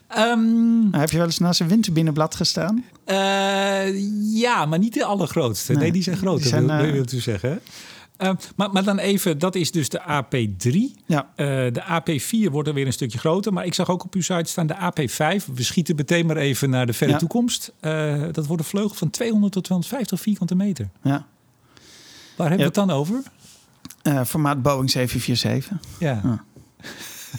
Ehm, 0.08 0.92
heb 0.92 1.10
je 1.10 1.16
wel 1.16 1.26
eens 1.26 1.38
naast 1.38 1.60
een 1.60 1.68
windturbineblad 1.68 2.34
gestaan? 2.34 2.84
eh, 3.04 3.14
ja, 4.40 4.66
maar 4.66 4.78
niet 4.78 4.94
de 4.94 5.04
allergrootste. 5.04 5.72
Nee, 5.72 5.80
Nee, 5.82 5.92
die 5.92 6.02
zijn 6.02 6.16
groter, 6.16 6.40
die 6.40 6.48
zijn, 6.48 6.66
wil, 6.66 6.76
eh, 6.86 6.90
wilt 6.92 7.12
u 7.12 7.20
zeggen. 7.20 7.60
Ehm, 8.20 8.34
maar, 8.56 8.72
maar 8.72 8.84
dan 8.84 8.98
even, 8.98 9.38
dat 9.38 9.54
is 9.54 9.70
dus 9.70 9.88
de 9.88 10.00
AP3. 10.00 11.02
Ja. 11.06 11.30
Eh, 11.36 11.46
de 11.46 11.82
AP4 11.82 12.50
wordt 12.50 12.68
er 12.68 12.74
weer 12.74 12.86
een 12.86 12.92
stukje 12.92 13.18
groter. 13.18 13.52
Maar 13.52 13.64
ik 13.66 13.74
zag 13.74 13.88
ook 13.90 14.04
op 14.04 14.14
uw 14.14 14.20
site 14.22 14.50
staan 14.50 14.66
de 14.66 14.74
AP5. 14.76 15.44
We 15.54 15.62
schieten 15.62 15.96
meteen 15.96 16.26
maar 16.26 16.36
even 16.36 16.70
naar 16.70 16.86
de 16.86 16.92
verre 16.92 17.12
Ja. 17.12 17.18
toekomst. 17.18 17.72
Eh, 17.80 18.22
dat 18.32 18.46
wordt 18.46 18.62
een 18.62 18.68
vleugel 18.68 18.94
van 18.94 19.10
200 19.10 19.52
tot 19.52 19.64
250 19.64 20.20
vierkante 20.20 20.54
meter. 20.54 20.88
Ja. 21.02 21.26
Waar 22.36 22.48
hebben 22.48 22.56
we 22.72 22.80
het 22.80 22.88
dan 22.88 22.90
over? 22.90 23.22
Eh, 24.02 24.24
formaat 24.24 24.62
Boeing 24.62 24.90
747. 24.90 25.78
Ja. 25.98 26.20
Ja. 26.24 26.44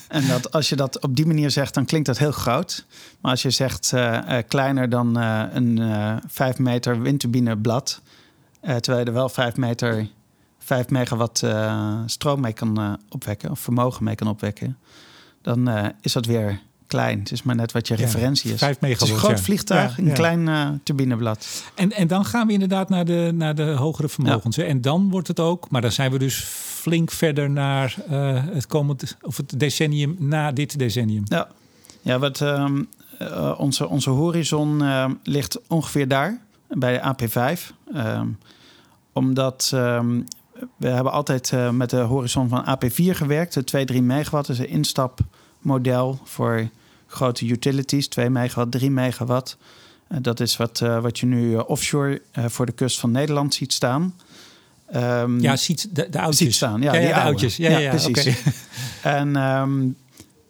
En 0.07 0.27
dat, 0.27 0.51
als 0.51 0.69
je 0.69 0.75
dat 0.75 0.99
op 1.01 1.15
die 1.15 1.25
manier 1.25 1.51
zegt, 1.51 1.73
dan 1.73 1.85
klinkt 1.85 2.07
dat 2.07 2.17
heel 2.17 2.31
groot. 2.31 2.85
Maar 3.21 3.31
als 3.31 3.41
je 3.41 3.49
zegt 3.49 3.93
kleiner 4.47 4.89
dan 4.89 5.15
een 5.17 5.77
eh 5.79 6.15
5 6.27 6.57
meter 6.59 7.01
windturbineblad... 7.01 8.01
terwijl 8.61 8.99
je 8.99 9.05
er 9.05 9.13
wel 9.13 9.29
5 9.29 9.55
meter, 9.55 10.07
5 10.71 10.89
megawatt 10.89 11.43
eh, 11.43 11.99
stroom 12.05 12.39
mee 12.41 12.53
kan 12.53 12.79
eh, 12.79 12.93
opwekken... 13.09 13.51
of 13.51 13.59
vermogen 13.59 14.03
mee 14.03 14.15
kan 14.15 14.27
opwekken... 14.27 14.77
dan 15.41 15.67
eh, 15.67 15.85
is 16.01 16.13
dat 16.13 16.25
weer 16.25 16.61
klein. 16.87 17.19
Het 17.19 17.31
is 17.31 17.43
maar 17.43 17.55
net 17.55 17.71
wat 17.71 17.87
je 17.87 17.93
Ja, 17.97 18.03
referentie 18.03 18.53
is. 18.53 18.59
5 18.59 18.69
Het 18.69 18.81
is 18.83 18.87
megawatt. 18.89 19.11
een 19.13 19.19
groot 19.19 19.37
ja. 19.37 19.43
vliegtuig, 19.43 19.97
Ja, 19.97 20.03
een 20.03 20.13
klein 20.13 20.81
turbineblad. 20.83 21.63
En, 21.75 21.91
en 21.91 22.07
dan 22.07 22.25
gaan 22.25 22.47
we 22.47 22.53
inderdaad 22.53 22.89
naar 22.89 23.05
de, 23.05 23.31
naar 23.33 23.55
de 23.55 23.63
hogere 23.63 24.09
vermogens. 24.09 24.57
En 24.57 24.81
dan 24.81 25.09
wordt 25.09 25.27
het 25.27 25.39
ook, 25.39 25.69
maar 25.69 25.81
dan 25.81 25.91
zijn 25.91 26.11
we 26.11 26.17
dus 26.17 26.43
flink 26.81 27.11
verder 27.11 27.49
naar 27.49 27.95
het 28.51 28.67
komend, 28.67 29.17
of 29.21 29.37
het 29.37 29.59
decennium 29.59 30.15
na 30.19 30.51
dit 30.51 30.79
decennium. 30.79 31.23
Ja, 31.25 31.47
ja 32.01 32.19
wat, 32.19 32.41
ehm, 32.41 32.83
eh, 33.17 33.53
onze, 33.57 33.87
onze 33.87 34.09
horizon 34.09 34.83
ligt 35.23 35.59
ongeveer 35.67 36.07
daar, 36.07 36.41
bij 36.67 36.93
de 36.93 37.01
AP5. 37.01 37.73
Ehm, 37.93 38.27
omdat 39.13 39.71
ehm, 39.73 40.21
we 40.77 40.87
hebben 40.87 41.11
altijd 41.11 41.51
eh, 41.51 41.69
met 41.69 41.89
de 41.89 41.99
horizon 41.99 42.49
van 42.49 42.65
AP4 42.65 43.15
gewerkt. 43.15 43.53
De 43.53 43.63
2, 43.63 43.85
3 43.85 44.01
megawatt 44.01 44.49
is 44.49 44.59
een 44.59 44.67
instapmodel 44.69 46.19
voor 46.23 46.69
grote 47.07 47.45
utilities. 47.45 48.07
2 48.07 48.29
megawatt, 48.29 48.71
3 48.71 48.91
megawatt. 48.91 49.57
Eh, 50.07 50.17
dat 50.21 50.39
is 50.39 50.57
wat, 50.57 50.81
eh, 50.81 51.01
wat 51.01 51.19
je 51.19 51.25
nu 51.25 51.55
offshore 51.57 52.21
voor 52.33 52.65
de 52.65 52.71
kust 52.71 52.99
van 52.99 53.11
Nederland 53.11 53.53
ziet 53.53 53.73
staan. 53.73 54.15
Ehm, 54.91 55.39
Ja, 55.39 55.55
ziet 55.55 55.95
de, 55.95 56.09
de 56.09 56.19
oudjes. 56.19 56.37
Ziet 56.37 56.55
staan, 56.55 56.81
ja, 56.81 56.93
ja, 56.93 56.99
die 56.99 57.07
de 57.07 57.21
oudjes. 57.21 57.55
Ja, 57.55 57.77
ja, 57.77 57.89
precies. 57.89 58.37
En 59.01 59.35
ehm, 59.35 59.87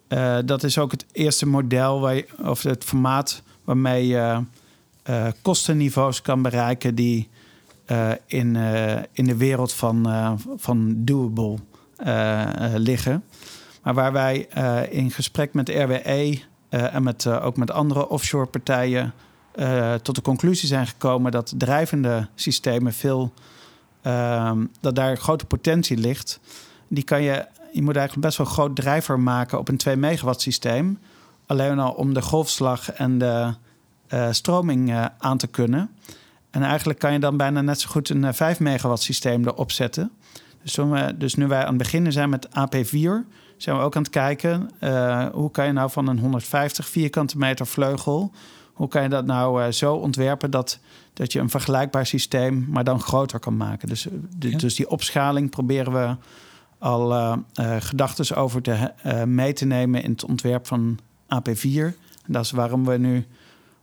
eh, 0.08 0.38
dat 0.44 0.62
is 0.62 0.78
ook 0.78 0.90
het 0.90 1.04
eerste 1.12 1.46
model, 1.46 2.00
waar 2.00 2.14
je, 2.14 2.26
of 2.42 2.62
het 2.62 2.84
formaat 2.84 3.42
waarmee 3.64 4.06
je 4.06 4.40
kostenniveaus 5.42 6.22
kan 6.22 6.42
bereiken 6.42 6.94
die 6.94 7.28
in, 8.26 8.56
eh, 8.56 9.02
in 9.12 9.24
de 9.24 9.36
wereld 9.36 9.72
van, 9.72 10.08
eh, 10.08 10.32
van 10.56 10.94
doable 10.96 11.56
eh, 11.96 12.42
eh, 12.42 12.74
liggen. 12.76 13.24
Maar 13.82 13.94
waar 13.94 14.12
wij 14.12 14.46
eh, 14.50 14.92
in 14.92 15.10
gesprek 15.10 15.54
met 15.54 15.68
RWE 15.68 16.40
eh, 16.68 16.94
en 16.94 17.02
met, 17.02 17.26
eh, 17.26 17.44
ook 17.44 17.56
met 17.56 17.70
andere 17.70 18.08
offshore 18.08 18.46
partijen 18.46 19.12
eh, 19.54 19.94
tot 19.94 20.14
de 20.14 20.22
conclusie 20.22 20.68
zijn 20.68 20.86
gekomen 20.86 21.32
dat 21.32 21.54
drijvende 21.56 22.28
systemen 22.34 22.92
veel, 22.92 23.32
ehm, 24.02 24.64
dat 24.80 24.94
daar 24.94 25.16
grote 25.16 25.44
potentie 25.44 25.96
ligt. 25.96 26.40
Die 26.88 27.04
kan 27.04 27.22
je, 27.22 27.46
je 27.72 27.82
moet 27.82 27.96
eigenlijk 27.96 28.26
best 28.26 28.38
wel 28.38 28.46
een 28.46 28.52
groot 28.52 28.76
drijver 28.76 29.20
maken 29.20 29.58
op 29.58 29.68
een 29.68 29.76
2 29.76 29.96
megawatt 29.96 30.40
systeem. 30.40 30.98
Alleen 31.46 31.78
al 31.78 31.92
om 31.92 32.14
de 32.14 32.22
golfslag 32.22 32.92
en 32.92 33.18
de 33.18 33.54
eh, 34.12 34.28
stroming 34.30 34.90
eh, 34.90 35.04
aan 35.18 35.38
te 35.38 35.46
kunnen. 35.46 35.90
En 36.52 36.62
eigenlijk 36.62 36.98
kan 36.98 37.12
je 37.12 37.18
dan 37.18 37.36
bijna 37.36 37.60
net 37.60 37.80
zo 37.80 37.88
goed 37.90 38.08
een 38.08 38.24
eh, 38.24 38.32
5 38.32 38.60
megawatt 38.60 39.02
systeem 39.02 39.46
erop 39.46 39.70
zetten. 39.70 40.10
Dus, 40.62 40.74
we, 40.76 41.14
dus 41.18 41.34
nu 41.34 41.46
wij 41.46 41.60
aan 41.60 41.68
het 41.68 41.76
beginnen 41.76 42.12
zijn 42.12 42.28
met 42.30 42.46
AP4, 42.48 43.26
zijn 43.56 43.76
we 43.76 43.82
ook 43.82 43.96
aan 43.96 44.02
het 44.02 44.10
kijken 44.10 44.70
eh, 44.78 45.26
hoe 45.32 45.50
kan 45.50 45.66
je 45.66 45.72
nou 45.72 45.90
van 45.90 46.06
een 46.08 46.18
150 46.18 46.88
vierkante 46.88 47.38
meter 47.38 47.66
vleugel, 47.66 48.32
hoe 48.72 48.88
kan 48.88 49.02
je 49.02 49.08
dat 49.08 49.26
nou 49.26 49.62
eh, 49.62 49.70
zo 49.70 49.94
ontwerpen 49.94 50.50
dat, 50.50 50.78
dat 51.12 51.32
je 51.32 51.38
een 51.40 51.50
vergelijkbaar 51.50 52.06
systeem, 52.06 52.66
maar 52.68 52.84
dan 52.84 53.00
groter 53.00 53.38
kan 53.38 53.56
maken. 53.56 53.88
Dus, 53.88 54.06
eh, 54.08 54.12
de- 54.36 54.50
Ja. 54.50 54.58
dus 54.58 54.74
die 54.74 54.90
opschaling 54.90 55.50
proberen 55.50 55.92
we 55.92 56.16
al 56.78 57.12
eh 57.14 57.36
gedachten 57.78 58.36
over 58.36 58.62
te, 58.62 58.72
eh, 59.02 59.22
mee 59.22 59.52
te 59.52 59.64
nemen 59.64 60.02
in 60.02 60.10
het 60.10 60.24
ontwerp 60.24 60.66
van 60.66 60.98
AP4. 61.28 61.84
En 62.26 62.32
dat 62.32 62.44
is 62.44 62.50
waarom 62.50 62.84
we 62.84 62.96
nu 62.98 63.26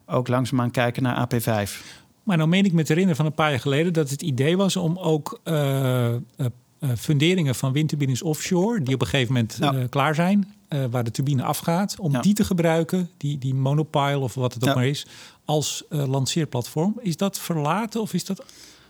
ook 0.06 0.28
langzaamaan 0.28 0.72
kijken 0.72 1.04
naar 1.04 1.16
AP5. 1.28 1.99
Maar 2.30 2.38
nou 2.38 2.50
meen 2.50 2.66
ik 2.66 2.74
me 2.74 2.82
te 2.82 2.88
herinneren 2.88 3.16
van 3.16 3.26
een 3.26 3.34
paar 3.34 3.50
jaar 3.50 3.60
geleden 3.60 3.94
dat 3.94 4.10
het 4.10 4.22
idee 4.22 4.58
was 4.58 4.76
om 4.76 4.98
ook 4.98 5.40
eh, 5.44 6.14
eh, 6.16 6.20
eh, 6.36 6.90
funderingen 6.98 7.56
van 7.56 7.72
windturbines 7.72 8.22
offshore, 8.22 8.82
die 8.82 8.94
op 8.96 9.02
een 9.02 9.08
gegeven 9.08 9.34
moment 9.34 9.58
Ja. 9.60 9.88
klaar 9.90 10.16
zijn, 10.16 10.54
waar 10.92 11.04
de 11.04 11.12
turbine 11.12 11.44
afgaat, 11.44 11.96
om 12.00 12.12
Ja. 12.12 12.22
die 12.22 12.34
te 12.34 12.44
gebruiken, 12.44 13.10
die, 13.18 13.38
die 13.38 13.54
monopile 13.56 14.20
of 14.20 14.34
wat 14.34 14.54
het 14.54 14.70
ook 14.70 14.76
maar 14.76 14.88
is, 14.88 15.06
als 15.46 15.84
lanceerplatform. 15.90 17.00
Is 17.02 17.18
dat 17.18 17.40
verlaten 17.40 18.02
of 18.02 18.14
is 18.14 18.26
dat 18.26 18.44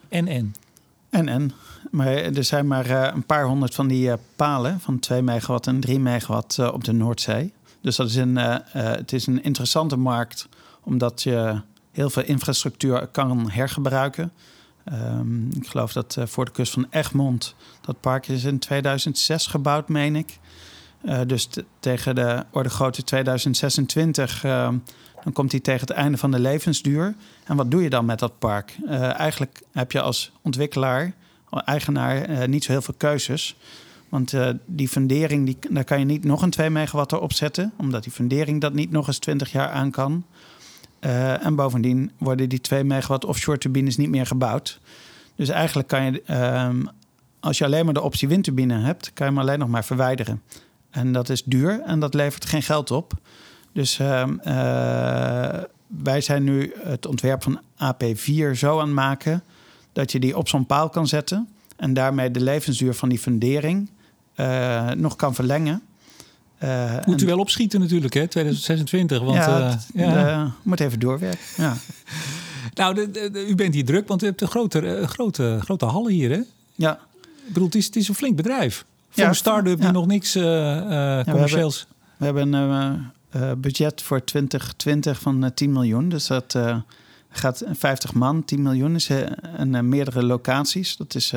NN? 0.09 0.55
En 1.09 1.27
en. 1.27 1.51
Maar 1.91 2.07
er 2.07 2.43
zijn 2.43 2.67
maar 2.67 3.13
een 3.13 3.25
paar 3.25 3.45
honderd 3.45 3.75
van 3.75 3.87
die 3.87 4.11
palen 4.35 4.79
van 4.79 4.99
2 4.99 5.21
megawatt 5.21 5.67
en 5.67 5.79
3 5.79 5.99
megawatt 5.99 6.71
op 6.71 6.83
de 6.83 6.91
Noordzee. 6.91 7.53
Dus 7.81 7.95
dat 7.95 8.07
is 8.09 8.15
een, 8.15 8.35
het 8.71 9.13
is 9.13 9.27
een 9.27 9.43
interessante 9.43 9.97
markt, 9.97 10.47
omdat 10.83 11.23
je 11.23 11.61
heel 11.91 12.09
veel 12.09 12.23
infrastructuur 12.23 13.07
kan 13.07 13.49
hergebruiken. 13.49 14.31
Ehm, 14.83 15.47
ik 15.47 15.67
geloof 15.67 15.93
dat 15.93 16.15
eh, 16.17 16.25
voor 16.25 16.45
de 16.45 16.51
kust 16.51 16.73
van 16.73 16.87
Egmond, 16.89 17.55
dat 17.81 17.99
park 17.99 18.27
is 18.27 18.43
in 18.43 18.59
2006 18.59 19.47
gebouwd, 19.47 19.89
meen 19.89 20.15
ik. 20.15 20.39
Eh, 21.01 21.19
dus 21.27 21.49
tegen 21.79 22.15
de 22.15 22.45
orde 22.51 22.69
grootte 22.69 23.03
2026, 23.03 24.43
ehm, 24.43 24.77
dan 25.23 25.33
komt 25.33 25.51
hij 25.51 25.59
tegen 25.59 25.87
het 25.87 25.89
einde 25.89 26.17
van 26.17 26.31
de 26.31 26.39
levensduur. 26.39 27.15
En 27.45 27.55
wat 27.55 27.71
doe 27.71 27.83
je 27.83 27.89
dan 27.89 28.05
met 28.05 28.19
dat 28.19 28.39
park? 28.39 28.77
Eh, 28.87 29.19
eigenlijk 29.19 29.61
heb 29.71 29.91
je 29.91 30.01
als 30.01 30.31
ontwikkelaar, 30.41 31.13
eigenaar, 31.49 32.49
niet 32.49 32.63
zo 32.63 32.71
heel 32.71 32.81
veel 32.81 32.93
keuzes. 32.97 33.55
Want 34.09 34.33
die 34.65 34.87
fundering, 34.87 35.45
die, 35.45 35.57
daar 35.69 35.83
kan 35.83 35.99
je 35.99 36.05
niet 36.05 36.23
nog 36.23 36.41
een 36.41 36.49
2 36.49 36.69
megawatt 36.69 37.11
erop 37.11 37.33
zetten, 37.33 37.73
omdat 37.77 38.03
die 38.03 38.11
fundering 38.11 38.61
dat 38.61 38.73
niet 38.73 38.91
nog 38.91 39.07
eens 39.07 39.17
20 39.17 39.51
jaar 39.51 39.69
aan 39.69 39.91
kan. 39.91 40.25
Eh, 40.99 41.45
en 41.45 41.55
bovendien 41.55 42.11
worden 42.17 42.49
die 42.49 42.61
2 42.61 42.83
megawatt 42.83 43.25
offshore 43.25 43.57
turbines 43.57 43.97
niet 43.97 44.09
meer 44.09 44.25
gebouwd. 44.25 44.79
Dus 45.35 45.49
eigenlijk 45.49 45.87
kan 45.87 46.03
je, 46.03 46.21
ehm, 46.25 46.85
als 47.39 47.57
je 47.57 47.65
alleen 47.65 47.85
maar 47.85 47.93
de 47.93 48.01
optie 48.01 48.27
windturbine 48.27 48.79
hebt, 48.79 49.13
kan 49.13 49.27
je 49.27 49.31
hem 49.31 49.41
alleen 49.41 49.59
nog 49.59 49.69
maar 49.69 49.85
verwijderen. 49.85 50.41
En 50.89 51.11
dat 51.11 51.29
is 51.29 51.43
duur 51.43 51.81
en 51.81 51.99
dat 51.99 52.13
levert 52.13 52.45
geen 52.45 52.63
geld 52.63 52.91
op. 52.91 53.13
Dus 53.71 53.99
ehm, 53.99 54.39
eh, 54.39 55.63
wij 55.87 56.21
zijn 56.21 56.43
nu 56.43 56.73
het 56.83 57.05
ontwerp 57.05 57.43
van 57.43 57.61
AP4 57.77 58.55
zo 58.55 58.79
aan 58.79 58.85
het 58.85 58.95
maken 58.95 59.43
dat 59.93 60.11
je 60.11 60.19
die 60.19 60.37
op 60.37 60.47
zo'n 60.47 60.65
paal 60.65 60.89
kan 60.89 61.07
zetten 61.07 61.49
en 61.75 61.93
daarmee 61.93 62.31
de 62.31 62.41
levensduur 62.41 62.93
van 62.93 63.09
die 63.09 63.19
fundering 63.19 63.89
eh, 64.35 64.91
nog 64.91 65.15
kan 65.15 65.35
verlengen. 65.35 65.81
Eh, 66.59 66.95
Moet 67.05 67.21
u 67.21 67.25
wel 67.25 67.39
opschieten 67.39 67.79
natuurlijk, 67.79 68.13
hè, 68.13 68.27
2026. 68.27 69.19
Want, 69.19 69.33
ja, 69.35 69.69
eh, 69.95 70.05
ja. 70.05 70.27
eh, 70.43 70.51
moet 70.63 70.79
even 70.79 70.99
doorwerken. 70.99 71.39
Ja. 71.57 71.73
Nou, 72.73 72.93
de, 72.95 73.11
de- 73.11 73.29
de- 73.31 73.47
u 73.47 73.55
bent 73.55 73.73
hier 73.73 73.85
druk, 73.85 74.07
want 74.07 74.23
u 74.23 74.25
hebt 74.25 74.41
een 74.41 74.47
grote, 74.47 75.03
grote, 75.07 75.57
grote 75.63 75.85
hal 75.85 76.07
hier, 76.07 76.29
hè? 76.31 76.39
ja. 76.75 76.99
bedoel, 77.47 77.65
het 77.65 77.75
is, 77.75 77.85
het 77.85 77.95
is 77.95 78.07
een 78.07 78.15
flink 78.15 78.35
bedrijf. 78.35 78.85
Voor 79.09 79.23
Ja, 79.23 79.29
een 79.29 79.35
start-up 79.35 79.75
die 79.77 79.85
ja. 79.85 79.91
nog 79.91 80.05
niks 80.07 80.35
eh, 80.35 80.43
we 80.43 81.21
commercieels... 81.31 81.87
We 82.17 82.25
hebben 82.25 82.53
een 82.53 83.11
budget 83.61 84.01
voor 84.01 84.23
2020 84.23 85.19
van 85.19 85.43
eh, 85.43 85.51
10 85.53 85.71
miljoen. 85.71 86.09
Dus 86.09 86.27
dat 86.27 86.57
gaat 87.29 87.63
50 87.71 88.13
man. 88.13 88.45
10 88.45 88.61
miljoen 88.61 88.95
is 88.95 89.09
en 89.57 89.89
meerdere 89.89 90.23
locaties. 90.23 90.97
Dat 90.97 91.15
is, 91.15 91.33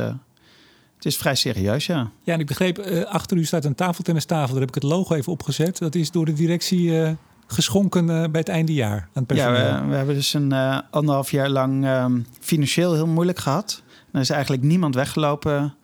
het 1.02 1.12
is 1.12 1.18
vrij 1.18 1.34
serieus, 1.34 1.86
ja. 1.86 2.10
Ja, 2.22 2.32
en 2.32 2.40
ik 2.40 2.46
begreep, 2.46 2.78
eh, 2.78 3.04
achter 3.04 3.36
u 3.36 3.44
staat 3.44 3.64
een 3.64 3.74
tafeltennistafel. 3.74 4.52
Daar 4.52 4.60
heb 4.60 4.68
ik 4.68 4.82
het 4.82 4.82
logo 4.82 5.14
even 5.14 5.32
opgezet. 5.32 5.78
Dat 5.78 5.94
is 5.94 6.10
door 6.10 6.24
de 6.24 6.32
directie 6.32 7.02
eh, 7.02 7.10
geschonken 7.46 8.10
eh, 8.10 8.30
bij 8.30 8.40
het 8.40 8.48
eindejaar 8.48 9.08
aan 9.12 9.24
het 9.26 9.36
Ja, 9.36 9.46
personeel. 9.48 9.82
we, 9.82 9.88
we 9.88 9.96
hebben 9.96 10.14
dus 10.14 10.34
een 10.34 10.52
anderhalf 10.90 11.30
jaar 11.30 11.48
lang 11.48 11.84
ehm, 11.84 12.20
financieel 12.40 12.94
heel 12.94 13.06
moeilijk 13.06 13.38
gehad. 13.38 13.82
Er 14.12 14.20
is 14.20 14.30
eigenlijk 14.30 14.62
niemand 14.62 14.94
weggelopen, 14.94 15.74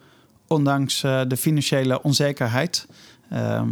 ondanks 0.46 1.00
de 1.00 1.36
financiële 1.38 2.02
onzekerheid. 2.02 2.86
Ehm, 3.30 3.68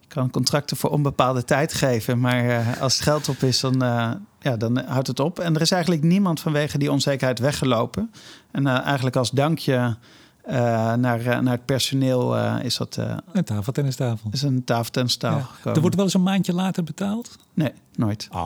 je 0.00 0.06
kan 0.08 0.30
contracten 0.30 0.76
voor 0.76 0.90
onbepaalde 0.90 1.44
tijd 1.44 1.72
geven, 1.74 2.20
maar 2.20 2.64
als 2.80 2.94
het 2.94 3.02
geld 3.02 3.28
op 3.28 3.42
is, 3.42 3.60
dan, 3.60 3.74
ja, 4.40 4.56
dan 4.58 4.78
houdt 4.78 5.06
het 5.06 5.20
op. 5.20 5.38
En 5.38 5.54
er 5.54 5.60
is 5.60 5.70
eigenlijk 5.70 6.02
niemand 6.02 6.40
vanwege 6.40 6.78
die 6.78 6.92
onzekerheid 6.92 7.38
weggelopen. 7.38 8.10
En 8.50 8.66
eigenlijk 8.66 9.16
als 9.16 9.30
dankje 9.30 9.96
eh, 10.42 10.54
naar, 10.94 11.20
eh, 11.26 11.38
naar 11.38 11.52
het 11.54 11.64
personeel 11.64 12.36
eh, 12.36 12.56
is 12.62 12.76
dat 12.76 12.96
Een 13.32 13.44
tafeltennistafel. 13.44 14.30
is 14.32 14.42
een 14.42 14.64
tafeltennistafel 14.64 15.38
Ja. 15.38 15.44
gekomen. 15.44 15.74
Er 15.74 15.80
wordt 15.80 15.96
wel 15.96 16.04
eens 16.04 16.14
een 16.14 16.22
maandje 16.22 16.52
later 16.54 16.84
betaald? 16.84 17.36
Nee, 17.54 17.72
nooit. 17.94 18.28
Oh. 18.32 18.38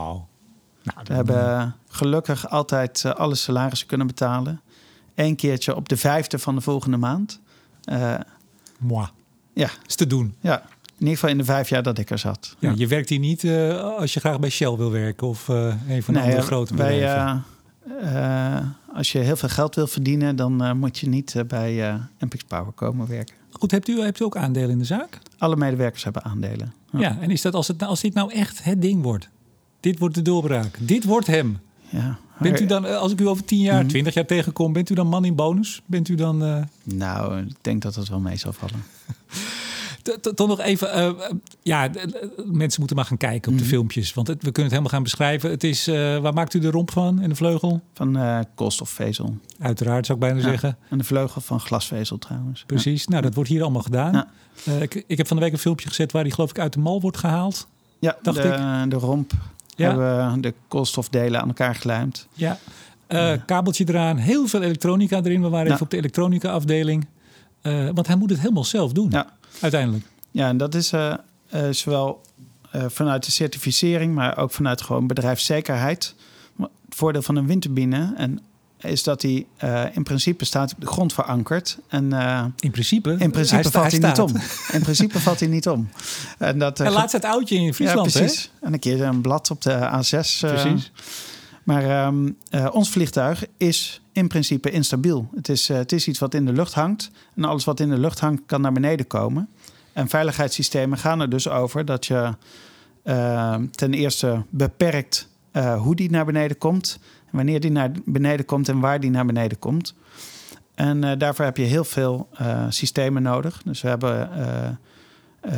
Nou, 0.82 0.98
We 1.04 1.14
hebben 1.14 1.74
gelukkig 1.88 2.48
altijd 2.50 3.04
alle 3.04 3.34
salarissen 3.34 3.86
kunnen 3.88 4.06
betalen. 4.06 4.60
Eén 5.14 5.36
keertje 5.36 5.76
op 5.76 5.88
de 5.88 5.96
vijfde 5.96 6.38
van 6.38 6.54
de 6.54 6.60
volgende 6.60 6.96
maand. 6.96 7.40
Moi. 8.78 9.06
ja, 9.54 9.68
Is 9.86 9.94
te 9.94 10.06
doen. 10.06 10.34
ja, 10.40 10.60
in 10.62 10.98
ieder 10.98 11.14
geval 11.14 11.30
in 11.30 11.38
de 11.38 11.44
vijf 11.44 11.68
jaar 11.68 11.82
dat 11.82 11.98
ik 11.98 12.10
er 12.10 12.18
zat. 12.18 12.56
Ja, 12.58 12.72
Je 12.76 12.86
werkt 12.86 13.08
hier 13.08 13.18
niet 13.18 13.44
als 13.98 14.14
je 14.14 14.20
graag 14.20 14.40
bij 14.40 14.50
Shell 14.50 14.76
wil 14.76 14.90
werken 14.90 15.26
of 15.26 15.48
een 15.48 16.02
van 16.02 16.14
de 16.14 16.20
andere 16.20 16.42
grote 16.42 16.74
wij, 16.76 16.94
bedrijven. 16.94 17.44
eh, 18.00 18.56
als 18.94 19.12
je 19.12 19.18
heel 19.18 19.36
veel 19.36 19.48
geld 19.48 19.74
wil 19.74 19.86
verdienen, 19.86 20.36
dan 20.36 20.62
eh, 20.62 20.72
moet 20.72 20.98
je 20.98 21.08
niet 21.08 21.34
eh, 21.34 21.44
bij 21.44 21.88
eh 21.90 21.94
MPX 22.18 22.42
Power 22.44 22.72
komen 22.72 23.06
werken. 23.08 23.34
Goed, 23.50 23.70
hebt 23.70 23.88
u, 23.88 24.00
hebt 24.00 24.20
u 24.20 24.24
ook 24.24 24.36
aandelen 24.36 24.70
in 24.70 24.78
de 24.78 24.84
zaak? 24.84 25.18
Alle 25.38 25.56
medewerkers 25.56 26.04
hebben 26.04 26.22
aandelen. 26.24 26.72
Ja, 26.92 27.18
en 27.20 27.30
is 27.30 27.42
dat 27.42 27.54
als, 27.54 27.68
het, 27.68 27.78
nou- 27.78 27.90
als 27.90 28.00
dit 28.00 28.14
nou 28.14 28.32
echt 28.32 28.64
het 28.64 28.82
ding 28.82 29.02
wordt? 29.02 29.28
Dit 29.80 29.98
wordt 29.98 30.14
de 30.14 30.22
doorbraak. 30.22 30.76
Dit 30.80 31.04
wordt 31.04 31.26
hem. 31.26 31.58
Ja, 31.88 32.18
Bent 32.38 32.60
u 32.60 32.66
dan, 32.66 32.98
als 32.98 33.12
ik 33.12 33.20
u 33.20 33.26
over 33.28 33.44
10 33.44 33.58
jaar, 33.60 33.80
Mhm. 33.80 33.88
20 33.88 34.14
jaar 34.14 34.26
tegenkom, 34.26 34.72
bent 34.72 34.90
u 34.90 34.94
dan 34.94 35.06
man 35.06 35.24
in 35.24 35.34
bonus? 35.34 35.82
Bent 35.86 36.08
u 36.08 36.14
dan. 36.14 36.66
Nou, 36.82 37.38
ik 37.38 37.54
denk 37.60 37.82
dat 37.82 37.94
dat 37.94 38.08
wel 38.08 38.20
mee 38.20 38.36
zal 38.36 38.52
vallen. 38.52 38.82
Toch 40.34 40.48
nog 40.48 40.60
even, 40.60 40.92
eh, 40.92 41.10
ja, 41.62 41.88
mensen 42.44 42.78
moeten 42.78 42.96
maar 42.96 43.04
gaan 43.04 43.16
kijken 43.16 43.50
op 43.52 43.56
de 43.58 43.62
Mhm. 43.64 43.72
filmpjes. 43.72 44.14
Want 44.14 44.26
het- 44.26 44.36
we 44.42 44.52
kunnen 44.52 44.62
het 44.62 44.70
helemaal 44.70 44.90
gaan 44.92 45.02
beschrijven. 45.02 45.50
Het 45.50 45.64
is, 45.64 45.86
eh, 45.86 46.18
waar 46.18 46.32
maakt 46.32 46.54
u 46.54 46.58
de 46.58 46.70
romp 46.70 46.90
van 46.90 47.20
en 47.20 47.28
de 47.28 47.34
vleugel? 47.34 47.80
Van 47.94 48.18
koolstofvezel. 48.54 49.36
Uiteraard 49.58 50.06
zou 50.06 50.18
ik 50.18 50.24
bijna 50.24 50.40
Ja. 50.40 50.48
zeggen. 50.50 50.76
En 50.90 50.98
de 50.98 51.04
vleugel 51.04 51.40
van 51.40 51.60
glasvezel 51.60 52.18
trouwens. 52.18 52.64
Precies. 52.66 53.06
Nou, 53.06 53.22
dat 53.22 53.34
wordt 53.34 53.50
hier 53.50 53.62
allemaal 53.62 53.82
gedaan. 53.82 54.12
Ja. 54.12 54.72
Ik, 54.80 55.04
ik 55.06 55.16
heb 55.16 55.26
van 55.26 55.36
de 55.36 55.42
week 55.42 55.52
een 55.52 55.58
filmpje 55.58 55.88
gezet 55.88 56.12
waar 56.12 56.22
die 56.24 56.32
geloof 56.32 56.50
ik 56.50 56.58
uit 56.58 56.72
de 56.72 56.78
mal 56.78 57.00
wordt 57.00 57.16
gehaald. 57.18 57.66
Ja, 57.98 58.16
Dacht 58.22 58.42
de, 58.42 58.84
de 58.88 58.96
romp 58.96 59.32
Ja. 59.76 59.88
hebben 59.88 60.32
we 60.34 60.40
de 60.40 60.54
koolstofdelen 60.68 61.40
aan 61.40 61.48
elkaar 61.48 61.74
gelijmd. 61.74 62.28
Ja. 62.32 62.58
Kabeltje 63.46 63.84
eraan, 63.88 64.16
heel 64.16 64.46
veel 64.46 64.62
elektronica 64.62 65.16
erin. 65.22 65.42
We 65.42 65.48
waren 65.48 65.70
even 65.72 65.82
op 65.84 65.90
de 65.90 65.96
elektronica 65.96 66.50
afdeling. 66.50 67.06
Want 67.94 68.06
hij 68.06 68.16
moet 68.16 68.30
het 68.30 68.40
helemaal 68.40 68.64
zelf 68.64 68.92
doen, 68.92 69.10
Ja. 69.10 69.33
Uiteindelijk. 69.60 70.04
Ja, 70.30 70.48
en 70.48 70.56
dat 70.56 70.74
is 70.74 70.92
eh, 70.92 71.14
eh, 71.48 71.62
zowel 71.70 72.20
eh, 72.70 72.84
vanuit 72.88 73.24
de 73.24 73.30
certificering, 73.30 74.14
maar 74.14 74.36
ook 74.38 74.50
vanuit 74.50 74.82
gewoon 74.82 75.06
bedrijfszekerheid. 75.06 76.14
Het 76.58 76.70
voordeel 76.88 77.22
van 77.22 77.36
een 77.36 77.46
windturbine 77.46 78.14
en 78.16 78.40
is 78.80 79.02
dat 79.02 79.22
eh, 79.22 79.84
in 79.96 80.02
principe 80.02 80.44
staat 80.44 80.72
op 80.72 80.80
de 80.80 80.86
grond 80.86 81.12
verankerd. 81.12 81.78
En 81.88 82.12
In 82.60 82.70
principe, 82.70 83.16
in 83.18 83.30
principe 83.30 83.62
sta- 83.68 83.70
valt 83.80 83.90
hij, 83.90 84.00
niet 84.10 84.18
om. 84.20 84.32
In 84.72 84.82
principe 84.82 85.20
valt 85.20 85.40
hij 85.40 85.48
niet 85.48 85.68
om. 85.68 85.88
En 86.38 86.58
dat, 86.58 86.80
En 86.80 86.92
laatst 86.92 87.12
het 87.12 87.24
oudje 87.24 87.56
in 87.56 87.74
Friesland, 87.74 88.12
ja, 88.12 88.18
precies. 88.20 88.50
En 88.60 88.72
een 88.72 88.78
keer 88.78 89.02
een 89.02 89.20
blad 89.20 89.50
op 89.50 89.62
de 89.62 89.70
A6. 89.72 90.10
hè? 90.10 90.18
eh, 90.48 90.62
Precies. 90.62 90.92
Maar 91.64 91.84
ehm, 91.84 92.30
eh, 92.50 92.68
ons 92.72 92.90
vliegtuig 92.90 93.44
is 93.56 94.02
in 94.14 94.28
principe 94.28 94.70
instabiel. 94.70 95.28
Het 95.34 95.48
is, 95.48 95.68
eh, 95.68 95.76
het 95.76 95.92
is 95.92 96.08
iets 96.08 96.18
wat 96.18 96.34
in 96.34 96.44
de 96.44 96.52
lucht 96.52 96.74
hangt. 96.74 97.10
En 97.36 97.44
alles 97.44 97.64
wat 97.64 97.80
in 97.80 97.90
de 97.90 97.98
lucht 97.98 98.20
hangt 98.20 98.42
kan 98.46 98.60
naar 98.60 98.72
beneden 98.72 99.06
komen. 99.06 99.48
En 99.92 100.08
veiligheidssystemen 100.08 100.98
gaan 100.98 101.20
er 101.20 101.30
dus 101.30 101.48
over 101.48 101.84
dat 101.84 102.06
je 102.06 102.34
eh, 103.02 103.54
ten 103.70 103.94
eerste 103.94 104.42
beperkt 104.50 105.28
eh, 105.50 105.80
hoe 105.80 105.94
die 105.94 106.10
naar 106.10 106.24
beneden 106.24 106.58
komt. 106.58 106.98
Wanneer 107.30 107.60
die 107.60 107.70
naar 107.70 107.90
beneden 108.04 108.44
komt 108.44 108.68
en 108.68 108.80
waar 108.80 109.00
die 109.00 109.10
naar 109.10 109.26
beneden 109.26 109.58
komt. 109.58 109.94
En 110.74 111.18
daarvoor 111.18 111.44
heb 111.44 111.56
je 111.56 111.64
heel 111.64 111.84
veel 111.84 112.28
systemen 112.68 113.22
nodig. 113.22 113.62
Dus 113.64 113.82
we 113.82 113.88
hebben 113.88 114.28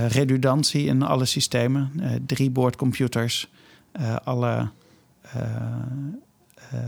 redundantie 0.09 0.87
in 0.87 1.03
alle 1.03 1.25
systemen. 1.25 1.93
drie 2.27 2.51
boordcomputers. 2.51 3.51
alle 4.25 4.69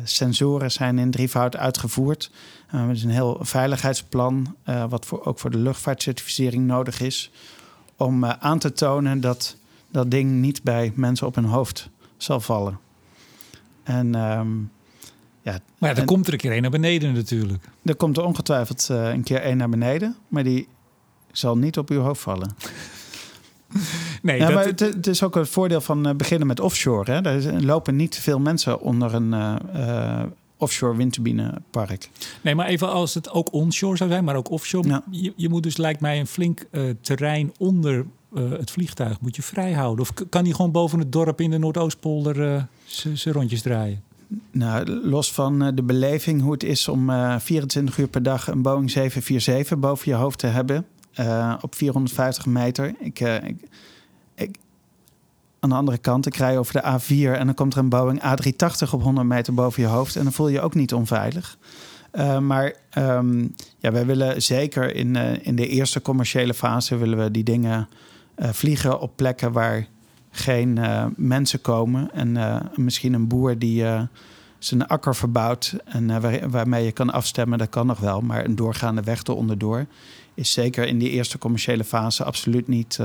sensoren 0.05 0.71
zijn 0.71 0.99
in 0.99 1.11
drievoud 1.11 1.57
uitgevoerd. 1.57 2.31
Eh, 2.67 2.73
hebben 2.73 2.95
dus 2.95 3.03
een 3.03 3.11
heel 3.11 3.39
veiligheidsplan, 3.41 4.57
eh, 4.65 4.85
wat 4.89 5.07
voor, 5.07 5.25
ook 5.25 5.39
voor 5.39 5.51
de 5.51 5.59
luchtvaartcertificering 5.59 6.67
nodig 6.67 7.01
is, 7.01 7.31
om 7.97 8.25
eh, 8.25 8.33
aan 8.39 8.59
te 8.59 8.73
tonen 8.73 9.21
dat 9.21 9.57
dat 9.91 10.11
ding 10.11 10.31
niet 10.31 10.63
bij 10.63 10.93
mensen 10.95 11.27
op 11.27 11.35
hun 11.35 11.45
hoofd 11.45 11.89
zal 12.17 12.41
vallen. 12.41 12.79
En 13.83 14.15
ehm, 14.15 14.59
ja, 15.43 15.53
Maar 15.79 15.89
ja, 15.89 15.95
er 15.95 15.99
en- 15.99 16.05
komt 16.07 16.27
er 16.27 16.33
een 16.33 16.39
keer 16.39 16.53
een 16.57 16.63
naar 16.63 16.71
beneden 16.71 17.13
natuurlijk. 17.13 17.65
er 17.85 17.97
komt 17.97 18.17
er 18.17 18.25
ongetwijfeld 18.25 18.89
eh, 18.91 19.09
een 19.09 19.23
keer 19.23 19.41
één 19.41 19.57
naar 19.57 19.69
beneden, 19.69 20.17
maar 20.29 20.45
die 20.45 20.69
zal 21.33 21.59
niet 21.59 21.79
op 21.79 21.91
uw 21.91 22.01
hoofd 22.01 22.21
vallen. 22.21 22.55
Nee, 24.23 24.39
Ja, 24.39 24.45
dat, 24.45 24.55
maar 24.55 24.65
het, 24.65 24.81
het 24.81 25.07
is 25.07 25.23
ook 25.23 25.35
het 25.35 25.49
voordeel 25.49 25.81
van 25.81 26.07
eh, 26.07 26.15
beginnen 26.15 26.47
met 26.47 26.61
offshore. 26.61 27.13
Hè. 27.13 27.23
Er 27.23 27.65
lopen 27.65 27.97
niet 27.97 28.13
te 28.13 28.23
veel 28.23 28.39
mensen 28.39 28.81
onder 28.81 29.15
een 29.15 29.35
eh, 29.35 29.57
eh, 30.21 30.27
offshore 30.57 30.97
windturbinepark. 30.97 32.09
nee, 32.41 32.55
maar 32.55 32.67
even 32.67 32.89
als 32.89 33.15
het 33.15 33.31
ook 33.31 33.53
onshore 33.53 33.97
zou 33.97 34.11
zijn, 34.11 34.25
maar 34.25 34.37
ook 34.37 34.51
offshore. 34.51 34.89
Ja. 34.89 35.03
Je, 35.11 35.33
je 35.37 35.49
moet 35.49 35.63
dus, 35.63 35.77
lijkt 35.77 36.01
mij, 36.01 36.21
een 36.21 36.27
flink 36.27 36.67
terrein 37.01 37.53
onder 37.59 38.07
het 38.35 38.71
vliegtuig 38.71 39.21
moet 39.21 39.37
je 39.37 39.43
vrij 39.43 39.73
houden. 39.73 40.01
Of 40.01 40.13
kan 40.29 40.45
hij 40.45 40.53
gewoon 40.53 40.73
boven 40.73 40.99
het 40.99 41.13
dorp 41.13 41.41
in 41.41 41.51
de 41.51 41.59
Noordoostpolder 41.59 42.67
zijn 43.15 43.35
rondjes 43.35 43.63
draaien? 43.63 44.03
Nou, 44.51 44.91
los 44.91 45.33
van 45.33 45.75
de 45.75 45.83
beleving 45.83 46.43
hoe 46.43 46.53
het 46.53 46.63
is 46.63 46.89
om 46.89 47.11
eh, 47.11 47.39
24 47.39 47.99
uur 47.99 48.09
per 48.09 48.23
dag 48.23 48.49
een 48.49 48.63
Boeing 48.63 48.91
747 48.91 49.79
boven 49.79 50.11
je 50.11 50.17
hoofd 50.17 50.39
te 50.39 50.47
hebben 50.47 50.87
op 51.61 51.75
450 51.75 52.47
meter. 52.47 52.95
Ik, 52.99 53.21
ik, 53.21 53.57
aan 55.61 55.69
de 55.69 55.75
andere 55.75 55.99
kant, 55.99 56.27
ik 56.27 56.37
rij 56.37 56.59
over 56.59 56.73
de 56.73 56.83
A4 56.83 57.39
en 57.39 57.47
dan 57.47 57.55
komt 57.55 57.73
er 57.73 57.79
een 57.79 57.89
Boeing 57.89 58.23
A380 58.23 58.91
op 58.91 59.03
100 59.03 59.27
meter 59.27 59.55
boven 59.55 59.83
je 59.83 59.89
hoofd 59.89 60.17
en 60.17 60.23
dan 60.23 60.33
voel 60.33 60.49
je 60.49 60.55
je 60.55 60.61
ook 60.61 60.75
niet 60.75 60.95
onveilig. 60.95 61.59
Eh, 62.11 62.39
maar 62.39 62.75
ehm, 62.91 63.47
ja, 63.79 63.93
wij 63.93 64.07
willen 64.07 64.43
zeker 64.43 64.95
in, 64.95 65.17
eh, 65.17 65.47
in 65.47 65.57
de 65.57 65.69
eerste 65.69 66.03
commerciële 66.03 66.55
fase 66.55 66.97
willen 66.97 67.19
we 67.19 67.31
die 67.31 67.45
dingen 67.45 67.89
eh, 68.35 68.49
vliegen 68.53 69.01
op 69.01 69.13
plekken 69.17 69.53
waar 69.53 69.87
geen 70.31 70.79
mensen 71.17 71.61
komen. 71.61 72.11
En 72.13 72.61
misschien 72.75 73.13
een 73.13 73.29
boer 73.29 73.59
die 73.59 73.85
zijn 74.59 74.87
akker 74.87 75.15
verbouwt 75.15 75.77
en 75.85 76.21
waar, 76.21 76.51
waarmee 76.51 76.85
je 76.85 76.93
kan 76.93 77.11
afstemmen, 77.11 77.59
dat 77.59 77.69
kan 77.69 77.87
nog 77.87 78.01
wel. 78.01 78.21
Maar 78.21 78.45
een 78.45 78.57
doorgaande 78.57 79.03
weg 79.03 79.23
eronder 79.23 79.87
is 80.35 80.53
zeker 80.53 80.87
in 80.87 80.99
die 80.99 81.11
eerste 81.11 81.39
commerciële 81.39 81.85
fase 81.85 82.25
absoluut 82.25 82.69
niet 82.69 82.99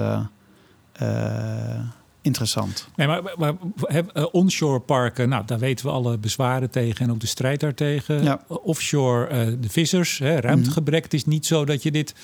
interessant. 2.22 2.88
Nee, 2.96 3.08
maar, 3.08 3.22
maar 3.38 3.54
eh, 3.86 4.26
onshore 4.32 4.80
parken, 4.80 5.30
nou, 5.30 5.46
daar 5.46 5.60
weten 5.60 5.86
we 5.86 5.92
alle 5.92 6.18
bezwaren 6.18 6.70
tegen 6.70 7.06
en 7.06 7.12
ook 7.12 7.20
de 7.20 7.28
strijd 7.28 7.60
daartegen. 7.60 8.24
Ja. 8.24 8.42
Uh, 8.52 8.58
Offshore, 8.64 9.26
eh, 9.28 9.48
de 9.60 9.70
vissers, 9.70 10.18
hè, 10.20 10.40
ruimtegebrek. 10.40 11.04
Het 11.04 11.14
is 11.14 11.26
niet 11.26 11.46
zo 11.46 11.66
dat 11.66 11.84
je 11.84 11.92
dit, 11.92 12.16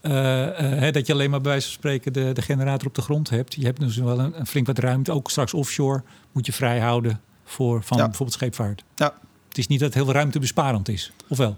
eh, 0.00 0.44
eh, 0.46 0.78
hè, 0.80 0.90
dat 0.90 1.06
je 1.06 1.12
alleen 1.12 1.30
maar 1.30 1.40
bij 1.40 1.50
wijze 1.50 1.66
van 1.66 1.76
spreken 1.76 2.12
de, 2.12 2.32
de 2.32 2.42
generator 2.42 2.88
op 2.88 2.94
de 2.94 3.02
grond 3.02 3.30
hebt. 3.30 3.54
Je 3.54 3.64
hebt 3.64 3.80
dus 3.80 3.96
wel 3.96 4.18
een, 4.18 4.38
een 4.38 4.46
flink 4.46 4.66
wat 4.66 4.78
ruimte. 4.78 5.12
Ook 5.12 5.30
straks 5.30 5.54
offshore 5.54 6.02
moet 6.32 6.46
je 6.46 6.52
vrij 6.52 6.80
houden 6.80 7.20
voor 7.44 7.82
van 7.82 7.96
Ja. 7.96 8.04
bijvoorbeeld 8.04 8.36
scheepvaart. 8.38 8.84
Ja. 8.94 9.14
Het 9.48 9.58
is 9.58 9.66
niet 9.66 9.80
dat 9.80 9.94
het 9.94 10.04
heel 10.04 10.12
ruimtebesparend 10.12 10.88
is, 10.88 11.12
of 11.28 11.38
wel? 11.38 11.56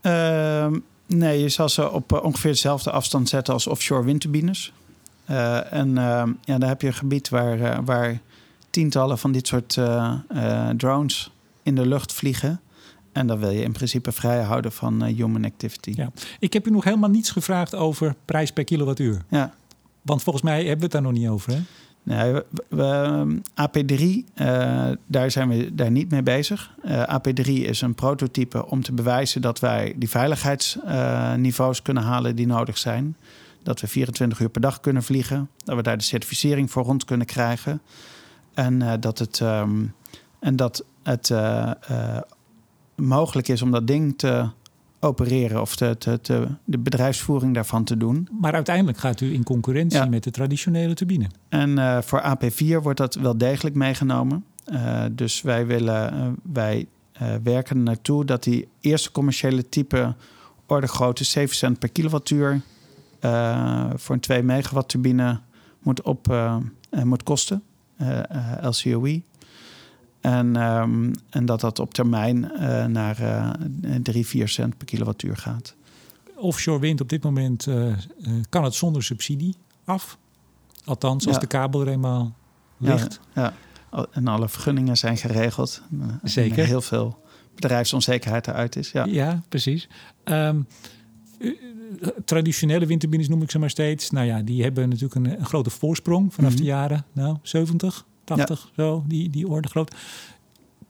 Ehm, 0.00 0.78
nee, 1.06 1.40
je 1.40 1.48
zal 1.48 1.68
ze 1.68 1.90
op 1.90 2.12
eh, 2.12 2.24
ongeveer 2.24 2.50
dezelfde 2.50 2.90
afstand 2.90 3.28
zetten 3.28 3.54
als 3.54 3.66
offshore 3.66 4.04
windturbines. 4.04 4.72
Eh, 5.32 5.72
en 5.72 5.98
ehm, 5.98 6.32
ja, 6.44 6.58
daar 6.58 6.68
heb 6.68 6.80
je 6.80 6.86
een 6.86 6.94
gebied 6.94 7.28
waar, 7.28 7.60
eh, 7.60 7.78
waar 7.84 8.20
tientallen 8.70 9.18
van 9.18 9.32
dit 9.32 9.46
soort 9.46 9.76
eh, 9.76 10.14
eh, 10.28 10.68
drones 10.76 11.30
in 11.62 11.74
de 11.74 11.86
lucht 11.86 12.12
vliegen. 12.12 12.60
en 13.12 13.26
dan 13.26 13.38
wil 13.38 13.50
je 13.50 13.62
in 13.62 13.72
principe 13.72 14.12
vrij 14.12 14.42
houden 14.42 14.72
van 14.72 15.04
human 15.04 15.44
activity. 15.44 15.92
Ja. 15.96 16.10
Ik 16.38 16.52
heb 16.52 16.66
u 16.66 16.70
nog 16.70 16.84
helemaal 16.84 17.10
niets 17.10 17.30
gevraagd 17.30 17.74
over 17.74 18.14
prijs 18.24 18.52
per 18.52 18.64
kilowattuur. 18.64 19.22
Ja. 19.28 19.54
Want 20.02 20.22
volgens 20.22 20.44
mij 20.44 20.56
hebben 20.56 20.76
we 20.76 20.82
het 20.82 20.92
daar 20.92 21.02
nog 21.02 21.12
niet 21.12 21.28
over. 21.28 21.52
Hè? 21.52 21.60
Nee, 22.02 22.42
we, 22.68 23.40
AP3, 23.54 24.02
uh, 24.02 24.90
daar 25.06 25.30
zijn 25.30 25.48
we 25.48 25.74
daar 25.74 25.90
niet 25.90 26.10
mee 26.10 26.22
bezig. 26.22 26.74
Uh, 26.84 27.02
AP3 27.02 27.42
is 27.44 27.80
een 27.80 27.94
prototype 27.94 28.66
om 28.66 28.82
te 28.82 28.92
bewijzen 28.92 29.40
dat 29.40 29.60
wij 29.60 29.94
die 29.96 30.08
veiligheidsniveaus 30.08 31.78
uh, 31.78 31.84
kunnen 31.84 32.02
halen 32.02 32.36
die 32.36 32.46
nodig 32.46 32.78
zijn. 32.78 33.16
Dat 33.62 33.80
we 33.80 33.86
24 33.86 34.40
uur 34.40 34.48
per 34.48 34.60
dag 34.60 34.80
kunnen 34.80 35.02
vliegen. 35.02 35.48
Dat 35.64 35.76
we 35.76 35.82
daar 35.82 35.98
de 35.98 36.04
certificering 36.04 36.70
voor 36.70 36.82
rond 36.82 37.04
kunnen 37.04 37.26
krijgen. 37.26 37.82
En 38.54 39.00
dat 39.00 39.18
het, 39.18 39.40
um, 39.40 39.94
en 40.40 40.56
dat 40.56 40.84
het 41.02 41.32
mogelijk 42.96 43.48
is 43.48 43.62
om 43.62 43.70
dat 43.70 43.86
ding 43.86 44.18
te 44.18 44.48
opereren 45.00 45.60
of 45.60 45.76
te, 45.76 45.96
te, 45.98 46.20
te, 46.20 46.46
de 46.64 46.78
bedrijfsvoering 46.78 47.54
daarvan 47.54 47.84
te 47.84 47.96
doen. 47.96 48.28
Maar 48.40 48.52
uiteindelijk 48.52 48.98
gaat 48.98 49.20
u 49.20 49.32
in 49.32 49.42
concurrentie 49.42 49.98
ja. 49.98 50.04
met 50.04 50.24
de 50.24 50.30
traditionele 50.30 50.94
turbine. 50.94 51.26
En 51.48 52.02
voor 52.04 52.22
AP4 52.22 52.82
wordt 52.82 52.98
dat 52.98 53.14
wel 53.14 53.38
degelijk 53.38 53.74
meegenomen. 53.74 54.44
Dus 55.12 55.42
wij, 55.42 55.66
willen, 55.66 56.36
wij 56.52 56.86
werken 57.42 57.76
er 57.76 57.82
naartoe 57.82 58.24
dat 58.24 58.42
die 58.42 58.68
eerste 58.80 59.12
commerciële 59.12 59.68
type 59.68 60.14
orde 60.66 60.86
grootte 60.86 61.24
7 61.24 61.56
cent 61.56 61.78
per 61.78 61.90
kilowattuur 61.90 62.60
voor 63.94 64.14
een 64.14 64.20
2 64.20 64.42
megawatt 64.42 64.88
turbine 64.88 65.40
moet, 65.82 66.02
op, 66.02 66.34
moet 67.04 67.22
kosten, 67.22 67.62
LCOE. 68.60 69.22
En, 70.20 70.56
um, 70.56 71.12
en 71.30 71.46
dat 71.46 71.60
dat 71.60 71.78
op 71.78 71.94
termijn 71.94 72.40
naar 72.92 73.20
uh, 73.20 73.94
3, 74.02 74.26
4 74.26 74.48
cent 74.48 74.76
per 74.76 74.86
kilowattuur 74.86 75.36
gaat. 75.36 75.74
Offshore 76.34 76.80
wind 76.80 77.00
op 77.00 77.08
dit 77.08 77.22
moment 77.22 77.68
kan 78.48 78.64
het 78.64 78.74
zonder 78.74 79.02
subsidie 79.02 79.54
af. 79.84 80.18
Althans, 80.84 81.26
als 81.26 81.34
ja. 81.34 81.40
de 81.40 81.46
kabel 81.46 81.80
er 81.80 81.88
eenmaal 81.88 82.34
ligt. 82.76 83.20
Ja, 83.34 83.54
ja, 83.90 84.06
en 84.10 84.26
alle 84.26 84.48
vergunningen 84.48 84.96
zijn 84.96 85.16
geregeld. 85.16 85.82
Zeker. 86.22 86.58
En 86.58 86.66
heel 86.66 86.80
veel 86.80 87.22
bedrijfsonzekerheid 87.54 88.46
eruit 88.46 88.76
is. 88.76 88.90
Ja, 88.90 89.04
ja 89.04 89.42
precies. 89.48 89.88
Um, 90.24 90.66
traditionele 92.24 92.86
windturbines 92.86 93.28
noem 93.28 93.42
ik 93.42 93.50
ze 93.50 93.58
maar 93.58 93.70
steeds. 93.70 94.10
Nou 94.10 94.26
ja, 94.26 94.42
die 94.42 94.62
hebben 94.62 94.88
natuurlijk 94.88 95.14
een, 95.14 95.38
een 95.38 95.46
grote 95.46 95.70
voorsprong 95.70 96.34
vanaf 96.34 96.50
mm 96.50 96.56
-hmm. 96.56 96.64
de 96.66 96.70
jaren 96.72 97.04
nou, 97.12 97.36
70. 97.42 98.06
80, 98.24 98.70
ja. 98.74 98.82
zo, 98.82 99.04
die, 99.06 99.30
die 99.30 99.48
orde 99.48 99.68
groot. 99.68 99.94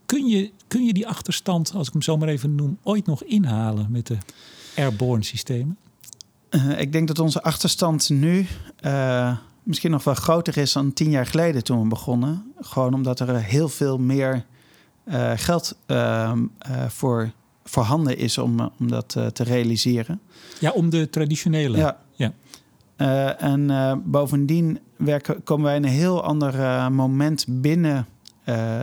Kun 0.07 0.27
je, 0.27 0.51
kun 0.67 0.85
je 0.85 0.93
die 0.93 1.09
achterstand, 1.09 1.75
als 1.75 1.87
ik 1.87 1.93
hem 1.93 2.03
zo 2.03 2.17
maar 2.17 2.29
even 2.29 2.55
noem, 2.55 2.79
ooit 2.83 3.07
nog 3.07 3.25
inhalen 3.25 3.87
met 3.91 4.07
de 4.07 4.19
airborne 4.77 5.25
systemen? 5.25 5.77
Uh, 6.51 6.81
ik 6.81 6.93
denk 6.93 7.09
dat 7.09 7.19
onze 7.19 7.43
achterstand 7.43 8.11
nu 8.11 8.47
uh, 8.85 9.37
misschien 9.63 9.91
nog 9.91 10.05
wel 10.05 10.15
groter 10.15 10.57
is 10.57 10.73
dan 10.73 10.93
tien 10.93 11.11
jaar 11.11 11.27
geleden 11.27 11.65
toen 11.65 11.83
we 11.83 11.89
begonnen. 11.89 12.53
Gewoon 12.61 12.95
omdat 12.95 13.21
er 13.21 13.37
heel 13.37 13.69
veel 13.69 13.99
meer 13.99 14.45
uh, 15.05 15.33
geld 15.35 15.77
ehm, 15.87 16.47
voor 16.89 17.33
voorhanden 17.65 18.17
is 18.17 18.39
om, 18.39 18.71
om 18.79 18.89
dat 18.89 19.09
te 19.09 19.43
realiseren. 19.43 20.21
Ja, 20.59 20.71
om 20.71 20.91
de 20.91 21.11
traditionele. 21.11 21.79
Ja. 21.79 21.99
ja. 22.13 22.33
Uh, 22.97 23.43
en 23.43 24.03
bovendien 24.05 24.79
werken, 24.97 25.43
komen 25.43 25.65
wij 25.65 25.77
in 25.77 25.85
een 25.85 25.91
heel 25.91 26.23
ander 26.23 26.93
moment 26.93 27.45
binnen. 27.49 28.07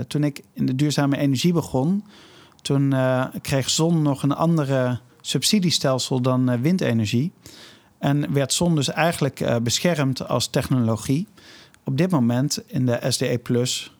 toen 0.08 0.24
ik 0.24 0.44
in 0.54 0.66
de 0.66 0.76
duurzame 0.76 1.18
energie 1.18 1.54
begon, 1.54 2.04
toen 2.62 2.94
kreeg 3.42 3.70
zon 3.70 4.02
nog 4.02 4.24
een 4.24 4.36
andere 4.36 5.00
subsidiestelsel 5.22 6.22
dan 6.22 6.62
windenergie. 6.62 7.32
En 7.98 8.34
werd 8.34 8.54
zon 8.54 8.76
dus 8.76 8.90
eigenlijk 8.90 9.60
beschermd 9.64 10.28
als 10.28 10.48
technologie. 10.48 11.28
Op 11.84 11.98
dit 11.98 12.12
moment 12.12 12.64
in 12.66 12.86
de 12.86 13.00
SDE 13.08 13.38
Plus 13.38 13.96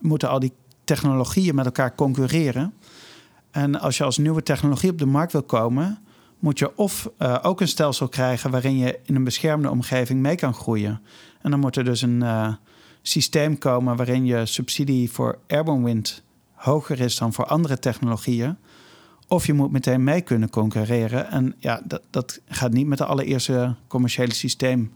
moeten 0.00 0.28
al 0.28 0.40
die 0.40 0.52
technologieën 0.86 1.54
met 1.54 1.64
elkaar 1.64 1.94
concurreren. 1.94 2.74
En 3.50 3.80
als 3.80 3.96
je 3.96 4.04
als 4.04 4.18
nieuwe 4.18 4.42
technologie 4.42 4.90
op 4.90 4.98
de 4.98 5.06
markt 5.06 5.32
wil 5.32 5.42
komen, 5.42 5.98
moet 6.38 6.58
je 6.58 6.76
of 6.76 7.10
uh, 7.18 7.38
ook 7.42 7.60
een 7.60 7.68
stelsel 7.68 8.08
krijgen 8.08 8.50
waarin 8.50 8.76
je 8.76 8.98
in 9.04 9.14
een 9.14 9.24
beschermde 9.24 9.70
omgeving 9.70 10.20
mee 10.20 10.36
kan 10.36 10.54
groeien. 10.54 11.00
En 11.42 11.50
dan 11.50 11.60
moet 11.60 11.76
er 11.76 11.84
dus 11.84 12.02
een 12.02 12.20
uh, 12.20 12.54
systeem 13.02 13.58
komen 13.58 13.96
waarin 13.96 14.24
je 14.24 14.46
subsidie 14.46 15.10
voor 15.10 15.38
airborne 15.46 15.84
wind 15.84 16.22
hoger 16.52 17.00
is 17.00 17.16
dan 17.16 17.32
voor 17.32 17.46
andere 17.46 17.78
technologieën. 17.78 18.56
Of 19.28 19.46
je 19.46 19.52
moet 19.52 19.72
meteen 19.72 20.04
mee 20.04 20.20
kunnen 20.20 20.50
concurreren. 20.50 21.30
En 21.30 21.54
ja, 21.58 21.80
dat, 21.84 22.02
dat 22.10 22.40
gaat 22.46 22.72
niet 22.72 22.86
met 22.86 22.98
de 22.98 23.04
allereerste 23.04 23.74
commerciële 23.86 24.34
systeem 24.34 24.92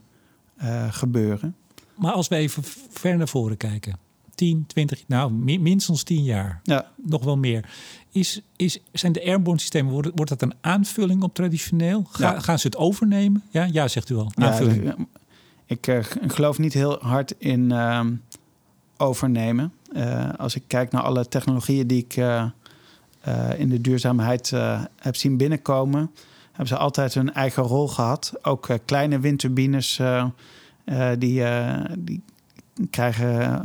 uh, 0.63 0.93
gebeuren. 0.93 1.55
Maar 1.95 2.11
als 2.11 2.27
we 2.27 2.35
even 2.35 2.63
ver 2.89 3.17
naar 3.17 3.27
voren 3.27 3.57
kijken. 3.57 4.10
10, 4.41 4.65
20, 4.67 5.03
nou 5.07 5.31
minstens 5.59 6.03
10 6.03 6.23
jaar. 6.23 6.59
Ja. 6.63 6.91
Nog 6.95 7.23
wel 7.23 7.37
meer. 7.37 7.69
Is, 8.11 8.41
is, 8.55 8.79
zijn 8.91 9.11
de 9.11 9.25
airborne 9.25 9.59
systemen, 9.59 9.91
wordt, 9.91 10.09
wordt 10.15 10.29
dat 10.29 10.41
een 10.41 10.53
aanvulling 10.61 11.23
op 11.23 11.33
traditioneel? 11.33 12.03
Ga, 12.11 12.31
Ja. 12.31 12.39
Gaan 12.39 12.59
ze 12.59 12.67
het 12.67 12.77
overnemen? 12.77 13.43
Ja, 13.49 13.63
ja 13.71 13.87
zegt 13.87 14.09
u 14.09 14.15
al. 14.15 14.31
Aanvulling. 14.35 14.83
Ja, 14.83 14.95
ik 15.65 15.87
uh, 15.87 15.99
geloof 16.27 16.57
niet 16.57 16.73
heel 16.73 16.97
hard 17.01 17.33
in 17.37 17.71
uh, 17.71 18.05
overnemen. 18.97 19.73
Uh, 19.93 20.29
als 20.37 20.55
ik 20.55 20.63
kijk 20.67 20.91
naar 20.91 21.01
alle 21.01 21.27
technologieën 21.27 21.87
die 21.87 22.03
ik 22.03 22.15
uh, 22.17 22.45
in 23.57 23.69
de 23.69 23.81
duurzaamheid 23.81 24.49
heb 24.95 25.15
zien 25.15 25.37
binnenkomen, 25.37 26.11
hebben 26.47 26.67
ze 26.67 26.77
altijd 26.77 27.13
hun 27.13 27.33
eigen 27.33 27.63
rol 27.63 27.87
gehad. 27.87 28.33
Ook 28.41 28.67
kleine 28.85 29.19
windturbines 29.19 30.01
die, 31.17 31.43
die 31.97 32.23
krijgen 32.89 33.61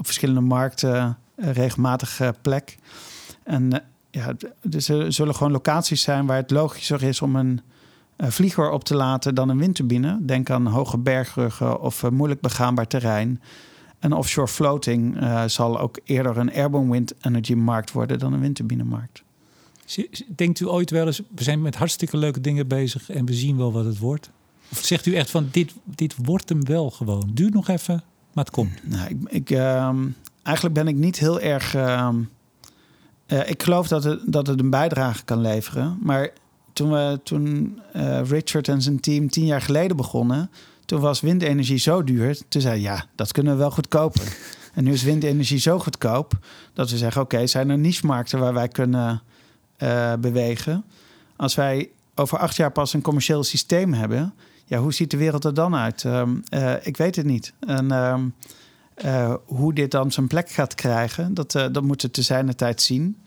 op 0.00 0.06
verschillende 0.06 0.40
markten 0.40 1.18
regelmatig 1.36 2.20
plek. 2.42 2.78
En 3.42 3.82
ja, 4.10 4.34
dus 4.62 4.88
er 4.88 5.12
zullen 5.12 5.34
gewoon 5.34 5.52
locaties 5.52 6.02
zijn 6.02 6.26
waar 6.26 6.36
het 6.36 6.50
logischer 6.50 7.02
is 7.02 7.22
om 7.22 7.36
een 7.36 7.60
vlieger 8.18 8.70
op 8.70 8.84
te 8.84 8.94
laten 8.94 9.34
dan 9.34 9.48
een 9.48 9.58
windturbine. 9.58 10.18
Denk 10.20 10.50
aan 10.50 10.66
hoge 10.66 10.98
bergruggen 10.98 11.80
of 11.80 12.10
moeilijk 12.10 12.40
begaanbaar 12.40 12.86
terrein. 12.86 13.40
En 13.98 14.12
offshore 14.12 14.48
floating 14.48 15.18
zal 15.46 15.80
ook 15.80 15.98
eerder 16.04 16.36
een 16.36 16.52
airborne 16.52 16.90
wind 16.90 17.14
energy 17.20 17.54
markt 17.54 17.92
worden 17.92 18.18
dan 18.18 18.32
een 18.32 18.40
windturbinemarkt. 18.40 19.22
Denkt 20.36 20.60
u 20.60 20.68
ooit 20.68 20.90
wel 20.90 21.06
eens, 21.06 21.22
we 21.34 21.42
zijn 21.42 21.62
met 21.62 21.76
hartstikke 21.76 22.16
leuke 22.16 22.40
dingen 22.40 22.68
bezig 22.68 23.10
en 23.10 23.24
we 23.24 23.34
zien 23.34 23.56
wel 23.56 23.72
wat 23.72 23.84
het 23.84 23.98
wordt? 23.98 24.30
Of 24.72 24.84
zegt 24.84 25.06
u 25.06 25.14
echt 25.14 25.30
van, 25.30 25.48
dit, 25.50 25.72
dit 25.84 26.14
wordt 26.22 26.48
hem 26.48 26.64
wel 26.64 26.90
gewoon? 26.90 27.30
Duurt 27.34 27.54
nog 27.54 27.68
even, 27.68 28.02
maar 28.32 28.44
het 28.44 28.52
komt. 28.52 28.78
Nou, 28.82 29.08
ik, 29.08 29.16
ik 29.28 29.50
eigenlijk 30.42 30.74
ben 30.74 30.88
ik 30.88 30.96
niet 30.96 31.18
heel 31.18 31.40
erg... 31.40 31.74
Uh, 31.74 33.48
ik 33.48 33.62
geloof 33.62 33.88
dat 33.88 34.04
het, 34.04 34.20
dat 34.26 34.46
het 34.46 34.60
een 34.60 34.70
bijdrage 34.70 35.24
kan 35.24 35.40
leveren. 35.40 35.98
Maar 36.02 36.30
toen, 36.72 36.90
we, 36.90 37.20
toen 37.24 37.78
uh, 37.96 38.20
Richard 38.28 38.68
en 38.68 38.82
zijn 38.82 39.00
team 39.00 39.30
tien 39.30 39.46
jaar 39.46 39.62
geleden 39.62 39.96
begonnen... 39.96 40.50
toen 40.84 41.00
was 41.00 41.20
windenergie 41.20 41.78
zo 41.78 42.04
duur. 42.04 42.38
Toen 42.48 42.60
zei 42.60 42.80
ja, 42.80 43.04
dat 43.14 43.32
kunnen 43.32 43.52
we 43.52 43.58
wel 43.58 43.70
goedkoper. 43.70 44.36
en 44.74 44.84
nu 44.84 44.92
is 44.92 45.02
windenergie 45.02 45.58
zo 45.58 45.78
goedkoop... 45.78 46.32
dat 46.72 46.90
we 46.90 46.96
zeggen, 46.96 47.22
oké, 47.22 47.34
okay, 47.34 47.46
zijn 47.46 47.70
er 47.70 47.78
niche-markten 47.78 48.38
waar 48.38 48.54
wij 48.54 48.68
kunnen 48.68 49.22
uh, 49.78 50.12
bewegen? 50.20 50.84
Als 51.36 51.54
wij 51.54 51.90
over 52.14 52.38
acht 52.38 52.56
jaar 52.56 52.72
pas 52.72 52.92
een 52.92 53.02
commercieel 53.02 53.44
systeem 53.44 53.92
hebben... 53.92 54.34
ja, 54.70 54.78
hoe 54.78 54.94
ziet 54.94 55.10
de 55.10 55.16
wereld 55.16 55.44
er 55.44 55.54
dan 55.54 55.74
uit? 55.74 56.04
Um, 56.04 56.42
ik 56.82 56.96
weet 56.96 57.16
het 57.16 57.26
niet. 57.26 57.52
En... 57.60 57.90
Um, 57.90 58.34
uh, 59.04 59.34
hoe 59.44 59.74
dit 59.74 59.90
dan 59.90 60.12
zijn 60.12 60.26
plek 60.26 60.50
gaat 60.50 60.74
krijgen, 60.74 61.34
dat, 61.34 61.54
uh, 61.54 61.66
dat 61.72 61.82
moeten 61.82 62.08
we 62.08 62.14
te 62.14 62.22
zijner 62.22 62.56
tijd 62.56 62.82
zien. 62.82 63.18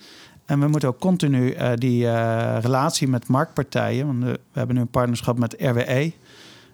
En 0.46 0.60
we 0.60 0.68
moeten 0.68 0.89
ook 0.89 1.00
continu 1.00 1.56
die 1.76 2.12
relatie 2.60 3.08
met 3.08 3.28
marktpartijen, 3.28 4.06
want 4.06 4.24
we 4.24 4.39
hebben 4.52 4.76
nu 4.76 4.82
een 4.82 4.88
partnerschap 4.88 5.38
met 5.38 5.56
RWE. 5.60 6.14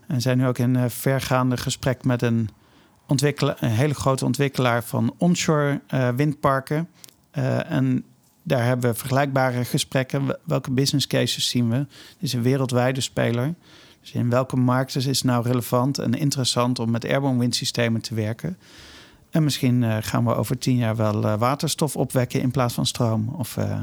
En 0.08 0.22
zijn 0.22 0.38
nu 0.38 0.48
ook 0.48 0.58
in 0.58 0.90
vergaande 0.90 1.58
gesprek 1.58 2.04
met 2.04 2.22
een, 2.22 2.50
een 3.08 3.70
hele 3.70 3.94
grote 3.94 4.26
ontwikkelaar 4.26 4.84
van 4.84 5.14
onshore 5.18 5.82
windparken. 6.16 6.90
en 7.68 8.04
daar 8.44 8.66
hebben 8.66 8.90
we 8.90 8.98
vergelijkbare 8.98 9.66
gesprekken. 9.66 10.38
Welke 10.44 10.72
business 10.72 11.08
cases 11.08 11.50
zien 11.50 11.70
we? 11.70 11.78
Dit 11.78 11.88
is 12.20 12.34
een 12.34 12.42
wereldwijde 12.42 13.02
speler. 13.02 13.54
Dus 14.02 14.12
in 14.12 14.30
welke 14.30 14.56
markten 14.56 15.00
is 15.00 15.06
het 15.06 15.24
nou 15.24 15.44
relevant 15.44 15.98
en 15.98 16.14
interessant 16.14 16.80
om 16.80 16.92
met 16.92 17.06
airborne 17.06 17.40
windsystemen 17.40 18.02
te 18.02 18.14
werken? 18.14 18.58
En 19.30 19.44
misschien 19.44 19.82
uh, 19.82 19.98
gaan 20.02 20.26
we 20.26 20.36
over 20.36 20.58
tien 20.58 20.78
jaar 20.78 20.96
wel 20.96 21.26
uh, 21.26 21.38
waterstof 21.38 21.96
opwekken 21.96 22.42
in 22.42 22.52
plaats 22.52 22.74
van 22.74 22.86
stroom 22.86 23.30
of, 23.38 23.58
uh, 23.58 23.80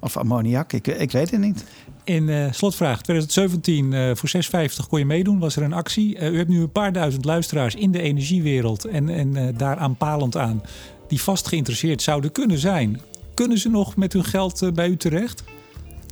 of 0.00 0.16
ammoniak. 0.16 0.72
Ik, 0.72 0.86
ik 0.86 1.10
weet 1.10 1.30
het 1.30 1.40
niet. 1.40 1.64
In 2.04 2.54
slotvraag 2.54 3.02
2017 3.02 4.16
voor 4.16 4.30
6,50 4.70 4.88
kon 4.88 4.98
je 4.98 5.04
meedoen, 5.04 5.38
was 5.38 5.56
er 5.56 5.62
een 5.62 5.72
actie. 5.72 6.18
u 6.18 6.36
hebt 6.36 6.48
nu 6.48 6.60
een 6.60 6.72
paar 6.72 6.92
duizend 6.92 7.24
luisteraars 7.24 7.74
in 7.74 7.92
de 7.92 8.00
energiewereld 8.00 8.84
en, 8.84 9.08
en 9.08 9.56
daar 9.56 9.76
aanpalend 9.76 10.36
aan 10.36 10.62
die 11.08 11.22
vast 11.22 11.48
geïnteresseerd 11.48 12.02
zouden 12.02 12.32
kunnen 12.32 12.58
zijn 12.58 13.00
Kunnen 13.34 13.58
ze 13.58 13.68
nog 13.68 13.96
met 13.96 14.12
hun 14.12 14.24
geld 14.24 14.74
bij 14.74 14.88
u 14.88 14.96
terecht? 14.96 15.42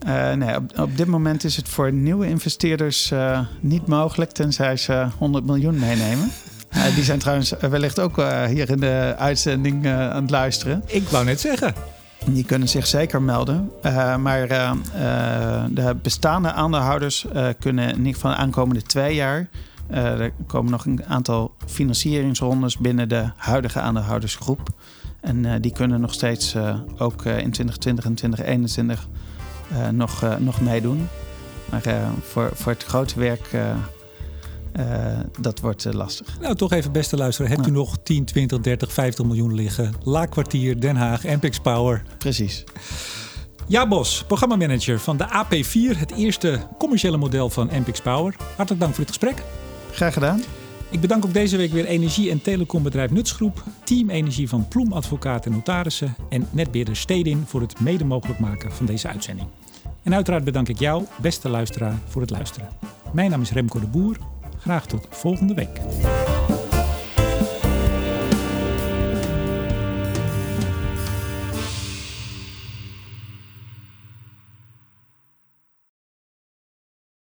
Uh, 0.07 0.33
nee, 0.33 0.57
op, 0.57 0.79
op, 0.79 0.97
dit 0.97 1.07
moment 1.07 1.45
is 1.45 1.57
het 1.57 1.69
voor 1.69 1.93
nieuwe 1.93 2.27
investeerders 2.27 3.11
uh, 3.11 3.41
niet 3.61 3.87
mogelijk, 3.87 4.31
tenzij 4.31 4.77
ze 4.77 5.07
100 5.19 5.47
miljoen 5.47 5.79
meenemen. 5.79 6.31
Uh, 6.75 6.85
die 6.95 7.05
zijn 7.05 7.19
trouwens 7.19 7.51
wellicht 7.51 8.01
ook 8.01 8.17
hier 8.49 8.71
in 8.71 8.81
de 8.81 9.15
uitzending 9.19 9.87
aan 9.87 10.23
het 10.23 10.31
luisteren. 10.31 10.83
Ik 10.87 11.09
wou 11.09 11.25
net 11.25 11.41
zeggen. 11.41 11.75
Die 12.27 12.45
kunnen 12.45 12.69
zich 12.69 12.87
zeker 12.87 13.23
melden. 13.23 13.71
maar 14.21 14.49
de 15.71 15.97
bestaande 16.03 16.53
aandeelhouders 16.53 17.27
kunnen 17.59 17.89
in 17.89 17.97
ieder 17.99 18.15
geval 18.15 18.31
de 18.31 18.37
aankomende 18.37 18.83
twee 18.83 19.15
jaar. 19.15 19.49
er 19.91 20.33
komen 20.47 20.71
nog 20.71 20.87
een 20.87 21.05
aantal 21.09 21.55
financieringsrondes 21.67 22.79
binnen 22.79 23.09
de 23.09 23.31
huidige 23.37 23.81
aandeelhoudersgroep. 23.81 24.69
En 25.21 25.61
die 25.61 25.73
kunnen 25.73 26.01
nog 26.01 26.13
steeds 26.13 26.57
ook 26.99 27.25
in 27.25 27.51
2020 27.51 28.05
en 28.05 28.15
2021 28.15 28.99
uh, 28.99 29.30
nog, 29.93 30.25
uh, 30.25 30.37
nog 30.37 30.61
meedoen. 30.61 31.09
Maar 31.71 31.87
uh, 31.87 32.09
voor, 32.23 32.51
voor 32.55 32.73
het 32.73 32.85
grote 32.85 33.19
werk, 33.19 33.51
dat 35.41 35.61
wordt 35.61 35.95
lastig. 35.95 36.41
Nou, 36.41 36.55
toch 36.55 36.73
even 36.73 36.93
beste 36.93 37.17
luisteren. 37.17 37.51
Hebt 37.51 37.67
u 37.67 37.71
nog 37.71 37.99
10, 38.03 38.25
20, 38.25 38.61
30, 38.61 38.93
50 38.93 39.25
miljoen 39.25 39.55
liggen? 39.55 39.95
Laakkwartier, 40.03 40.81
Den 40.81 40.97
Haag, 40.97 41.23
MPX 41.23 41.59
Power. 41.59 42.03
Precies. 42.19 42.65
Ja, 43.71 43.89
Bos, 43.89 44.25
programmamanager 44.27 44.99
van 44.99 45.17
de 45.17 45.27
AP4, 45.27 45.99
het 45.99 46.13
eerste 46.13 46.61
commerciële 46.79 47.17
model 47.17 47.51
van 47.51 47.71
MPX 47.73 48.01
Power. 48.01 48.37
Hartelijk 48.57 48.81
dank 48.81 48.95
voor 48.95 49.05
dit 49.05 49.09
gesprek. 49.09 49.43
Graag 49.93 50.13
gedaan. 50.13 50.43
Ik 50.91 51.01
bedank 51.01 51.25
ook 51.25 51.33
deze 51.33 51.57
week 51.57 51.73
weer 51.73 51.85
energie- 51.85 52.31
en 52.31 52.43
telecombedrijf 52.43 53.11
Nutsgroep, 53.11 53.65
Team 53.85 54.11
Energie 54.11 54.49
van 54.49 54.69
Ploem 54.69 54.93
Advocaat 54.93 55.47
en 55.47 55.53
Notarissen 55.53 56.15
en 56.29 56.49
netbeheerder 56.51 56.97
Stedin 56.97 57.45
voor 57.47 57.61
het 57.61 57.81
mede 57.81 58.05
mogelijk 58.05 58.39
maken 58.39 58.73
van 58.73 58.87
deze 58.87 59.09
uitzending. 59.09 59.49
En 60.03 60.15
uiteraard 60.15 60.45
bedank 60.45 60.69
ik 60.69 60.79
jou, 60.79 61.05
beste 61.21 61.49
luisteraar, 61.49 61.99
voor 62.09 62.21
het 62.21 62.31
luisteren. 62.31 62.69
Mijn 63.13 63.31
naam 63.31 63.41
is 63.41 63.53
Remco 63.53 63.81
de 63.81 63.87
Boer. 63.87 64.17
Graag 64.59 64.87
tot 64.87 65.07
volgende 65.11 65.55
week. 65.55 65.81